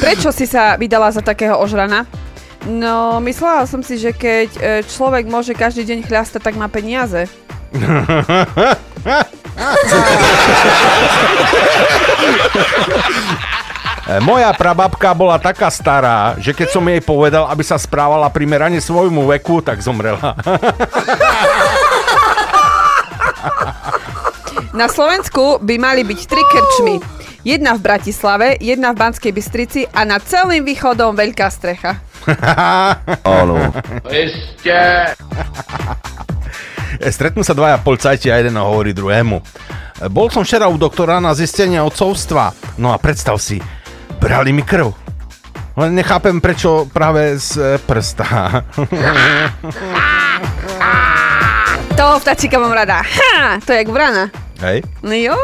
Prečo 0.00 0.32
si 0.32 0.48
sa 0.48 0.80
vydala 0.80 1.12
za 1.12 1.20
takého 1.20 1.60
ožrana? 1.60 2.08
No, 2.64 3.20
myslela 3.20 3.68
som 3.68 3.84
si, 3.84 4.00
že 4.00 4.16
keď 4.16 4.48
e, 4.56 4.60
človek 4.86 5.28
môže 5.28 5.52
každý 5.52 5.84
deň 5.84 6.06
chľastať, 6.06 6.40
tak 6.40 6.54
má 6.56 6.70
peniaze. 6.70 7.28
E, 14.02 14.18
Moja 14.22 14.50
prababka 14.54 15.10
bola 15.14 15.42
taká 15.42 15.70
stará, 15.70 16.34
že 16.38 16.54
keď 16.54 16.68
som 16.70 16.86
jej 16.86 17.02
povedal, 17.02 17.46
aby 17.50 17.66
sa 17.66 17.78
správala 17.78 18.30
primerane 18.30 18.78
svojmu 18.78 19.26
veku, 19.38 19.58
tak 19.62 19.82
zomrela. 19.82 20.34
Na 24.72 24.88
Slovensku 24.88 25.60
by 25.60 25.76
mali 25.76 26.00
byť 26.00 26.20
tri 26.24 26.40
krčmy. 26.48 26.96
Jedna 27.44 27.76
v 27.76 27.84
Bratislave, 27.84 28.56
jedna 28.56 28.96
v 28.96 29.04
Banskej 29.04 29.32
Bystrici 29.36 29.84
a 29.84 30.08
nad 30.08 30.24
celým 30.24 30.64
východom 30.64 31.12
veľká 31.12 31.44
strecha. 31.52 32.00
Áno. 33.28 33.68
Stretnú 37.04 37.44
sa 37.44 37.52
dvaja 37.52 37.76
policajti 37.84 38.32
a 38.32 38.40
jeden 38.40 38.56
hovorí 38.56 38.96
druhému. 38.96 39.36
Bol 40.08 40.32
som 40.32 40.40
včera 40.40 40.72
u 40.72 40.80
doktora 40.80 41.20
na 41.20 41.36
zistenie 41.36 41.76
odcovstva. 41.84 42.56
No 42.80 42.94
a 42.94 42.96
predstav 42.96 43.36
si, 43.36 43.60
brali 44.16 44.56
mi 44.56 44.64
krv. 44.64 44.88
Len 45.76 45.92
nechápem, 45.92 46.40
prečo 46.40 46.88
práve 46.88 47.36
z 47.36 47.56
e, 47.56 47.64
prsta. 47.80 48.28
Toho 51.96 52.14
vtáčika 52.20 52.60
mám 52.60 52.72
rada. 52.72 53.00
Ha, 53.00 53.60
to 53.64 53.72
je 53.72 53.84
jak 53.84 53.88
vrana. 53.88 54.28
Hej, 54.62 54.86
No 55.02 55.10
jo? 55.10 55.34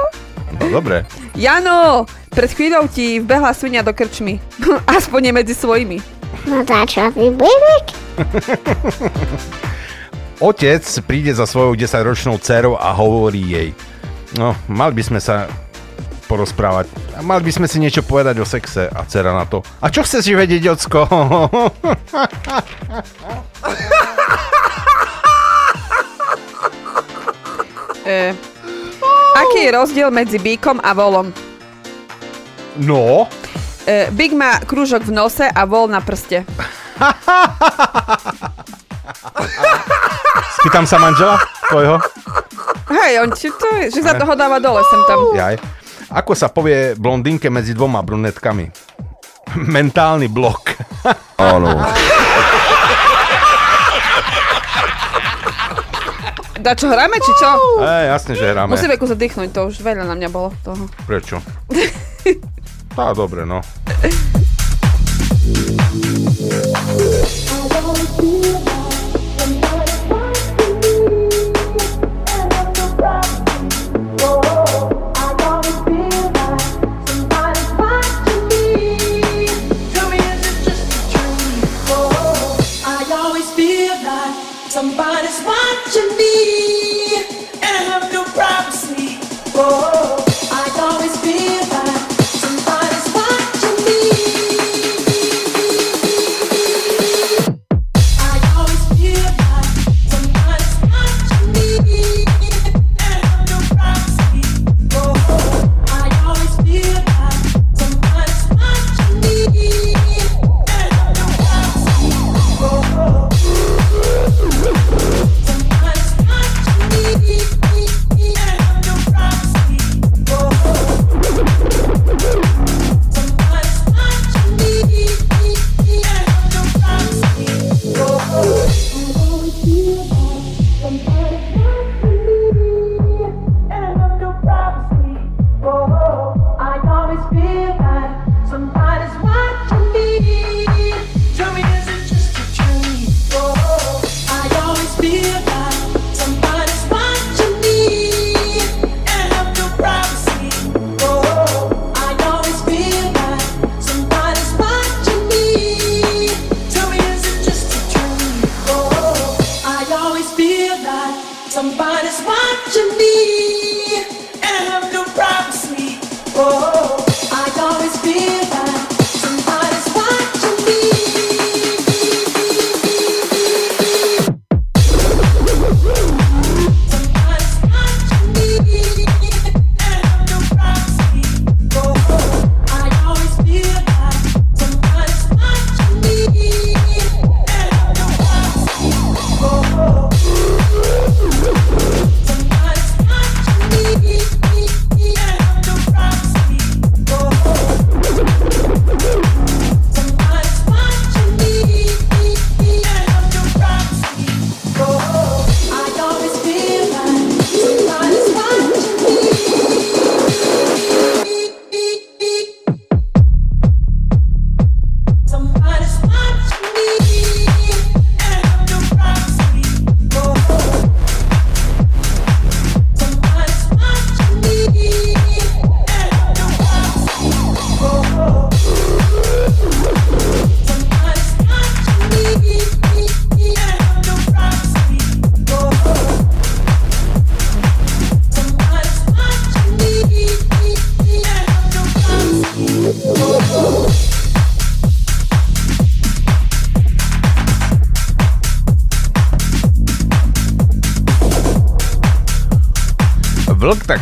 no 0.63 0.67
dobre. 0.71 1.03
Jano, 1.35 2.07
pred 2.31 2.49
chvíľou 2.49 2.87
ti 2.87 3.19
vbehla 3.19 3.51
svinia 3.51 3.83
do 3.83 3.91
krčmy. 3.91 4.39
Aspoň 4.87 5.21
nie 5.21 5.33
medzi 5.35 5.53
svojimi. 5.53 5.99
No 6.47 6.63
tá 6.63 6.87
čo, 6.87 7.11
vybudek? 7.13 7.85
Otec 10.39 10.87
príde 11.03 11.35
za 11.35 11.51
svojou 11.51 11.75
10-ročnou 11.75 12.39
dcerou 12.39 12.79
a 12.79 12.95
hovorí 12.95 13.43
jej. 13.43 13.69
No, 14.39 14.55
mali 14.71 14.95
by 14.95 15.03
sme 15.03 15.19
sa 15.19 15.51
porozprávať. 16.31 16.87
A 17.19 17.25
Mali 17.25 17.43
by 17.43 17.53
sme 17.59 17.67
si 17.67 17.83
niečo 17.83 18.07
povedať 18.07 18.39
o 18.39 18.47
sexe 18.47 18.87
a 18.87 19.03
dcera 19.03 19.35
na 19.35 19.51
to. 19.51 19.67
A 19.83 19.91
čo 19.91 20.07
chceš 20.07 20.31
vedieť, 20.31 20.79
ocko? 20.79 21.01
E, 28.07 28.35
aký 29.43 29.69
je 29.69 29.71
rozdiel 29.75 30.11
medzi 30.11 30.39
bíkom 30.43 30.83
a 30.83 30.91
volom? 30.95 31.31
No, 32.79 33.27
E, 33.89 34.13
bík 34.13 34.37
má 34.37 34.61
krúžok 34.61 35.09
v 35.09 35.17
nose 35.17 35.49
a 35.49 35.65
vol 35.65 35.89
na 35.89 36.05
prste. 36.05 36.45
spýtam 40.61 40.85
sa 40.85 41.01
manžela 41.01 41.41
tvojho. 41.73 41.97
Hej, 42.93 43.13
on 43.25 43.33
ti 43.33 43.49
to 43.49 43.65
je, 43.81 43.97
že 43.97 44.05
sa 44.05 44.13
toho 44.21 44.37
dáva 44.37 44.61
dole 44.61 44.85
sem 44.93 45.01
tam. 45.09 45.33
Jaj. 45.33 45.57
Ako 46.13 46.37
sa 46.37 46.53
povie 46.53 46.93
blondínke 47.01 47.49
medzi 47.49 47.73
dvoma 47.73 48.05
brunetkami? 48.05 48.69
Mentálny 49.77 50.29
blok. 50.29 50.77
Áno. 51.41 51.73
Da 56.69 56.77
čo, 56.77 56.85
hráme 56.93 57.17
či 57.17 57.33
čo? 57.41 57.49
Ej, 57.81 58.13
jasne, 58.13 58.37
že 58.37 58.45
hráme. 58.53 58.77
Musíme 58.77 59.01
kus 59.01 59.17
dýchnuť, 59.17 59.57
to 59.57 59.73
už 59.73 59.81
veľa 59.81 60.05
na 60.05 60.13
mňa 60.13 60.29
bolo 60.29 60.53
toho. 60.61 60.85
Prečo? 61.09 61.41
Tá, 62.99 63.15
dobre, 63.15 63.47
no. 63.47 63.63
Somebody's 67.49 68.65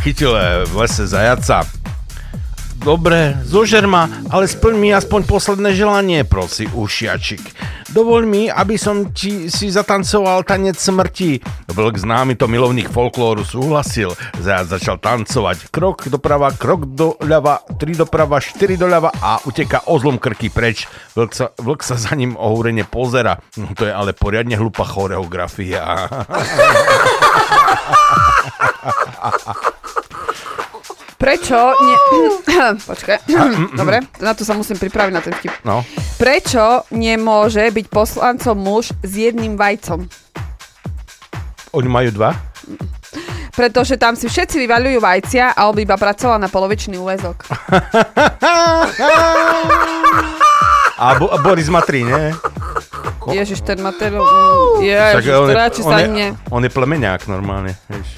Vlk 0.07 0.15
tak 0.15 0.23
chytil 0.23 0.39
eh, 0.39 0.63
v 0.71 0.75
lese 0.79 1.03
zajaca. 1.03 1.67
Dobre, 2.79 3.35
zožer 3.43 3.83
ale 4.31 4.47
splň 4.47 4.75
mi 4.79 4.95
aspoň 4.95 5.27
posledné 5.27 5.75
želanie, 5.75 6.23
prosí 6.23 6.71
ušiačik. 6.71 7.43
Dovoľ 7.91 8.23
mi, 8.23 8.47
aby 8.47 8.79
som 8.79 9.11
ti 9.11 9.51
si 9.51 9.67
zatancoval 9.67 10.47
tanec 10.47 10.79
smrti. 10.79 11.43
Vlk 11.67 11.99
známy 11.99 12.39
to 12.39 12.47
milovných 12.47 12.87
folklóru 12.87 13.43
súhlasil. 13.43 14.15
Zajac 14.39 14.79
začal 14.79 15.03
tancovať. 15.03 15.75
Krok 15.75 16.07
doprava, 16.07 16.55
krok 16.55 16.87
doľava, 16.87 17.67
tri 17.75 17.99
doprava, 17.99 18.39
štyri 18.39 18.79
doľava 18.79 19.11
a 19.19 19.43
uteka 19.43 19.91
ozlom 19.91 20.23
krky 20.23 20.55
preč. 20.55 20.87
Vlk 21.19 21.33
sa, 21.35 21.51
vlk 21.59 21.83
sa 21.83 21.99
za 21.99 22.15
ním 22.15 22.39
ohúrene 22.39 22.87
pozera. 22.87 23.43
No 23.59 23.75
to 23.75 23.91
je 23.91 23.91
ale 23.91 24.15
poriadne 24.15 24.55
hlupá 24.55 24.87
choreografia. 24.87 26.07
Prečo 31.27 31.59
nie... 31.83 31.97
Počkaj. 32.95 33.19
Dobre, 33.83 34.07
na 34.23 34.31
to 34.31 34.47
sa 34.47 34.55
musím 34.55 34.79
pripraviť 34.79 35.13
na 35.13 35.19
ten 35.19 35.35
vtip. 35.35 35.51
No. 35.67 35.83
Prečo 36.23 36.87
nemôže 36.95 37.67
byť 37.67 37.87
poslancom 37.91 38.55
muž 38.55 38.95
s 39.03 39.13
jedným 39.19 39.59
vajcom? 39.59 40.07
Oni 41.75 41.89
majú 41.91 42.15
dva? 42.15 42.31
Pretože 43.59 43.99
tam 43.99 44.15
si 44.15 44.31
všetci 44.31 44.55
vyvaľujú 44.55 45.03
vajcia 45.03 45.59
a 45.59 45.67
on 45.67 45.75
iba 45.83 45.99
pracoval 45.99 46.39
na 46.39 46.47
polovičný 46.47 46.95
úvezok. 46.95 47.43
A, 50.97 51.13
Bo- 51.21 51.29
a 51.29 51.37
Boris 51.45 51.69
má 51.69 51.85
tri, 51.85 52.09
nie? 52.09 52.33
Ježiš, 53.29 53.61
ten 53.61 53.77
mm, 53.77 54.81
Ježiš, 54.81 55.29
on, 55.29 55.53
je, 55.53 55.61
on, 55.85 56.17
je, 56.17 56.29
on 56.49 56.63
je 56.65 56.71
plemeňák 56.73 57.29
normálne, 57.29 57.77
vieš. 57.93 58.17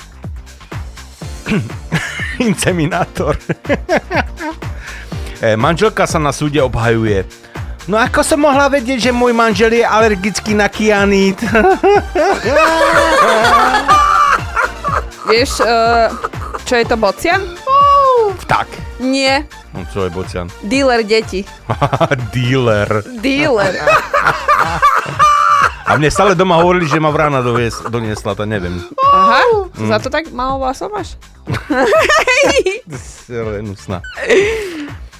Inseminátor. 2.49 3.35
e, 5.45 5.57
manželka 5.57 6.07
sa 6.07 6.19
na 6.23 6.31
súde 6.31 6.61
obhajuje. 6.63 7.25
No 7.89 7.97
ako 7.97 8.21
som 8.21 8.45
mohla 8.45 8.69
vedieť, 8.69 9.09
že 9.09 9.17
môj 9.17 9.33
manžel 9.33 9.73
je 9.73 9.85
alergický 9.85 10.53
na 10.53 10.69
kianít? 10.69 11.41
Vieš, 15.29 15.61
uh, 15.65 16.13
čo 16.69 16.77
je 16.77 16.85
to 16.85 16.97
bocian? 17.01 17.41
tak. 18.49 18.69
Nie, 18.99 19.45
No 19.77 19.85
čo 19.93 20.09
je 20.09 20.11
bocian? 20.11 20.49
dealer 20.65 21.05
detí. 21.05 21.45
Dealer. 22.35 22.89
Dealer. 23.21 23.75
A 25.89 25.97
mne 25.97 26.09
stále 26.09 26.33
doma 26.33 26.57
hovorili, 26.57 26.85
že 26.85 26.97
ma 26.97 27.09
vrana 27.09 27.41
dovies, 27.41 27.79
doniesla, 27.83 28.33
to 28.33 28.45
neviem. 28.45 28.81
Aha, 29.07 29.41
Mm. 29.71 29.87
za 29.87 29.99
to 29.99 30.09
tak 30.09 30.29
malo 30.29 30.59
vlasov 30.59 30.91
máš? 30.91 31.15
Hnusná. 33.29 34.01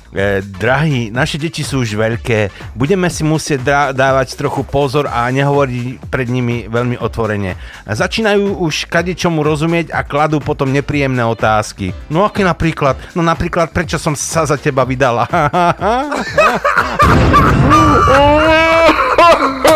E, 0.09 0.41
drahí, 0.43 1.11
naše 1.11 1.37
deti 1.37 1.61
sú 1.61 1.79
už 1.79 1.95
veľké, 1.95 2.49
budeme 2.73 3.07
si 3.07 3.23
musieť 3.23 3.61
dá- 3.61 3.91
dávať 3.93 4.35
trochu 4.35 4.63
pozor 4.63 5.05
a 5.05 5.29
nehovoriť 5.29 6.09
pred 6.09 6.27
nimi 6.27 6.65
veľmi 6.65 6.97
otvorene. 6.97 7.55
Začínajú 7.85 8.57
už 8.59 8.89
kadečomu 8.89 9.43
rozumieť 9.43 9.91
a 9.91 10.01
kladú 10.01 10.39
potom 10.39 10.67
nepríjemné 10.67 11.23
otázky. 11.23 11.93
No 12.09 12.25
aké 12.25 12.41
napríklad? 12.41 12.97
No 13.13 13.21
napríklad, 13.21 13.69
prečo 13.69 13.95
som 13.95 14.13
sa 14.13 14.43
za 14.43 14.57
teba 14.57 14.83
vydala? 14.83 15.29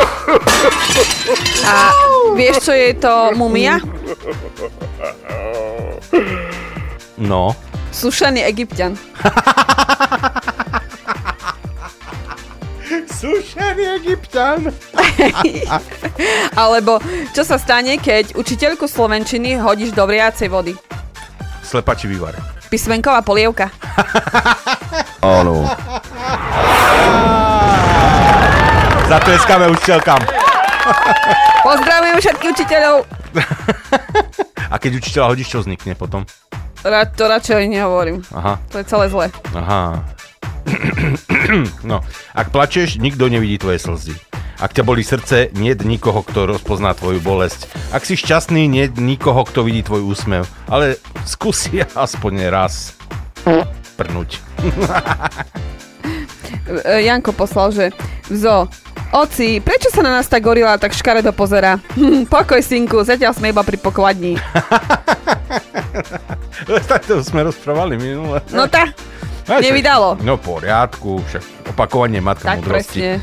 A 1.67 1.91
vieš, 2.37 2.71
čo 2.71 2.73
je 2.73 2.95
to 2.97 3.33
mumia? 3.37 3.79
no. 7.19 7.57
Sušený 7.93 8.41
egyptian. 8.49 8.97
Sušený 13.23 13.85
egyptian. 14.03 14.67
Alebo 16.63 16.99
čo 17.31 17.47
sa 17.47 17.55
stane, 17.61 17.95
keď 18.03 18.35
učiteľku 18.35 18.91
slovenčiny 18.91 19.63
hodíš 19.63 19.95
do 19.95 20.03
vriacej 20.09 20.51
vody? 20.51 20.75
Slepači 21.63 22.11
vývar. 22.11 22.35
Písmenková 22.67 23.23
polievka. 23.23 23.71
Áno. 25.23 25.63
Za 29.13 29.21
to 29.21 29.29
jeskáme 29.29 29.69
učiteľkám. 29.69 30.25
Pozdravujem 31.69 32.17
všetkých 32.17 32.51
učiteľov. 32.57 32.97
A 34.73 34.75
keď 34.81 35.05
učiteľa 35.05 35.27
hodíš, 35.29 35.53
čo 35.53 35.61
vznikne 35.61 35.93
potom? 35.93 36.25
Ra- 36.81 37.05
to 37.05 37.29
radšej 37.29 37.69
nehovorím. 37.69 38.25
Aha. 38.33 38.57
To 38.73 38.81
je 38.81 38.89
celé 38.89 39.13
zle. 39.13 39.29
Aha. 39.53 40.01
no, 41.93 42.01
ak 42.33 42.57
plačeš, 42.57 42.97
nikto 42.97 43.29
nevidí 43.29 43.61
tvoje 43.61 43.85
slzy. 43.85 44.17
Ak 44.57 44.73
ťa 44.73 44.81
boli 44.81 45.05
srdce, 45.05 45.53
nie 45.61 45.77
je 45.77 45.85
nikoho, 45.85 46.25
kto 46.25 46.49
rozpozná 46.49 46.97
tvoju 46.97 47.21
bolesť. 47.21 47.69
Ak 47.93 48.09
si 48.09 48.17
šťastný, 48.17 48.65
nie 48.65 48.89
je 48.89 48.97
nikoho, 48.97 49.45
kto 49.45 49.61
vidí 49.69 49.85
tvoj 49.85 50.09
úsmev. 50.09 50.49
Ale 50.73 50.97
skúsi 51.29 51.85
aspoň 52.09 52.49
raz 52.49 52.97
prnúť. 54.01 54.41
E, 56.63 57.03
Janko 57.03 57.35
poslal, 57.35 57.75
že 57.75 57.85
Zo, 58.31 58.71
oci, 59.13 59.61
prečo 59.61 59.93
sa 59.93 60.01
na 60.01 60.17
nás 60.19 60.27
tá 60.27 60.41
gorila 60.41 60.81
tak 60.81 60.97
škaredo 60.97 61.31
pozera? 61.37 61.77
Hm, 61.95 62.25
pokoj, 62.33 62.59
synku, 62.65 63.05
zatiaľ 63.05 63.37
sme 63.37 63.53
iba 63.53 63.63
pri 63.63 63.77
pokladni. 63.77 64.41
tak 66.91 67.05
to 67.05 67.21
sme 67.21 67.45
rozprávali 67.47 68.01
minule. 68.01 68.41
No 68.51 68.67
tá, 68.67 68.89
nevydalo. 69.47 70.17
No 70.25 70.41
poriadku, 70.41 71.21
však 71.29 71.45
opakovanie 71.77 72.25
matka 72.25 72.49
Tak 72.49 72.65
múdrosti. 72.65 73.01
presne. 73.01 73.21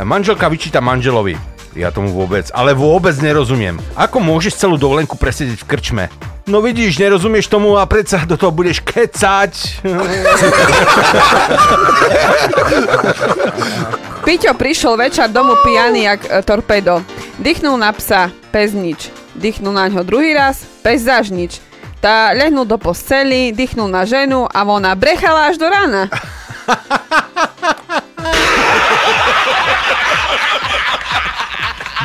Manželka 0.00 0.48
vyčíta 0.48 0.80
manželovi. 0.80 1.36
Ja 1.70 1.94
tomu 1.94 2.10
vôbec, 2.10 2.50
ale 2.50 2.74
vôbec 2.74 3.14
nerozumiem. 3.22 3.78
Ako 3.94 4.18
môžeš 4.18 4.58
celú 4.58 4.74
dovolenku 4.74 5.14
presedieť 5.14 5.62
v 5.62 5.68
krčme? 5.70 6.04
No 6.50 6.58
vidíš, 6.58 6.98
nerozumieš 6.98 7.46
tomu 7.46 7.78
a 7.78 7.86
predsa 7.86 8.26
do 8.26 8.34
toho 8.34 8.50
budeš 8.50 8.82
kecať. 8.82 9.86
Piťo 14.20 14.52
prišiel 14.52 15.00
večer 15.00 15.32
domu 15.32 15.56
pijaný 15.64 16.04
jak 16.04 16.20
e, 16.28 16.42
torpedo. 16.44 17.00
Dychnul 17.40 17.80
na 17.80 17.88
psa, 17.96 18.28
pes 18.52 18.76
nič. 18.76 19.08
Dychnul 19.32 19.72
na 19.72 19.88
ňo 19.88 20.04
druhý 20.04 20.36
raz, 20.36 20.60
pes 20.84 21.08
zaž 21.08 21.32
nič. 21.32 21.56
Tá 22.04 22.32
lehnul 22.36 22.68
do 22.68 22.76
posteli, 22.76 23.52
dychnul 23.52 23.88
na 23.88 24.04
ženu 24.04 24.44
a 24.44 24.60
ona 24.64 24.92
brechala 24.92 25.48
až 25.48 25.56
do 25.56 25.68
rána. 25.68 26.12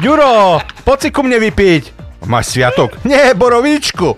Ďuro, 0.04 0.60
poď 0.84 0.98
si 1.00 1.10
ku 1.12 1.24
mne 1.24 1.40
vypiť. 1.40 1.84
Máš 2.28 2.56
sviatok? 2.56 2.96
Nie, 3.04 3.36
borovičku. 3.36 4.16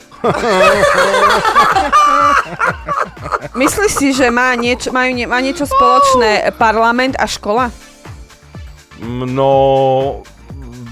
Myslíš 3.57 3.91
si, 3.93 4.13
že 4.13 4.29
má, 4.29 4.53
nieč, 4.53 4.85
majú, 4.93 5.11
nie, 5.17 5.25
má 5.25 5.41
niečo 5.41 5.65
spoločné 5.65 6.53
parlament 6.61 7.17
a 7.17 7.25
škola? 7.25 7.73
No, 9.01 10.23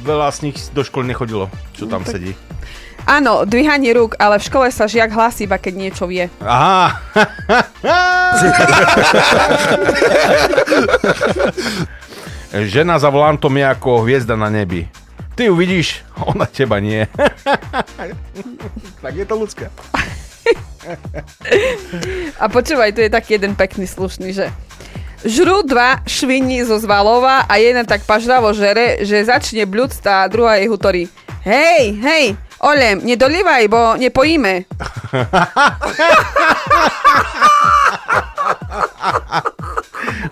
veľa 0.06 0.30
z 0.30 0.50
nich 0.50 0.58
do 0.74 0.86
školy 0.86 1.10
nechodilo, 1.10 1.50
čo 1.74 1.90
tam 1.90 2.06
sedí. 2.06 2.38
Áno, 3.06 3.46
dvíhanie 3.46 3.94
rúk, 3.94 4.18
ale 4.18 4.42
v 4.42 4.48
škole 4.50 4.66
sa 4.74 4.90
žiak 4.90 5.14
hlási 5.14 5.46
iba 5.46 5.62
keď 5.62 5.74
niečo 5.78 6.10
vie. 6.10 6.26
Aha. 6.42 6.98
Žena 12.66 12.98
za 12.98 13.14
volantom 13.14 13.54
je 13.54 13.66
ako 13.70 14.10
hviezda 14.10 14.34
na 14.34 14.50
nebi. 14.50 14.90
Ty 15.38 15.52
ju 15.52 15.54
vidíš, 15.54 16.02
ona 16.34 16.50
teba 16.50 16.82
nie. 16.82 17.06
tak 19.06 19.14
je 19.14 19.26
to 19.28 19.36
ľudské. 19.38 19.70
A 22.42 22.46
počúvaj, 22.50 22.96
tu 22.96 23.06
je 23.06 23.12
taký 23.14 23.38
jeden 23.38 23.54
pekný 23.54 23.86
slušný, 23.86 24.34
že 24.34 24.50
Žrú 25.26 25.66
dva 25.66 26.06
švini 26.06 26.62
zo 26.62 26.78
Zvalova 26.78 27.50
a 27.50 27.58
jedna 27.58 27.82
tak 27.82 28.06
pažravo 28.06 28.54
žere, 28.54 29.02
že 29.02 29.26
začne 29.26 29.66
bľúcť 29.66 30.06
a 30.06 30.30
druhá 30.30 30.62
jej 30.62 30.70
hutorí. 30.70 31.04
Hej, 31.42 31.98
hej, 31.98 32.26
Olem, 32.62 33.02
nedolívaj, 33.04 33.68
bo 33.68 33.98
nepojíme. 33.98 34.54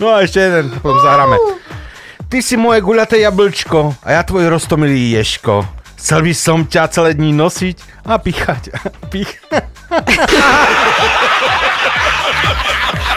No 0.02 0.10
a 0.10 0.26
ešte 0.26 0.41
jeden, 0.41 0.68
potom 0.84 0.99
zahráme. 0.99 1.38
Ty 2.28 2.38
si 2.44 2.60
moje 2.60 2.84
guľaté 2.84 3.24
jablčko 3.24 3.95
a 4.03 4.20
ja 4.20 4.22
tvoj 4.26 4.52
roztomilý 4.52 5.15
ješko. 5.15 5.64
Chcel 5.95 6.28
by 6.28 6.34
som 6.36 6.68
ťa 6.68 6.91
celé 6.91 7.15
dní 7.15 7.32
nosiť 7.32 8.03
a 8.03 8.20
píchať. 8.20 8.76
Píchať. 9.14 9.64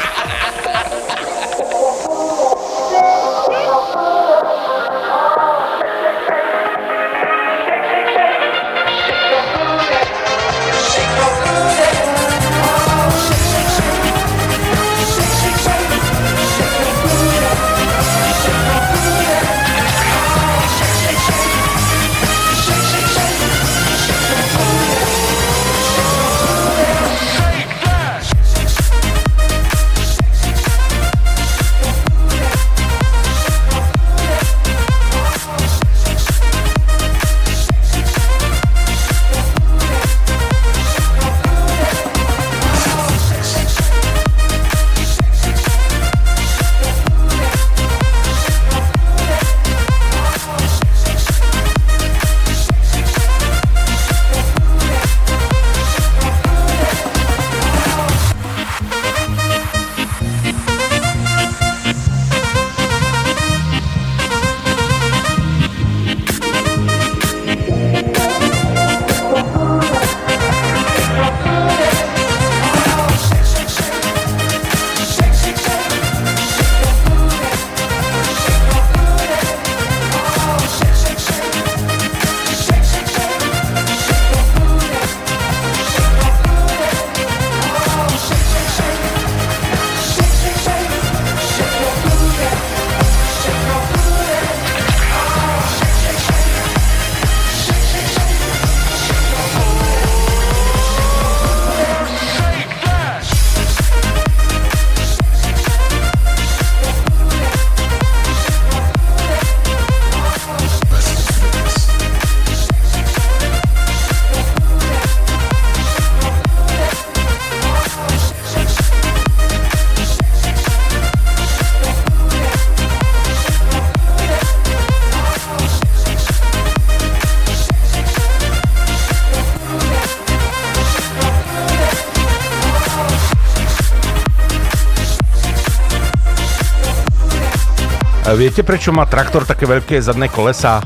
viete, 138.47 138.63
prečo 138.63 138.95
má 138.95 139.03
traktor 139.11 139.43
také 139.43 139.67
veľké 139.67 139.99
zadné 139.99 140.31
kolesa? 140.31 140.79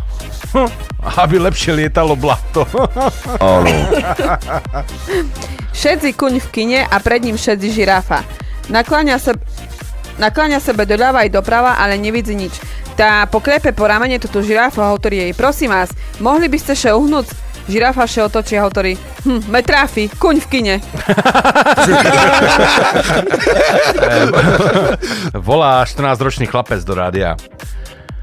Hm, 0.57 0.73
aby 1.21 1.37
lepšie 1.37 1.77
lietalo 1.77 2.17
blato. 2.17 2.65
Šedzi 5.77 6.17
kuň 6.17 6.41
v 6.41 6.49
kine 6.49 6.81
a 6.89 6.97
pred 7.05 7.21
ním 7.21 7.37
šedzi 7.37 7.69
žirafa. 7.69 8.25
Nakláňa 8.73 9.21
sa, 9.21 9.37
nakláňa 10.17 10.57
sebe 10.57 10.89
doľava 10.89 11.29
aj 11.29 11.37
doprava, 11.37 11.77
ale 11.77 12.01
nevidí 12.01 12.33
nič. 12.33 12.57
Tá 12.97 13.29
poklepe 13.29 13.77
po 13.77 13.85
ramene 13.85 14.17
túto 14.17 14.41
žirafu 14.41 14.81
a 14.81 14.97
hovorí 14.97 15.29
jej, 15.29 15.33
prosím 15.37 15.77
vás, 15.77 15.93
mohli 16.17 16.49
by 16.49 16.57
ste 16.57 16.73
še 16.73 16.97
uhnúť? 16.97 17.29
Žirafa 17.69 18.09
še 18.09 18.25
otočí 18.25 18.57
a 18.57 18.65
hovorí, 18.65 18.97
hm, 19.25 19.41
me 19.53 19.63
tráfi, 19.63 20.09
kuň 20.09 20.41
v 20.41 20.47
kine. 20.49 20.81
Volá 25.49 25.85
14-ročný 25.85 26.47
chlapec 26.47 26.85
do 26.85 26.95
rádia. 26.97 27.37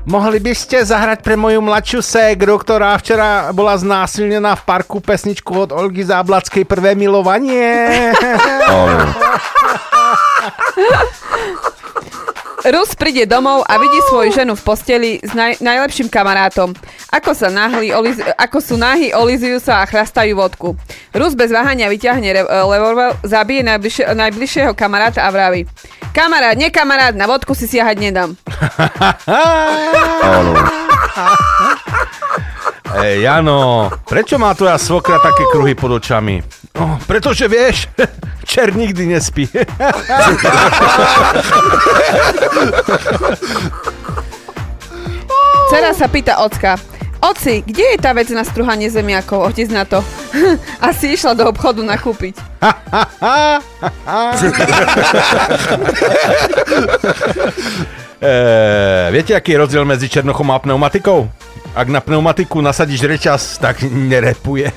Mohli 0.08 0.40
by 0.40 0.56
ste 0.56 0.88
zahrať 0.88 1.20
pre 1.20 1.36
moju 1.36 1.60
mladšiu 1.60 2.00
ségru, 2.00 2.56
ktorá 2.56 2.96
včera 2.96 3.52
bola 3.52 3.76
znásilnená 3.76 4.56
v 4.56 4.64
parku 4.64 5.04
pesničku 5.04 5.68
od 5.68 5.76
Olgy 5.76 6.08
Záblackej 6.08 6.64
Prvé 6.64 6.96
milovanie? 6.96 8.16
Rus 12.68 13.00
príde 13.00 13.24
domov 13.24 13.64
a 13.64 13.80
vidí 13.80 13.96
svoju 14.12 14.36
ženu 14.36 14.52
v 14.60 14.60
posteli 14.60 15.24
s 15.24 15.32
naj, 15.32 15.64
najlepším 15.64 16.12
kamarátom. 16.12 16.76
Ako, 17.16 17.32
sa 17.32 17.48
nahli, 17.48 17.96
oliz, 17.96 18.20
ako 18.20 18.60
sú 18.60 18.76
nahy, 18.76 19.16
olizujú 19.16 19.64
sa 19.64 19.80
a 19.80 19.88
chlastajú 19.88 20.36
vodku. 20.36 20.76
Rus 21.16 21.32
bez 21.32 21.48
váhania 21.48 21.88
vyťahne 21.88 22.28
re, 22.28 22.44
revolver, 22.44 23.16
zabije 23.24 23.64
najbližšie, 23.64 24.12
najbližšieho 24.12 24.76
kamaráta 24.76 25.24
a 25.24 25.32
vraví 25.32 25.64
Kamarát, 26.12 26.60
nekamarát, 26.60 27.16
na 27.16 27.24
vodku 27.24 27.56
si 27.56 27.72
siahať 27.72 28.04
nedám. 28.04 28.36
Ej, 33.00 33.24
Jano, 33.24 33.88
prečo 34.04 34.36
má 34.36 34.52
tvoja 34.58 34.76
svokra 34.76 35.24
také 35.24 35.48
kruhy 35.54 35.78
pod 35.78 36.04
očami? 36.04 36.44
Oh, 36.78 36.98
pretože 37.10 37.48
vieš, 37.50 37.90
čer 38.50 38.76
nikdy 38.76 39.06
nespí. 39.18 39.50
Cera 45.68 45.92
sa 45.92 46.08
pýta 46.08 46.40
ocka. 46.40 46.80
Oci, 47.18 47.66
kde 47.66 47.98
je 47.98 47.98
tá 47.98 48.14
vec 48.14 48.30
na 48.30 48.46
struhanie 48.46 48.94
zemiakov? 48.94 49.42
Otec 49.50 49.68
na 49.74 49.84
to. 49.90 50.06
Asi 50.88 51.18
išla 51.18 51.34
do 51.34 51.50
obchodu 51.50 51.82
nakúpiť. 51.82 52.38
e, 58.22 58.34
viete, 59.10 59.34
aký 59.34 59.58
je 59.58 59.62
rozdiel 59.66 59.84
medzi 59.84 60.08
černochom 60.08 60.46
a 60.54 60.62
pneumatikou? 60.62 61.26
Ak 61.74 61.90
na 61.90 62.06
pneumatiku 62.06 62.62
nasadíš 62.62 63.06
reťaz, 63.06 63.58
tak 63.58 63.82
nerepuje. 63.86 64.70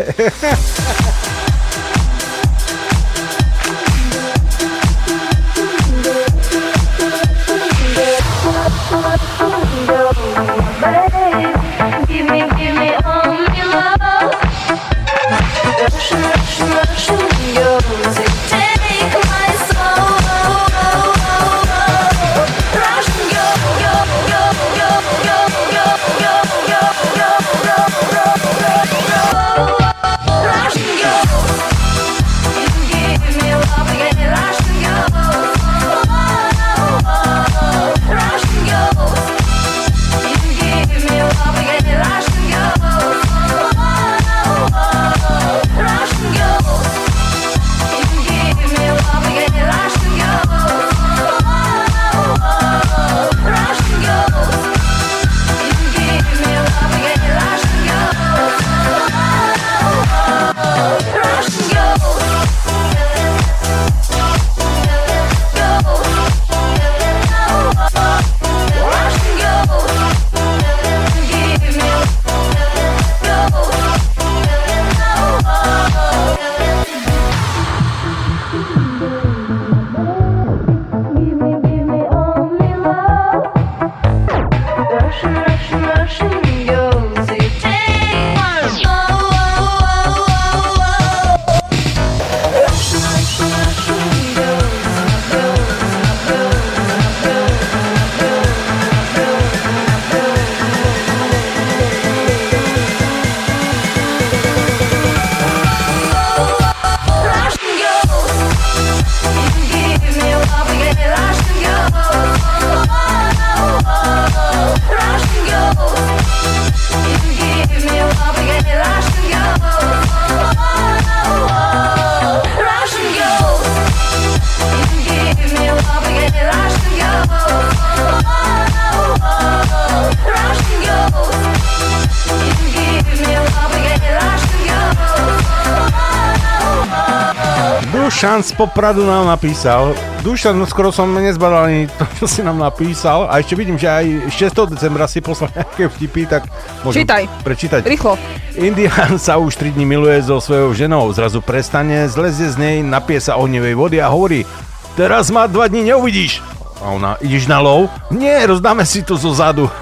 Dušan 138.41 138.57
z 138.57 138.57
Popradu 138.57 139.05
nám 139.05 139.29
napísal. 139.29 139.93
Dušan, 140.25 140.57
no 140.57 140.65
skoro 140.65 140.89
som 140.89 141.13
nezbadal 141.13 141.69
ani 141.69 141.93
to, 141.93 142.09
čo 142.17 142.25
si 142.25 142.41
nám 142.41 142.57
napísal. 142.57 143.29
A 143.29 143.37
ešte 143.37 143.53
vidím, 143.53 143.77
že 143.77 143.85
aj 143.85 144.33
6. 144.33 144.73
decembra 144.73 145.05
si 145.05 145.21
poslal 145.21 145.53
nejaké 145.53 145.93
vtipy, 145.93 146.25
tak 146.25 146.49
môžem 146.81 147.05
Čítaj. 147.05 147.29
prečítať. 147.45 147.85
Rýchlo. 147.85 148.17
Indián 148.57 149.21
sa 149.21 149.37
už 149.37 149.61
3 149.61 149.77
dní 149.77 149.85
miluje 149.85 150.25
so 150.25 150.41
svojou 150.41 150.73
ženou. 150.73 151.13
Zrazu 151.13 151.45
prestane, 151.45 152.09
zlezie 152.09 152.49
z 152.49 152.57
nej, 152.57 152.77
napie 152.81 153.21
sa 153.21 153.37
ohnevej 153.37 153.77
vody 153.77 154.01
a 154.01 154.09
hovorí 154.09 154.49
Teraz 154.97 155.29
ma 155.29 155.45
dva 155.45 155.69
dní 155.69 155.93
neuvidíš. 155.93 156.41
A 156.81 156.97
ona, 156.97 157.21
ideš 157.21 157.45
na 157.45 157.61
lov? 157.61 157.93
Nie, 158.09 158.49
rozdáme 158.49 158.89
si 158.89 159.05
to 159.05 159.21
zo 159.21 159.37
zadu. 159.37 159.69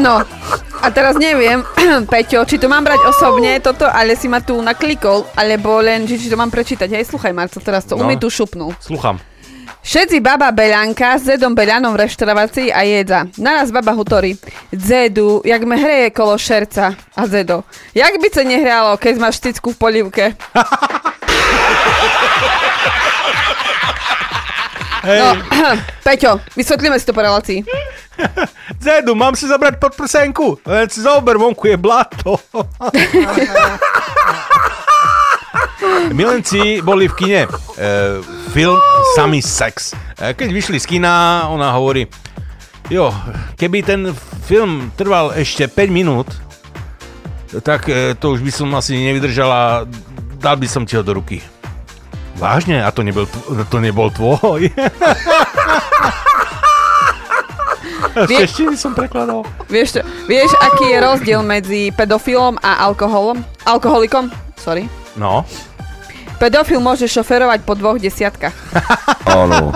No, 0.00 0.24
a 0.82 0.90
teraz 0.90 1.14
neviem, 1.14 1.62
Peťo, 2.10 2.42
či 2.42 2.56
to 2.56 2.66
mám 2.66 2.82
brať 2.82 2.98
osobne 3.06 3.56
toto, 3.58 3.84
ale 3.84 4.12
si 4.12 4.26
ma 4.26 4.38
tu 4.38 4.58
naklikol, 4.58 5.22
alebo 5.32 5.78
len, 5.78 6.02
či, 6.02 6.16
či 6.16 6.26
to 6.26 6.34
mám 6.34 6.48
prečítať. 6.48 6.86
Hej, 6.90 7.06
sluchaj, 7.06 7.30
Marco, 7.30 7.58
teraz 7.58 7.82
to 7.82 7.94
No. 7.94 8.02
umie 8.02 8.16
tu 8.16 8.26
šupnul. 8.26 8.72
Slucham. 8.78 9.18
Všetci 9.80 10.18
baba 10.18 10.50
Beľanka 10.50 11.18
s 11.18 11.24
Zedom 11.24 11.52
Beľanom 11.52 11.92
v 11.92 12.02
reštaurácii 12.02 12.70
a 12.70 12.82
jedza. 12.82 13.26
Naraz 13.34 13.68
baba 13.68 13.90
hutorí. 13.90 14.34
Zedu, 14.70 15.40
jak 15.42 15.62
me 15.62 15.74
hreje 15.74 16.10
kolo 16.10 16.36
šerca. 16.36 16.92
A 17.12 17.26
Zedo, 17.26 17.62
jak 17.90 18.14
by 18.14 18.28
sa 18.28 18.42
nehrálo, 18.42 18.94
keď 18.94 19.14
máš 19.18 19.38
šticku 19.38 19.70
v 19.70 19.76
polivke? 19.76 20.24
Hej. 25.02 25.18
No, 25.18 25.34
Peťo, 26.06 26.38
vysvetlíme 26.54 26.94
si 26.94 27.02
to 27.02 27.10
po 27.10 27.20
relácii. 27.20 27.58
Zedu, 28.84 29.14
mám 29.14 29.36
si 29.36 29.48
zabrať 29.48 29.76
pod 29.80 29.96
prsenku. 29.96 30.58
Len 30.66 30.88
si 30.90 31.00
zober, 31.02 31.38
vonku 31.38 31.66
je 31.68 31.76
blato. 31.76 32.38
Milenci 36.12 36.82
boli 36.82 37.08
v 37.08 37.14
kine. 37.14 37.42
E, 37.46 37.48
film 38.54 38.78
Samý 39.16 39.42
sex. 39.42 39.94
E, 40.18 40.34
keď 40.34 40.48
vyšli 40.52 40.78
z 40.78 40.86
kina, 40.86 41.46
ona 41.50 41.72
hovorí, 41.74 42.06
jo, 42.90 43.10
keby 43.58 43.82
ten 43.82 44.00
film 44.46 44.92
trval 44.94 45.32
ešte 45.34 45.66
5 45.66 45.90
minút, 45.90 46.28
tak 47.62 47.88
e, 47.90 48.14
to 48.16 48.32
už 48.32 48.40
by 48.40 48.52
som 48.52 48.68
asi 48.78 48.96
nevydržala, 48.96 49.84
dal 50.38 50.56
by 50.56 50.68
som 50.70 50.86
ti 50.86 50.96
ho 50.96 51.02
do 51.04 51.12
ruky. 51.18 51.42
Vážne? 52.40 52.82
A 52.82 52.90
to 52.90 53.04
nebol, 53.04 53.28
to 53.68 53.78
nebol 53.78 54.10
tvoj? 54.10 54.66
Vie- 58.30 58.44
Češtiny 58.44 58.76
som 58.76 58.92
prekladal. 58.92 59.42
Vieš, 59.66 59.98
čo- 59.98 60.06
vieš, 60.24 60.52
aký 60.58 60.86
je 60.86 60.98
rozdiel 60.98 61.40
medzi 61.40 61.88
pedofilom 61.90 62.58
a 62.58 62.84
alkoholom? 62.84 63.40
Alkoholikom? 63.62 64.28
Sorry. 64.56 64.86
No. 65.14 65.44
Pedofil 66.36 66.82
môže 66.82 67.06
šoferovať 67.06 67.62
po 67.62 67.78
dvoch 67.78 68.02
desiatkách. 68.02 68.50
Áno. 69.30 69.70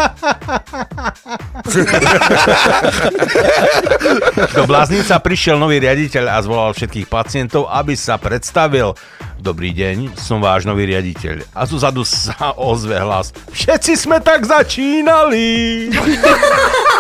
Do 4.51 4.63
Bláznica 4.67 5.15
prišiel 5.23 5.57
nový 5.57 5.79
riaditeľ 5.79 6.27
a 6.27 6.43
zvolal 6.43 6.75
všetkých 6.75 7.07
pacientov, 7.07 7.71
aby 7.71 7.95
sa 7.95 8.19
predstavil. 8.19 8.99
Dobrý 9.37 9.71
deň, 9.71 10.19
som 10.19 10.43
váš 10.43 10.67
nový 10.67 10.91
riaditeľ. 10.91 11.47
A 11.55 11.69
tu 11.69 11.79
zadu 11.79 12.03
sa 12.03 12.35
ozve 12.59 12.99
hlas. 12.99 13.31
Všetci 13.53 13.93
sme 13.95 14.19
tak 14.19 14.43
začínali. 14.43 15.87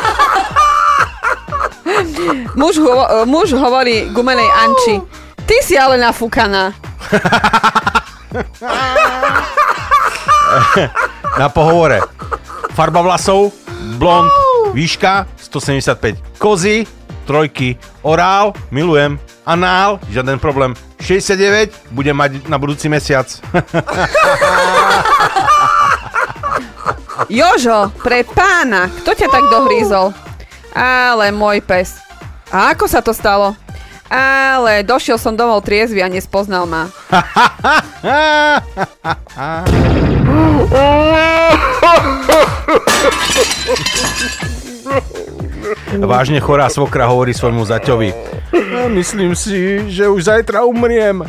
Muž, 2.55 2.79
hovo- 2.79 3.25
muž 3.25 3.53
hovorí 3.53 4.11
gumenej 4.13 4.51
Anči. 4.53 5.01
Ty 5.47 5.55
si 5.63 5.79
ale 5.79 5.97
nafúkaná. 5.97 6.73
Na 11.39 11.49
pohovore. 11.49 12.01
Farba 12.73 13.01
vlasov, 13.03 13.53
blond, 13.97 14.31
výška 14.73 15.27
175. 15.41 16.17
Kozy, 16.39 16.87
trojky, 17.25 17.77
orál, 18.03 18.53
milujem, 18.71 19.19
anál, 19.47 20.01
žiaden 20.13 20.39
problém. 20.39 20.75
69, 21.01 21.73
budem 21.91 22.17
mať 22.17 22.49
na 22.49 22.59
budúci 22.59 22.89
mesiac. 22.89 23.27
Jožo, 27.33 27.91
pre 28.05 28.25
pána, 28.25 28.89
kto 29.03 29.15
ťa 29.15 29.29
tak 29.33 29.45
dohrízol? 29.49 30.13
Ale 30.77 31.33
môj 31.33 31.65
pes. 31.65 31.97
A 32.53 32.77
ako 32.77 32.85
sa 32.85 33.01
to 33.01 33.17
stalo? 33.17 33.57
Ale 34.07 34.87
došiel 34.87 35.19
som 35.19 35.35
domov 35.35 35.67
triezvy 35.67 35.99
a 35.99 36.07
nespoznal 36.07 36.69
ma. 36.69 36.87
Vážne 45.97 46.39
chorá 46.39 46.71
svokra 46.71 47.09
hovorí 47.11 47.35
svojmu 47.35 47.65
zaťovi. 47.67 48.11
"No, 48.55 48.87
Myslím 48.93 49.35
si, 49.35 49.83
že 49.91 50.07
už 50.07 50.29
zajtra 50.31 50.63
umriem. 50.63 51.25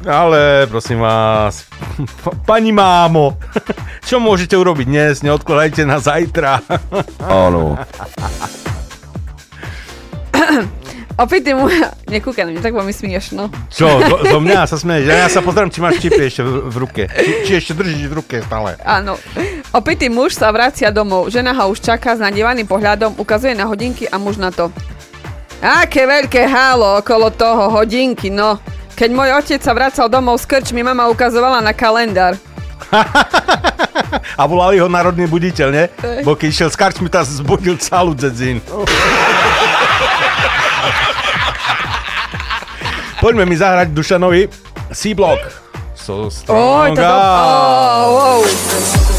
Ale 0.00 0.64
prosím 0.64 1.04
vás, 1.04 1.68
pani 2.48 2.72
mámo, 2.72 3.36
čo 4.08 4.16
môžete 4.16 4.56
urobiť 4.56 4.86
dnes? 4.88 5.20
Neodkladajte 5.20 5.84
na 5.84 6.00
zajtra. 6.00 6.64
Áno. 7.20 7.76
Opäť 11.24 11.40
ty 11.46 11.52
mu... 11.52 11.68
Nekúkaj 12.14 12.48
na 12.48 12.50
mňa, 12.56 12.62
tak 12.64 12.72
mi 12.72 12.94
smiešno. 12.94 13.52
Čo, 13.68 13.88
zo, 14.00 14.16
zo 14.32 14.38
mňa 14.40 14.60
sa 14.64 14.76
smeješ? 14.80 15.04
Ja 15.06 15.28
sa 15.28 15.40
pozriem, 15.44 15.68
či 15.68 15.80
máš 15.84 16.00
čipy 16.00 16.22
ešte 16.26 16.42
v, 16.42 16.52
v 16.70 16.76
ruke. 16.80 17.02
Či, 17.06 17.32
či 17.44 17.52
ešte 17.60 17.72
držíš 17.76 18.08
v 18.08 18.14
ruke 18.16 18.36
stále. 18.40 18.80
Áno. 18.82 19.20
Opitý 19.70 20.08
muž 20.08 20.34
sa 20.34 20.48
vracia 20.50 20.88
domov. 20.88 21.28
Žena 21.28 21.52
ho 21.54 21.70
už 21.70 21.84
čaká 21.84 22.16
s 22.16 22.20
nadievaným 22.20 22.66
pohľadom, 22.66 23.20
ukazuje 23.20 23.52
na 23.52 23.68
hodinky 23.68 24.08
a 24.08 24.16
muž 24.16 24.40
na 24.40 24.50
to. 24.50 24.72
Aké 25.60 26.08
veľké 26.08 26.48
hálo 26.48 27.04
okolo 27.04 27.28
toho, 27.28 27.68
hodinky, 27.68 28.32
no. 28.32 28.56
Keď 28.96 29.10
môj 29.12 29.32
otec 29.36 29.60
sa 29.60 29.76
vracal 29.76 30.08
domov 30.08 30.40
z 30.40 30.48
krčmy, 30.48 30.80
mama 30.80 31.08
ukazovala 31.12 31.60
na 31.60 31.76
kalendár. 31.76 32.36
A 34.40 34.42
volali 34.48 34.80
ho 34.80 34.88
národný 34.88 35.28
buditeľ, 35.28 35.68
ne? 35.70 35.84
Bo 36.24 36.34
keď 36.34 36.48
išiel 36.48 36.70
s 36.72 36.76
karčmi, 36.76 37.06
tak 37.12 37.28
zbudil 37.28 37.76
celú 37.78 38.16
dzedzin. 38.16 38.58
Poďme 43.22 43.44
mi 43.44 43.56
zahrať 43.56 43.88
Dušanovi 43.92 44.48
C-Block. 44.92 45.40
So 45.94 46.30
strong 46.32 46.96
to. 46.96 47.04
Oh, 47.04 48.40
wow. 48.40 49.09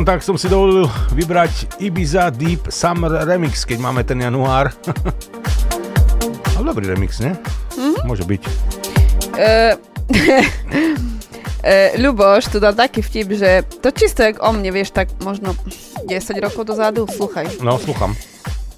Dušan, 0.00 0.16
tak 0.16 0.24
som 0.24 0.40
si 0.40 0.48
dovolil 0.48 0.88
vybrať 1.12 1.76
Ibiza 1.76 2.32
Deep 2.32 2.72
Summer 2.72 3.20
Remix, 3.20 3.68
keď 3.68 3.84
máme 3.84 4.00
ten 4.00 4.16
január. 4.16 4.72
Ale 6.56 6.72
dobrý 6.72 6.88
remix, 6.88 7.20
ne? 7.20 7.36
Mhm. 7.76 8.08
Môže 8.08 8.24
byť. 8.24 8.40
Uh, 9.36 9.76
uh, 11.68 12.00
Ľuboš 12.00 12.48
tu 12.48 12.56
dal 12.64 12.72
taký 12.72 13.04
vtip, 13.04 13.28
že 13.36 13.60
to 13.84 13.92
čisto 13.92 14.24
jak 14.24 14.40
o 14.40 14.48
mne, 14.56 14.72
vieš, 14.72 14.96
tak 14.96 15.12
možno 15.20 15.52
10 16.08 16.16
rokov 16.40 16.64
dozadu, 16.64 17.04
sluchaj. 17.04 17.60
No, 17.60 17.76
slúcham. 17.76 18.16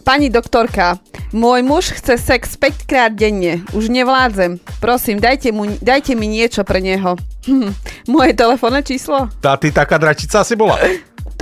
Pani 0.03 0.27
doktorka, 0.27 0.99
môj 1.31 1.63
muž 1.63 1.95
chce 2.03 2.19
sex 2.19 2.59
5 2.59 2.83
krát 2.83 3.15
denne. 3.15 3.63
Už 3.71 3.95
nevládzem. 3.95 4.59
Prosím, 4.83 5.23
dajte, 5.23 5.55
mu, 5.55 5.71
dajte 5.79 6.19
mi 6.19 6.27
niečo 6.27 6.67
pre 6.67 6.83
neho. 6.83 7.15
Hm, 7.47 7.71
moje 8.11 8.35
telefónne 8.35 8.83
číslo? 8.83 9.31
Tá 9.39 9.55
ty 9.55 9.71
taká 9.71 10.03
dračica 10.03 10.43
si 10.43 10.59
bola. 10.59 10.83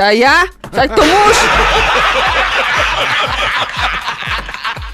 Tá 0.01 0.17
ja? 0.17 0.49
Tak 0.73 0.97
to 0.97 1.05
muž. 1.05 1.37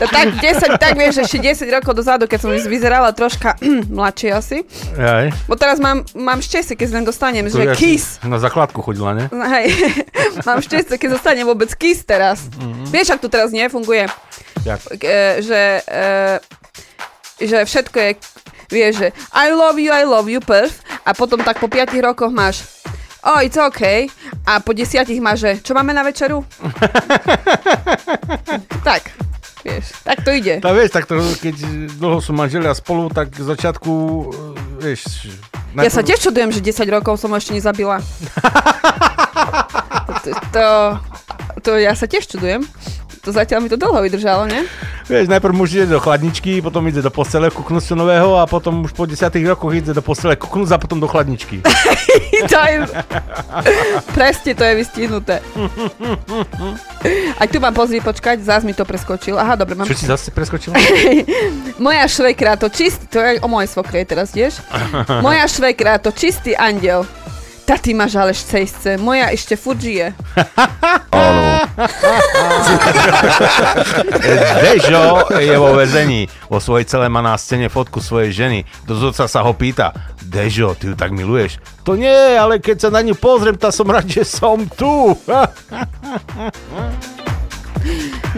To 0.02 0.04
tak 0.10 0.34
10, 0.34 0.82
tak 0.82 0.98
vieš, 0.98 1.22
ešte 1.22 1.38
10 1.62 1.78
rokov 1.78 1.94
dozadu, 1.94 2.26
keď 2.26 2.38
som 2.42 2.50
vyzerala 2.50 3.14
troška 3.14 3.54
mladšie 3.96 4.34
asi. 4.34 4.58
Aj. 4.98 5.30
Bo 5.46 5.54
teraz 5.54 5.78
mám, 5.78 6.02
mám 6.10 6.42
šťastie, 6.42 6.74
keď 6.74 6.86
sa 6.90 6.96
dostanem, 7.06 7.46
To 7.46 7.54
že 7.54 7.70
ja 7.70 7.78
kiss. 7.78 8.18
Na 8.26 8.42
základku 8.42 8.82
chodila, 8.82 9.14
ne? 9.14 9.30
Hej, 9.30 9.94
mám 10.48 10.58
šťastie, 10.58 10.98
keď 10.98 11.22
zostane 11.22 11.46
vôbec 11.46 11.70
kiss 11.78 12.02
teraz. 12.02 12.50
Mhm. 12.58 12.90
Vieš, 12.90 13.14
ak 13.14 13.22
to 13.22 13.30
teraz 13.30 13.54
nefunguje? 13.54 14.10
Jak? 14.66 14.82
E, 14.90 15.38
že, 15.38 15.86
e, 15.86 16.04
že 17.46 17.62
všetko 17.62 17.96
je, 17.96 18.10
vieš, 18.74 18.92
že 19.06 19.08
I 19.30 19.54
love 19.54 19.78
you, 19.78 19.94
I 19.94 20.02
love 20.02 20.26
you, 20.26 20.42
perf. 20.42 20.82
A 21.06 21.14
potom 21.14 21.38
tak 21.46 21.62
po 21.62 21.70
5 21.70 21.94
rokoch 22.02 22.34
máš 22.34 22.66
Oh, 23.26 23.42
it's 23.42 23.58
okay. 23.58 24.06
A 24.46 24.62
po 24.62 24.70
desiatich 24.70 25.18
máš, 25.18 25.42
že 25.42 25.50
čo 25.58 25.74
máme 25.74 25.90
na 25.90 26.06
večeru? 26.06 26.46
tak, 28.86 29.10
vieš, 29.66 29.90
tak 30.06 30.22
to 30.22 30.30
ide. 30.30 30.62
Tá 30.62 30.70
vieš, 30.70 30.94
tak 30.94 31.10
to, 31.10 31.18
keď 31.42 31.66
dlho 31.98 32.22
sú 32.22 32.30
manželia 32.30 32.70
spolu, 32.70 33.10
tak 33.10 33.34
v 33.34 33.42
začiatku, 33.42 33.90
e, 33.90 34.86
vieš... 34.86 35.34
Ja 35.74 35.90
sa 35.90 36.06
tiež 36.06 36.22
čudujem, 36.22 36.54
že 36.54 36.62
10 36.62 36.86
rokov 36.94 37.18
som 37.18 37.34
ešte 37.34 37.58
nezabila. 37.58 37.98
to, 40.22 40.30
to, 40.54 40.66
to 41.66 41.70
ja 41.82 41.98
sa 41.98 42.06
tiež 42.06 42.30
čudujem. 42.30 42.62
To 43.26 43.34
zatiaľ 43.34 43.66
mi 43.66 43.68
to 43.68 43.74
dlho 43.74 44.06
vydržalo, 44.06 44.46
ne? 44.46 44.62
Vieš, 45.10 45.26
najprv 45.26 45.50
muž 45.50 45.74
ide 45.74 45.90
do 45.90 45.98
chladničky, 45.98 46.62
potom 46.62 46.86
ide 46.86 47.02
do 47.02 47.10
postele 47.10 47.50
kuknúť 47.50 47.90
čo 47.90 47.94
nového 47.98 48.38
a 48.38 48.46
potom 48.46 48.86
už 48.86 48.94
po 48.94 49.02
10 49.02 49.26
rokoch 49.50 49.74
ide 49.74 49.90
do 49.90 49.98
postele 49.98 50.38
kuknúť 50.38 50.70
a 50.70 50.78
potom 50.78 51.02
do 51.02 51.10
chladničky. 51.10 51.58
to 52.54 52.58
je... 52.70 52.86
Presne 54.14 54.54
to 54.54 54.62
je 54.62 54.74
vystihnuté. 54.78 55.42
Ak 57.42 57.50
tu 57.50 57.58
mám 57.58 57.74
pozri, 57.74 57.98
počkať, 57.98 58.46
zás 58.46 58.62
mi 58.62 58.78
to 58.78 58.86
preskočil. 58.86 59.34
Aha, 59.34 59.58
dobre, 59.58 59.74
mám... 59.74 59.90
Čo 59.90 59.98
si 59.98 60.06
zase 60.06 60.30
preskočila? 60.30 60.78
Moja 61.82 62.06
švekra 62.06 62.54
to 62.54 62.70
čistý, 62.70 63.10
to 63.10 63.18
je 63.18 63.42
o 63.42 63.50
mojej 63.50 63.74
svokre 63.74 64.06
teraz, 64.06 64.30
vieš? 64.30 64.62
Moja 65.26 65.50
švekra 65.50 65.98
to 65.98 66.14
čistý 66.14 66.54
andel. 66.54 67.02
Tá 67.66 67.74
ty 67.74 67.98
máš 67.98 68.14
ale 68.14 68.30
šcejsce, 68.30 68.94
moja 69.02 69.26
ešte 69.34 69.58
furt 69.58 69.82
žije. 69.82 70.14
Dežo 74.62 75.26
je 75.34 75.56
vo 75.58 75.74
väzení. 75.74 76.30
Vo 76.46 76.62
svojej 76.62 76.86
cele 76.86 77.10
má 77.10 77.18
na 77.26 77.34
scéne 77.34 77.66
fotku 77.66 77.98
svojej 77.98 78.30
ženy. 78.30 78.62
Dozorca 78.86 79.26
sa 79.26 79.42
ho 79.42 79.50
pýta, 79.50 79.90
Dežo, 80.22 80.78
ty 80.78 80.90
ju 80.90 80.94
tak 80.94 81.10
miluješ? 81.10 81.58
To 81.82 81.98
nie, 81.98 82.38
ale 82.38 82.62
keď 82.62 82.86
sa 82.86 82.90
na 82.94 83.02
ňu 83.02 83.18
pozriem, 83.18 83.58
tá 83.58 83.74
som 83.74 83.90
rád, 83.90 84.06
že 84.06 84.22
som 84.22 84.62
tu. 84.70 85.18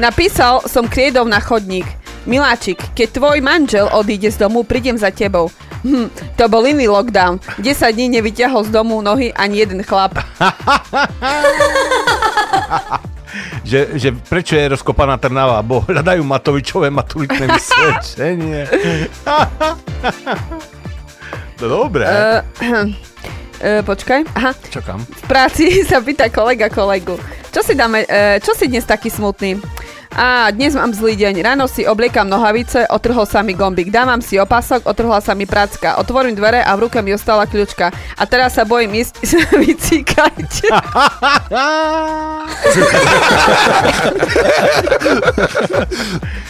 Napísal 0.00 0.64
som 0.64 0.88
kriedov 0.88 1.28
na 1.28 1.40
chodník. 1.40 1.84
Miláčik, 2.24 2.80
keď 2.96 3.08
tvoj 3.12 3.38
manžel 3.44 3.88
odíde 3.92 4.32
z 4.32 4.40
domu, 4.40 4.64
prídem 4.64 4.96
za 4.96 5.12
tebou. 5.12 5.52
Hm, 5.86 6.10
to 6.34 6.44
bol 6.50 6.66
iný 6.66 6.90
lockdown. 6.90 7.38
10 7.62 7.94
dní 7.94 8.08
nevyťahol 8.18 8.66
z 8.66 8.70
domu 8.74 8.98
nohy 9.02 9.30
ani 9.32 9.62
jeden 9.62 9.82
chlap. 9.86 10.18
že, 13.68 13.94
že 13.94 14.10
prečo 14.12 14.58
je 14.58 14.74
rozkopaná 14.74 15.20
Trnava? 15.20 15.62
Bo 15.62 15.86
hľadajú 15.86 16.22
Matovičové 16.26 16.90
maturitné 16.90 17.46
vysvedčenie. 17.46 18.66
no 21.62 21.64
dobré. 21.68 22.04
Uh, 22.08 22.42
uh, 22.64 23.80
počkaj, 23.86 24.26
aha. 24.34 24.52
Čakám. 24.72 24.98
V 25.04 25.22
práci 25.30 25.64
sa 25.90 26.02
pýta 26.02 26.26
kolega 26.32 26.66
kolegu. 26.66 27.14
Čo 27.54 27.62
si 27.62 27.78
dáme, 27.78 28.02
uh, 28.02 28.42
čo 28.42 28.56
si 28.58 28.66
dnes 28.66 28.82
taký 28.82 29.12
smutný? 29.12 29.62
A 30.16 30.48
dnes 30.50 30.72
mám 30.72 30.94
zlý 30.96 31.16
deň. 31.20 31.44
Ráno 31.44 31.68
si 31.68 31.84
obliekam 31.84 32.24
nohavice, 32.24 32.88
otrhol 32.88 33.28
sa 33.28 33.44
mi 33.44 33.52
gombík. 33.52 33.92
Dávam 33.92 34.24
si 34.24 34.40
opasok, 34.40 34.88
otrhla 34.88 35.20
sa 35.20 35.36
mi 35.36 35.44
pracka. 35.44 36.00
Otvorím 36.00 36.32
dvere 36.32 36.64
a 36.64 36.72
v 36.76 36.88
ruke 36.88 37.02
mi 37.04 37.12
ostala 37.12 37.44
kľúčka. 37.44 37.92
A 37.92 38.22
teraz 38.24 38.56
sa 38.56 38.64
bojím 38.64 38.96
ísť 39.04 39.14
sa 39.30 39.44
vycíkať. 39.52 40.48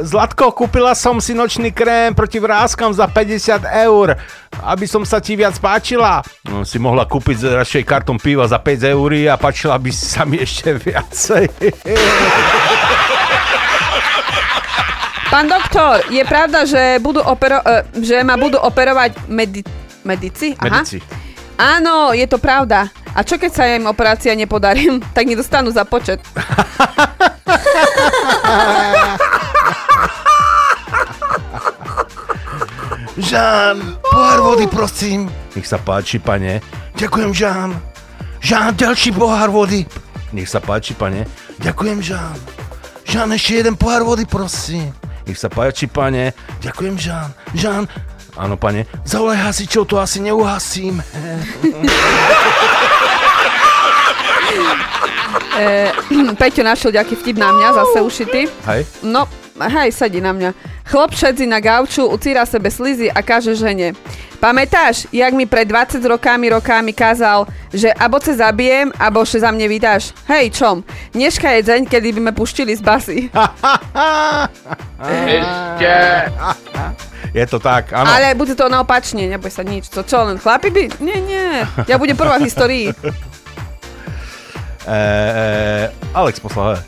Zlatko, 0.00 0.56
kúpila 0.56 0.96
som 0.96 1.20
si 1.20 1.36
nočný 1.36 1.68
krém 1.68 2.16
proti 2.16 2.40
vrázkam 2.40 2.96
za 2.96 3.04
50 3.04 3.60
eur. 3.84 4.16
Aby 4.64 4.88
som 4.88 5.04
sa 5.04 5.20
ti 5.20 5.36
viac 5.36 5.52
páčila, 5.60 6.24
no, 6.48 6.64
si 6.64 6.80
mohla 6.80 7.04
kúpiť 7.04 7.60
radšej 7.60 7.84
karton 7.84 8.16
piva 8.16 8.48
za 8.48 8.56
5 8.56 8.88
eur 8.88 9.12
a 9.28 9.36
páčila 9.36 9.76
by 9.76 9.92
sa 9.92 10.24
mi 10.24 10.40
ešte 10.40 10.72
viacej. 10.72 11.44
Pán 15.28 15.48
doktor, 15.48 16.04
je 16.12 16.20
pravda, 16.28 16.68
že, 16.68 17.00
budú 17.00 17.24
opero- 17.24 17.64
e, 17.64 18.04
že 18.04 18.20
ma 18.20 18.36
budú 18.36 18.60
operovať 18.60 19.16
medi- 19.32 19.64
medici? 20.04 20.52
Aha. 20.60 20.84
Medici. 20.84 21.00
Áno, 21.56 22.12
je 22.12 22.28
to 22.28 22.36
pravda. 22.36 22.92
A 23.12 23.20
čo 23.24 23.36
keď 23.36 23.50
sa 23.52 23.64
im 23.68 23.88
operácia 23.88 24.32
nepodarí? 24.36 25.00
Tak 25.16 25.24
nedostanú 25.24 25.72
za 25.72 25.88
počet. 25.88 26.20
Žán, 33.12 34.00
pohár 34.08 34.40
vody, 34.40 34.64
prosím. 34.64 35.28
Nech 35.52 35.68
sa 35.68 35.76
páči, 35.76 36.16
pane. 36.16 36.64
Ďakujem, 36.96 37.30
Žán. 37.36 37.76
Žán, 38.40 38.72
ďalší 38.72 39.12
pohár 39.12 39.52
vody. 39.52 39.84
Nech 40.32 40.48
sa 40.48 40.64
páči, 40.64 40.96
pane. 40.96 41.28
Ďakujem, 41.60 42.00
Žán. 42.00 42.36
Žán, 43.04 43.36
ešte 43.36 43.60
jeden 43.60 43.76
pohár 43.76 44.00
vody, 44.08 44.24
prosím. 44.24 44.96
Nech 45.28 45.36
sa 45.36 45.52
páči, 45.52 45.92
pane. 45.92 46.32
Ďakujem, 46.64 46.96
Žán. 46.96 47.28
Žán, 47.52 47.84
áno, 48.32 48.56
pane. 48.56 48.88
Zavolaj 49.04 49.44
hasičov, 49.44 49.92
to 49.92 50.00
asi 50.00 50.24
neuhasím. 50.24 51.04
E, 55.52 55.92
Peťo 56.40 56.64
našiel 56.64 56.96
ďaký 56.96 57.12
vtip 57.20 57.36
na 57.36 57.52
mňa, 57.52 57.68
zase 57.76 57.98
ušitý. 58.00 58.48
Hej. 58.64 58.88
No, 59.04 59.28
hej, 59.68 59.92
sedí 59.92 60.20
na 60.22 60.32
mňa. 60.32 60.50
Chlop 60.86 61.14
šedzi 61.14 61.46
na 61.46 61.60
gauču, 61.60 62.06
ucíra 62.06 62.46
sebe 62.46 62.70
slizy 62.70 63.10
a 63.10 63.22
káže 63.22 63.54
žene. 63.54 63.94
Pamätáš, 64.42 65.06
jak 65.14 65.30
mi 65.38 65.46
pred 65.46 65.70
20 65.70 66.02
rokami 66.02 66.50
rokami 66.50 66.90
kázal, 66.90 67.46
že 67.70 67.94
abo 67.94 68.18
se 68.18 68.34
zabijem, 68.34 68.90
abo 68.98 69.22
še 69.22 69.38
za 69.38 69.54
mne 69.54 69.70
vydáš? 69.70 70.10
Hej, 70.26 70.58
čom? 70.58 70.82
Dneška 71.14 71.46
je 71.58 71.60
deň, 71.62 71.80
kedy 71.86 72.08
by 72.18 72.20
me 72.26 72.32
puštili 72.34 72.74
z 72.74 72.82
basy. 72.82 73.30
Ešte. 75.30 75.94
Je 77.32 77.44
to 77.46 77.62
tak, 77.62 77.94
áno. 77.94 78.10
Ale 78.10 78.34
bude 78.34 78.58
to 78.58 78.66
naopačne, 78.68 79.30
neboj 79.30 79.48
sa 79.48 79.62
nič. 79.62 79.88
To 79.94 80.02
čo, 80.02 80.26
len 80.26 80.42
chlapi 80.42 80.68
by? 80.68 80.84
Nie, 81.00 81.18
nie. 81.22 81.64
Ja 81.86 81.96
budem 81.96 82.18
prvá 82.18 82.36
v 82.36 82.50
histórii. 82.50 82.90
E, 82.90 82.94
e, 84.90 85.88
Alex 86.12 86.42
poslal. 86.42 86.82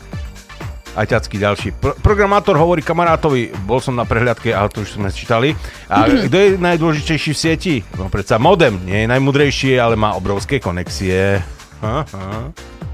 Aj 0.95 1.03
ťacký 1.03 1.35
ďalší. 1.35 1.69
Pro- 1.75 1.91
programátor 1.93 2.55
hovorí 2.55 2.79
kamarátovi, 2.79 3.51
bol 3.61 3.83
som 3.83 3.93
na 3.93 4.07
prehliadke, 4.07 4.49
ale 4.49 4.71
to 4.71 4.81
už 4.81 4.95
sme 4.95 5.11
čítali. 5.11 5.51
A 5.85 6.07
kto 6.07 6.31
je 6.31 6.49
najdôležitejší 6.55 7.31
v 7.31 7.37
sieti? 7.37 7.75
No 7.93 8.07
predsa 8.07 8.39
modem, 8.39 8.79
nie 8.81 9.03
je 9.03 9.11
najmudrejší, 9.11 9.75
ale 9.75 9.93
má 9.93 10.15
obrovské 10.15 10.57
konexie. 10.57 11.43
Aha. 11.83 12.07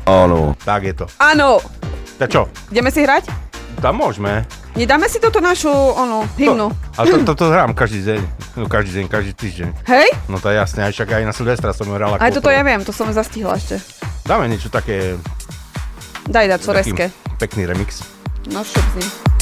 Áno. 0.03 0.57
Tak 0.57 0.81
je 0.81 0.93
to. 0.97 1.05
Áno. 1.15 1.61
Tak 2.17 2.27
čo? 2.27 2.49
Ideme 2.69 2.89
si 2.89 3.05
hrať? 3.05 3.29
Tam 3.77 3.97
môžeme. 3.97 4.49
Nedáme 4.73 5.05
si 5.05 5.19
toto 5.19 5.37
našu, 5.37 5.69
ono, 5.69 6.25
hymnu. 6.37 6.71
Ale 6.95 7.05
to, 7.11 7.33
toto 7.33 7.49
hrám 7.49 7.75
každý 7.75 8.01
deň. 8.01 8.19
No 8.55 8.65
každý 8.65 8.97
deň, 8.97 9.05
každý 9.07 9.33
týždeň. 9.35 9.67
Hej? 9.85 10.07
No 10.25 10.39
to 10.39 10.47
je 10.47 10.57
jasné, 10.57 10.87
aj 10.87 10.93
však 10.95 11.09
aj 11.11 11.23
na 11.23 11.33
Silvestra 11.33 11.69
som 11.71 11.85
ju 11.85 11.93
hral. 11.93 12.15
Aj 12.15 12.31
toto 12.31 12.47
to- 12.47 12.55
ja 12.55 12.63
viem, 12.63 12.81
to 12.81 12.89
som 12.89 13.09
zastihla 13.09 13.55
ešte. 13.55 13.77
Dáme 14.23 14.47
niečo 14.47 14.69
také... 14.69 15.17
Daj 16.30 16.48
dať 16.48 16.60
co 16.61 16.72
taký 16.73 16.91
reske. 16.91 17.06
Pekný 17.39 17.65
remix. 17.65 18.03
No 18.53 18.64
šup 18.64 18.85
s 18.93 18.95
ním. 18.95 19.40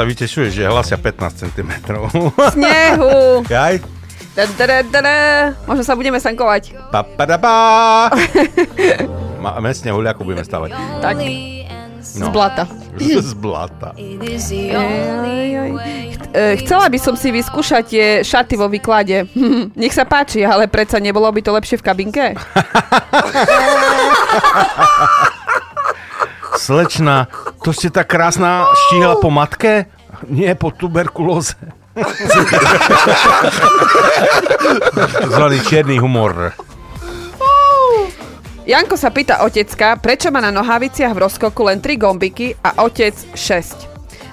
Sa 0.00 0.08
vytešuje, 0.08 0.48
že 0.48 0.64
hlasia 0.64 0.96
15 0.96 1.44
cm. 1.44 1.70
Snehu. 2.56 3.44
Jaj? 3.44 3.84
Da, 4.32 4.48
da, 4.56 4.64
da, 4.64 4.76
da, 4.80 5.00
da. 5.04 5.16
Možno 5.68 5.84
sa 5.84 5.92
budeme 5.92 6.16
sankovať. 6.16 6.72
Pa, 6.88 7.04
pa, 7.04 7.28
da, 7.28 7.36
pa. 7.36 7.52
Mesne 9.66 9.92
huľaku 9.92 10.24
budeme 10.24 10.40
stavať. 10.40 10.72
Tak. 11.04 11.20
Z 12.00 12.32
blata. 12.32 12.64
Z 13.28 13.36
blata. 13.36 13.92
E, 16.32 16.56
Chcela 16.64 16.88
by 16.88 16.96
som 16.96 17.12
si 17.12 17.28
vyskúšať 17.28 17.84
tie 17.84 18.06
šaty 18.24 18.56
vo 18.56 18.72
výklade. 18.72 19.28
Nech 19.76 19.92
sa 19.92 20.08
páči, 20.08 20.40
ale 20.48 20.64
predsa 20.64 20.96
nebolo 20.96 21.28
by 21.28 21.44
to 21.44 21.52
lepšie 21.52 21.76
v 21.76 21.84
kabinke? 21.84 22.26
Slečna, 26.56 27.28
to 27.60 27.70
ste 27.72 27.92
tak 27.92 28.08
krásna 28.08 28.64
štíhla 28.88 29.20
po 29.20 29.28
matke? 29.28 29.86
Nie, 30.28 30.56
po 30.56 30.72
tuberkulóze. 30.72 31.56
Zvaný 35.30 35.58
čierny 35.64 35.96
humor. 36.00 36.52
Janko 38.68 38.94
sa 38.94 39.10
pýta 39.10 39.42
otecka, 39.42 39.98
prečo 39.98 40.30
má 40.30 40.38
na 40.38 40.54
nohaviciach 40.54 41.10
v 41.10 41.22
rozkoku 41.26 41.66
len 41.66 41.82
3 41.82 41.96
gombiky 41.98 42.54
a 42.62 42.84
otec 42.86 43.16
6. 43.34 43.88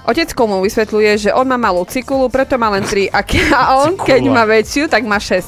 Otecko 0.08 0.42
mu 0.48 0.64
vysvetľuje, 0.64 1.12
že 1.28 1.30
on 1.36 1.50
má 1.50 1.58
malú 1.60 1.84
cikulu, 1.84 2.30
preto 2.32 2.56
má 2.56 2.70
len 2.72 2.86
3 2.86 3.12
a, 3.12 3.20
ke- 3.26 3.50
a 3.52 3.82
on, 3.82 3.98
keď 3.98 4.22
má 4.30 4.46
väčšiu, 4.46 4.88
tak 4.88 5.04
má 5.04 5.18
6. 5.18 5.44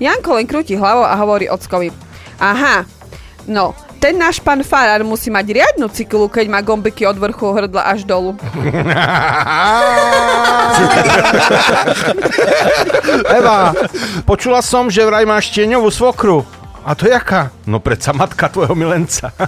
Janko 0.00 0.38
len 0.38 0.46
krúti 0.46 0.78
hlavou 0.78 1.02
a 1.04 1.12
hovorí 1.18 1.50
ockovi. 1.50 1.90
Aha, 2.38 2.86
no, 3.50 3.74
ten 3.98 4.14
náš 4.14 4.38
pán 4.38 4.62
farár 4.62 5.02
musí 5.02 5.26
mať 5.28 5.46
riadnu 5.50 5.90
cikulu, 5.90 6.30
keď 6.30 6.46
má 6.46 6.62
gombiky 6.62 7.02
od 7.06 7.18
vrchu 7.18 7.50
hrdla 7.50 7.90
až 7.90 8.06
dolu. 8.06 8.38
Eva, 13.38 13.74
počula 14.22 14.62
som, 14.62 14.86
že 14.86 15.02
vraj 15.02 15.26
máš 15.26 15.50
tieňovú 15.50 15.90
svokru. 15.90 16.46
A 16.86 16.94
to 16.94 17.10
jaká? 17.10 17.50
No 17.66 17.82
predsa 17.82 18.14
matka 18.16 18.48
tvojho 18.48 18.72
milenca. 18.72 19.28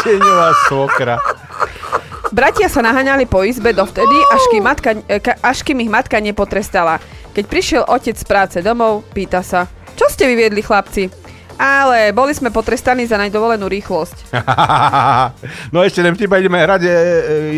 Tieňová 0.00 0.54
svokra. 0.70 1.18
Bratia 2.32 2.68
sa 2.70 2.82
naháňali 2.82 3.26
po 3.26 3.42
izbe 3.42 3.72
dovtedy, 3.74 4.16
až 4.32 4.42
kým, 4.48 4.64
matka, 4.64 4.96
e, 4.96 5.20
až 5.42 5.62
kým 5.66 5.80
ich 5.82 5.92
matka 5.92 6.20
nepotrestala. 6.22 7.00
Keď 7.36 7.44
prišiel 7.46 7.84
otec 7.84 8.16
z 8.16 8.24
práce 8.24 8.62
domov, 8.64 9.04
pýta 9.12 9.42
sa, 9.44 9.68
čo 9.92 10.08
ste 10.08 10.24
vyviedli 10.28 10.62
chlapci? 10.64 11.25
Ale 11.56 12.12
boli 12.12 12.36
sme 12.36 12.52
potrestaní 12.52 13.08
za 13.08 13.16
najdovolenú 13.16 13.64
rýchlosť. 13.68 14.32
no 15.74 15.80
ešte 15.80 16.04
jeden 16.04 16.14
vtip, 16.14 16.30
ideme 16.36 16.60
hrať 16.60 16.82
e, 16.84 16.88
e, 16.88 16.94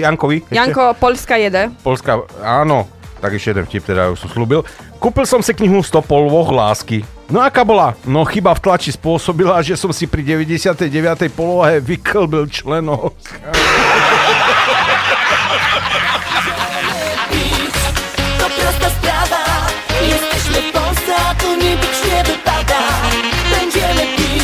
Jankovi. 0.06 0.46
Ešte. 0.46 0.54
Janko, 0.54 0.94
Poľska 0.98 1.34
jede. 1.36 1.74
Polska, 1.82 2.22
áno, 2.42 2.86
tak 3.18 3.34
ešte 3.34 3.50
jeden 3.50 3.66
vtip, 3.66 3.82
teda 3.82 4.14
už 4.14 4.18
som 4.22 4.30
slúbil. 4.30 4.62
Kúpil 5.02 5.26
som 5.26 5.42
si 5.42 5.54
knihu 5.54 5.82
100 5.82 6.02
polvoch 6.06 6.50
lásky. 6.50 7.02
No 7.28 7.44
aká 7.44 7.60
bola? 7.60 7.92
No 8.08 8.24
chyba 8.24 8.56
v 8.56 8.62
tlači 8.64 8.90
spôsobila, 8.94 9.60
že 9.60 9.76
som 9.76 9.92
si 9.92 10.08
pri 10.08 10.24
99. 10.24 11.28
polohe 11.34 11.76
vyklbil 11.82 12.48
členok. 12.48 13.14
like 24.16 24.32
you. 24.32 24.37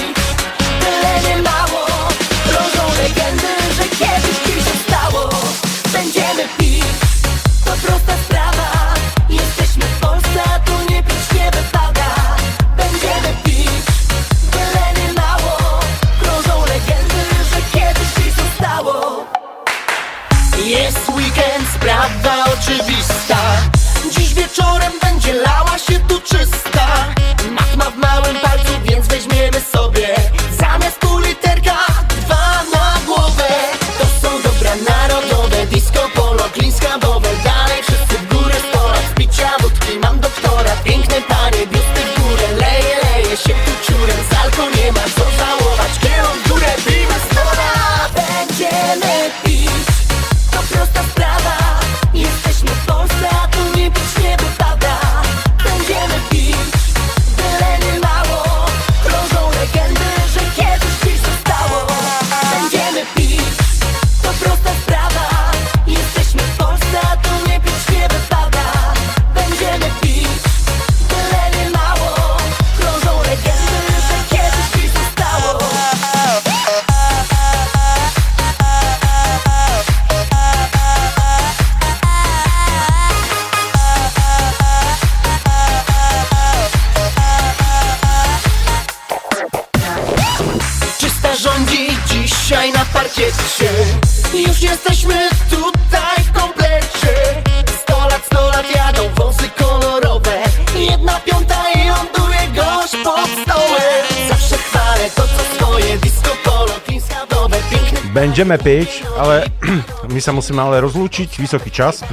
Będziemy 108.15 108.55
piť, 108.63 109.03
ale 109.19 109.51
my 110.15 110.21
sa 110.23 110.31
musíme 110.31 110.63
ale 110.63 110.79
rozlúčiť, 110.79 111.35
vysoký 111.35 111.75
čas. 111.75 112.07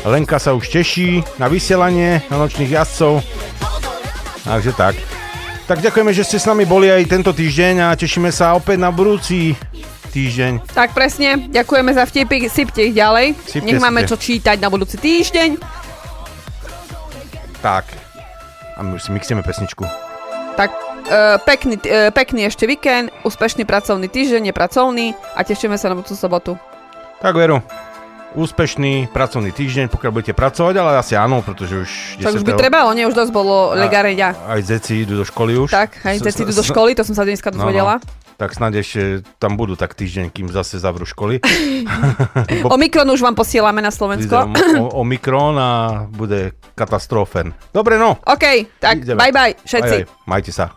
Lenka 0.00 0.40
sa 0.40 0.56
už 0.56 0.72
teší 0.72 1.20
na 1.36 1.52
vysielanie, 1.52 2.24
na 2.32 2.40
nočných 2.40 2.72
jazdcov. 2.72 3.20
Takže 4.48 4.72
tak. 4.72 4.96
Tak 5.68 5.84
ďakujeme, 5.84 6.16
že 6.16 6.24
ste 6.24 6.40
s 6.40 6.48
nami 6.48 6.64
boli 6.64 6.88
aj 6.88 7.04
tento 7.12 7.36
týždeň 7.36 7.92
a 7.92 7.96
tešíme 7.96 8.32
sa 8.32 8.56
opäť 8.56 8.80
na 8.80 8.88
budúci 8.88 9.52
týždeň. 10.16 10.64
Tak 10.72 10.96
presne, 10.96 11.36
ďakujeme 11.52 11.92
za 11.92 12.08
vtipy, 12.08 12.48
sypte 12.48 12.80
ich 12.80 12.96
ďalej. 12.96 13.36
Sypte, 13.44 13.68
Nech 13.68 13.84
máme 13.84 14.04
sypte. 14.04 14.10
čo 14.12 14.16
čítať 14.16 14.56
na 14.64 14.72
budúci 14.72 14.96
týždeň. 14.96 15.60
Tak. 17.60 17.84
A 18.76 18.80
my 18.80 18.96
už 18.96 19.08
si 19.08 19.10
mixujeme 19.12 19.44
pesničku. 19.44 19.84
Tak 20.56 20.83
e, 21.04 21.18
pekný, 21.40 21.76
e, 21.78 22.10
pekný 22.10 22.44
ešte 22.44 22.64
víkend, 22.64 23.12
úspešný 23.22 23.62
pracovný 23.62 24.06
týždeň, 24.06 24.48
nepracovný 24.48 25.12
a 25.32 25.40
tešíme 25.40 25.74
sa 25.74 25.88
na 25.88 25.96
budúcu 25.96 26.14
sobotu. 26.14 26.52
Tak 27.18 27.34
veru. 27.34 27.60
Úspešný 28.34 29.14
pracovný 29.14 29.54
týždeň, 29.54 29.86
pokiaľ 29.88 30.10
budete 30.10 30.34
pracovať, 30.34 30.74
ale 30.74 30.98
asi 30.98 31.14
áno, 31.14 31.38
pretože 31.38 31.74
už... 31.78 31.90
Tak 32.18 32.34
už 32.34 32.42
10. 32.42 32.50
by 32.50 32.52
trebalo, 32.58 32.90
nie? 32.90 33.06
Už 33.06 33.14
dosť 33.14 33.30
bolo 33.30 33.70
A- 33.70 33.78
legareďa. 33.78 34.34
Aj 34.50 34.58
deti 34.58 35.06
idú 35.06 35.22
do 35.22 35.24
školy 35.24 35.54
už. 35.54 35.70
Tak, 35.70 36.02
aj 36.02 36.18
deti 36.18 36.42
idú 36.42 36.50
do 36.50 36.66
školy, 36.66 36.98
to 36.98 37.06
som 37.06 37.14
sa 37.14 37.22
dneska 37.22 37.54
No, 37.54 37.62
dozvedela. 37.62 38.02
no. 38.02 38.22
Tak 38.34 38.50
snáď 38.50 38.82
ešte 38.82 39.02
tam 39.38 39.54
budú 39.54 39.78
tak 39.78 39.94
týždeň, 39.94 40.34
kým 40.34 40.50
zase 40.50 40.82
zavrú 40.82 41.06
školy. 41.06 41.38
Omikron 42.66 43.06
už 43.06 43.22
vám 43.22 43.38
posielame 43.38 43.78
na 43.78 43.94
Slovensko. 43.94 44.50
O, 44.82 45.06
Omikron 45.06 45.54
a 45.54 45.70
bude 46.10 46.58
katastrofen. 46.74 47.54
Dobre, 47.70 47.94
no. 47.94 48.18
OK, 48.18 48.74
tak 48.82 49.06
Ideme. 49.06 49.22
bye 49.22 49.30
bye 49.30 49.54
všetci. 49.54 49.96
Aj, 49.96 50.02
aj. 50.02 50.26
Majte 50.26 50.50
sa. 50.50 50.74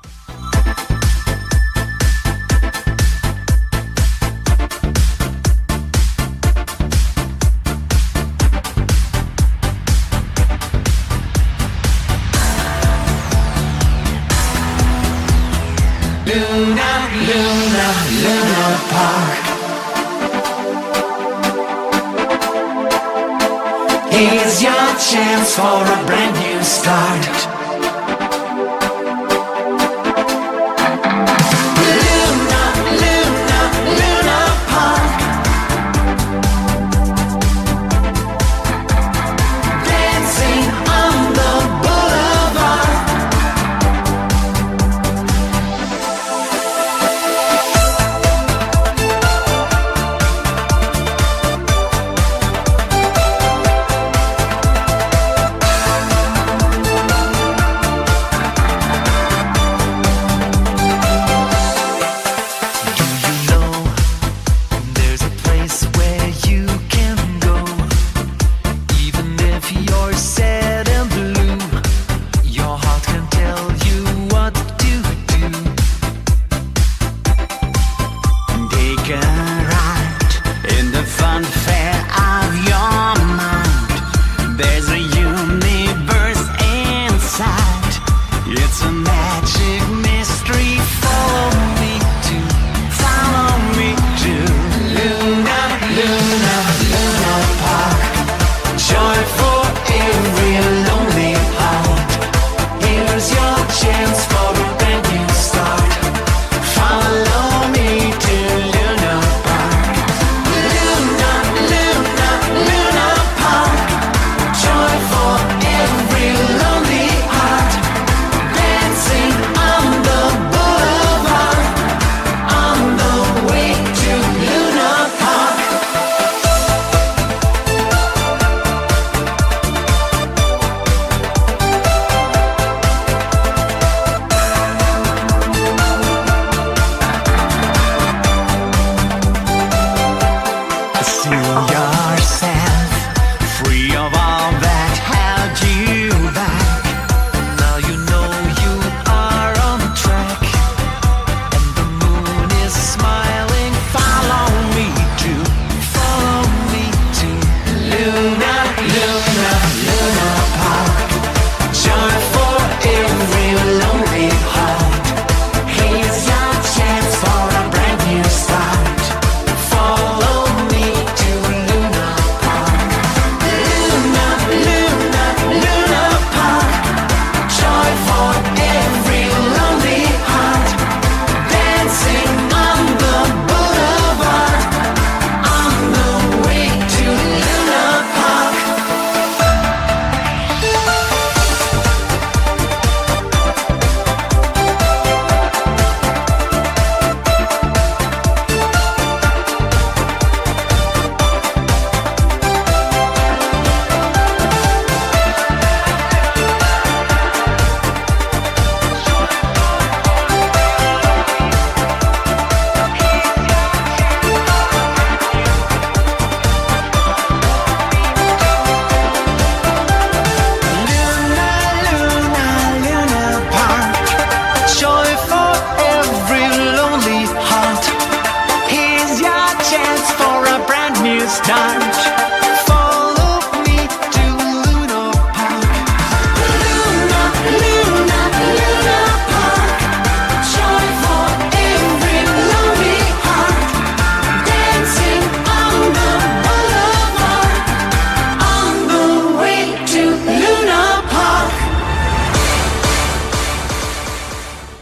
Here's 24.10 24.64
your 24.64 24.72
chance 24.72 25.56
for 25.56 25.62
a 25.62 26.06
brand 26.08 26.36
new 26.40 26.64
start. 26.64 27.57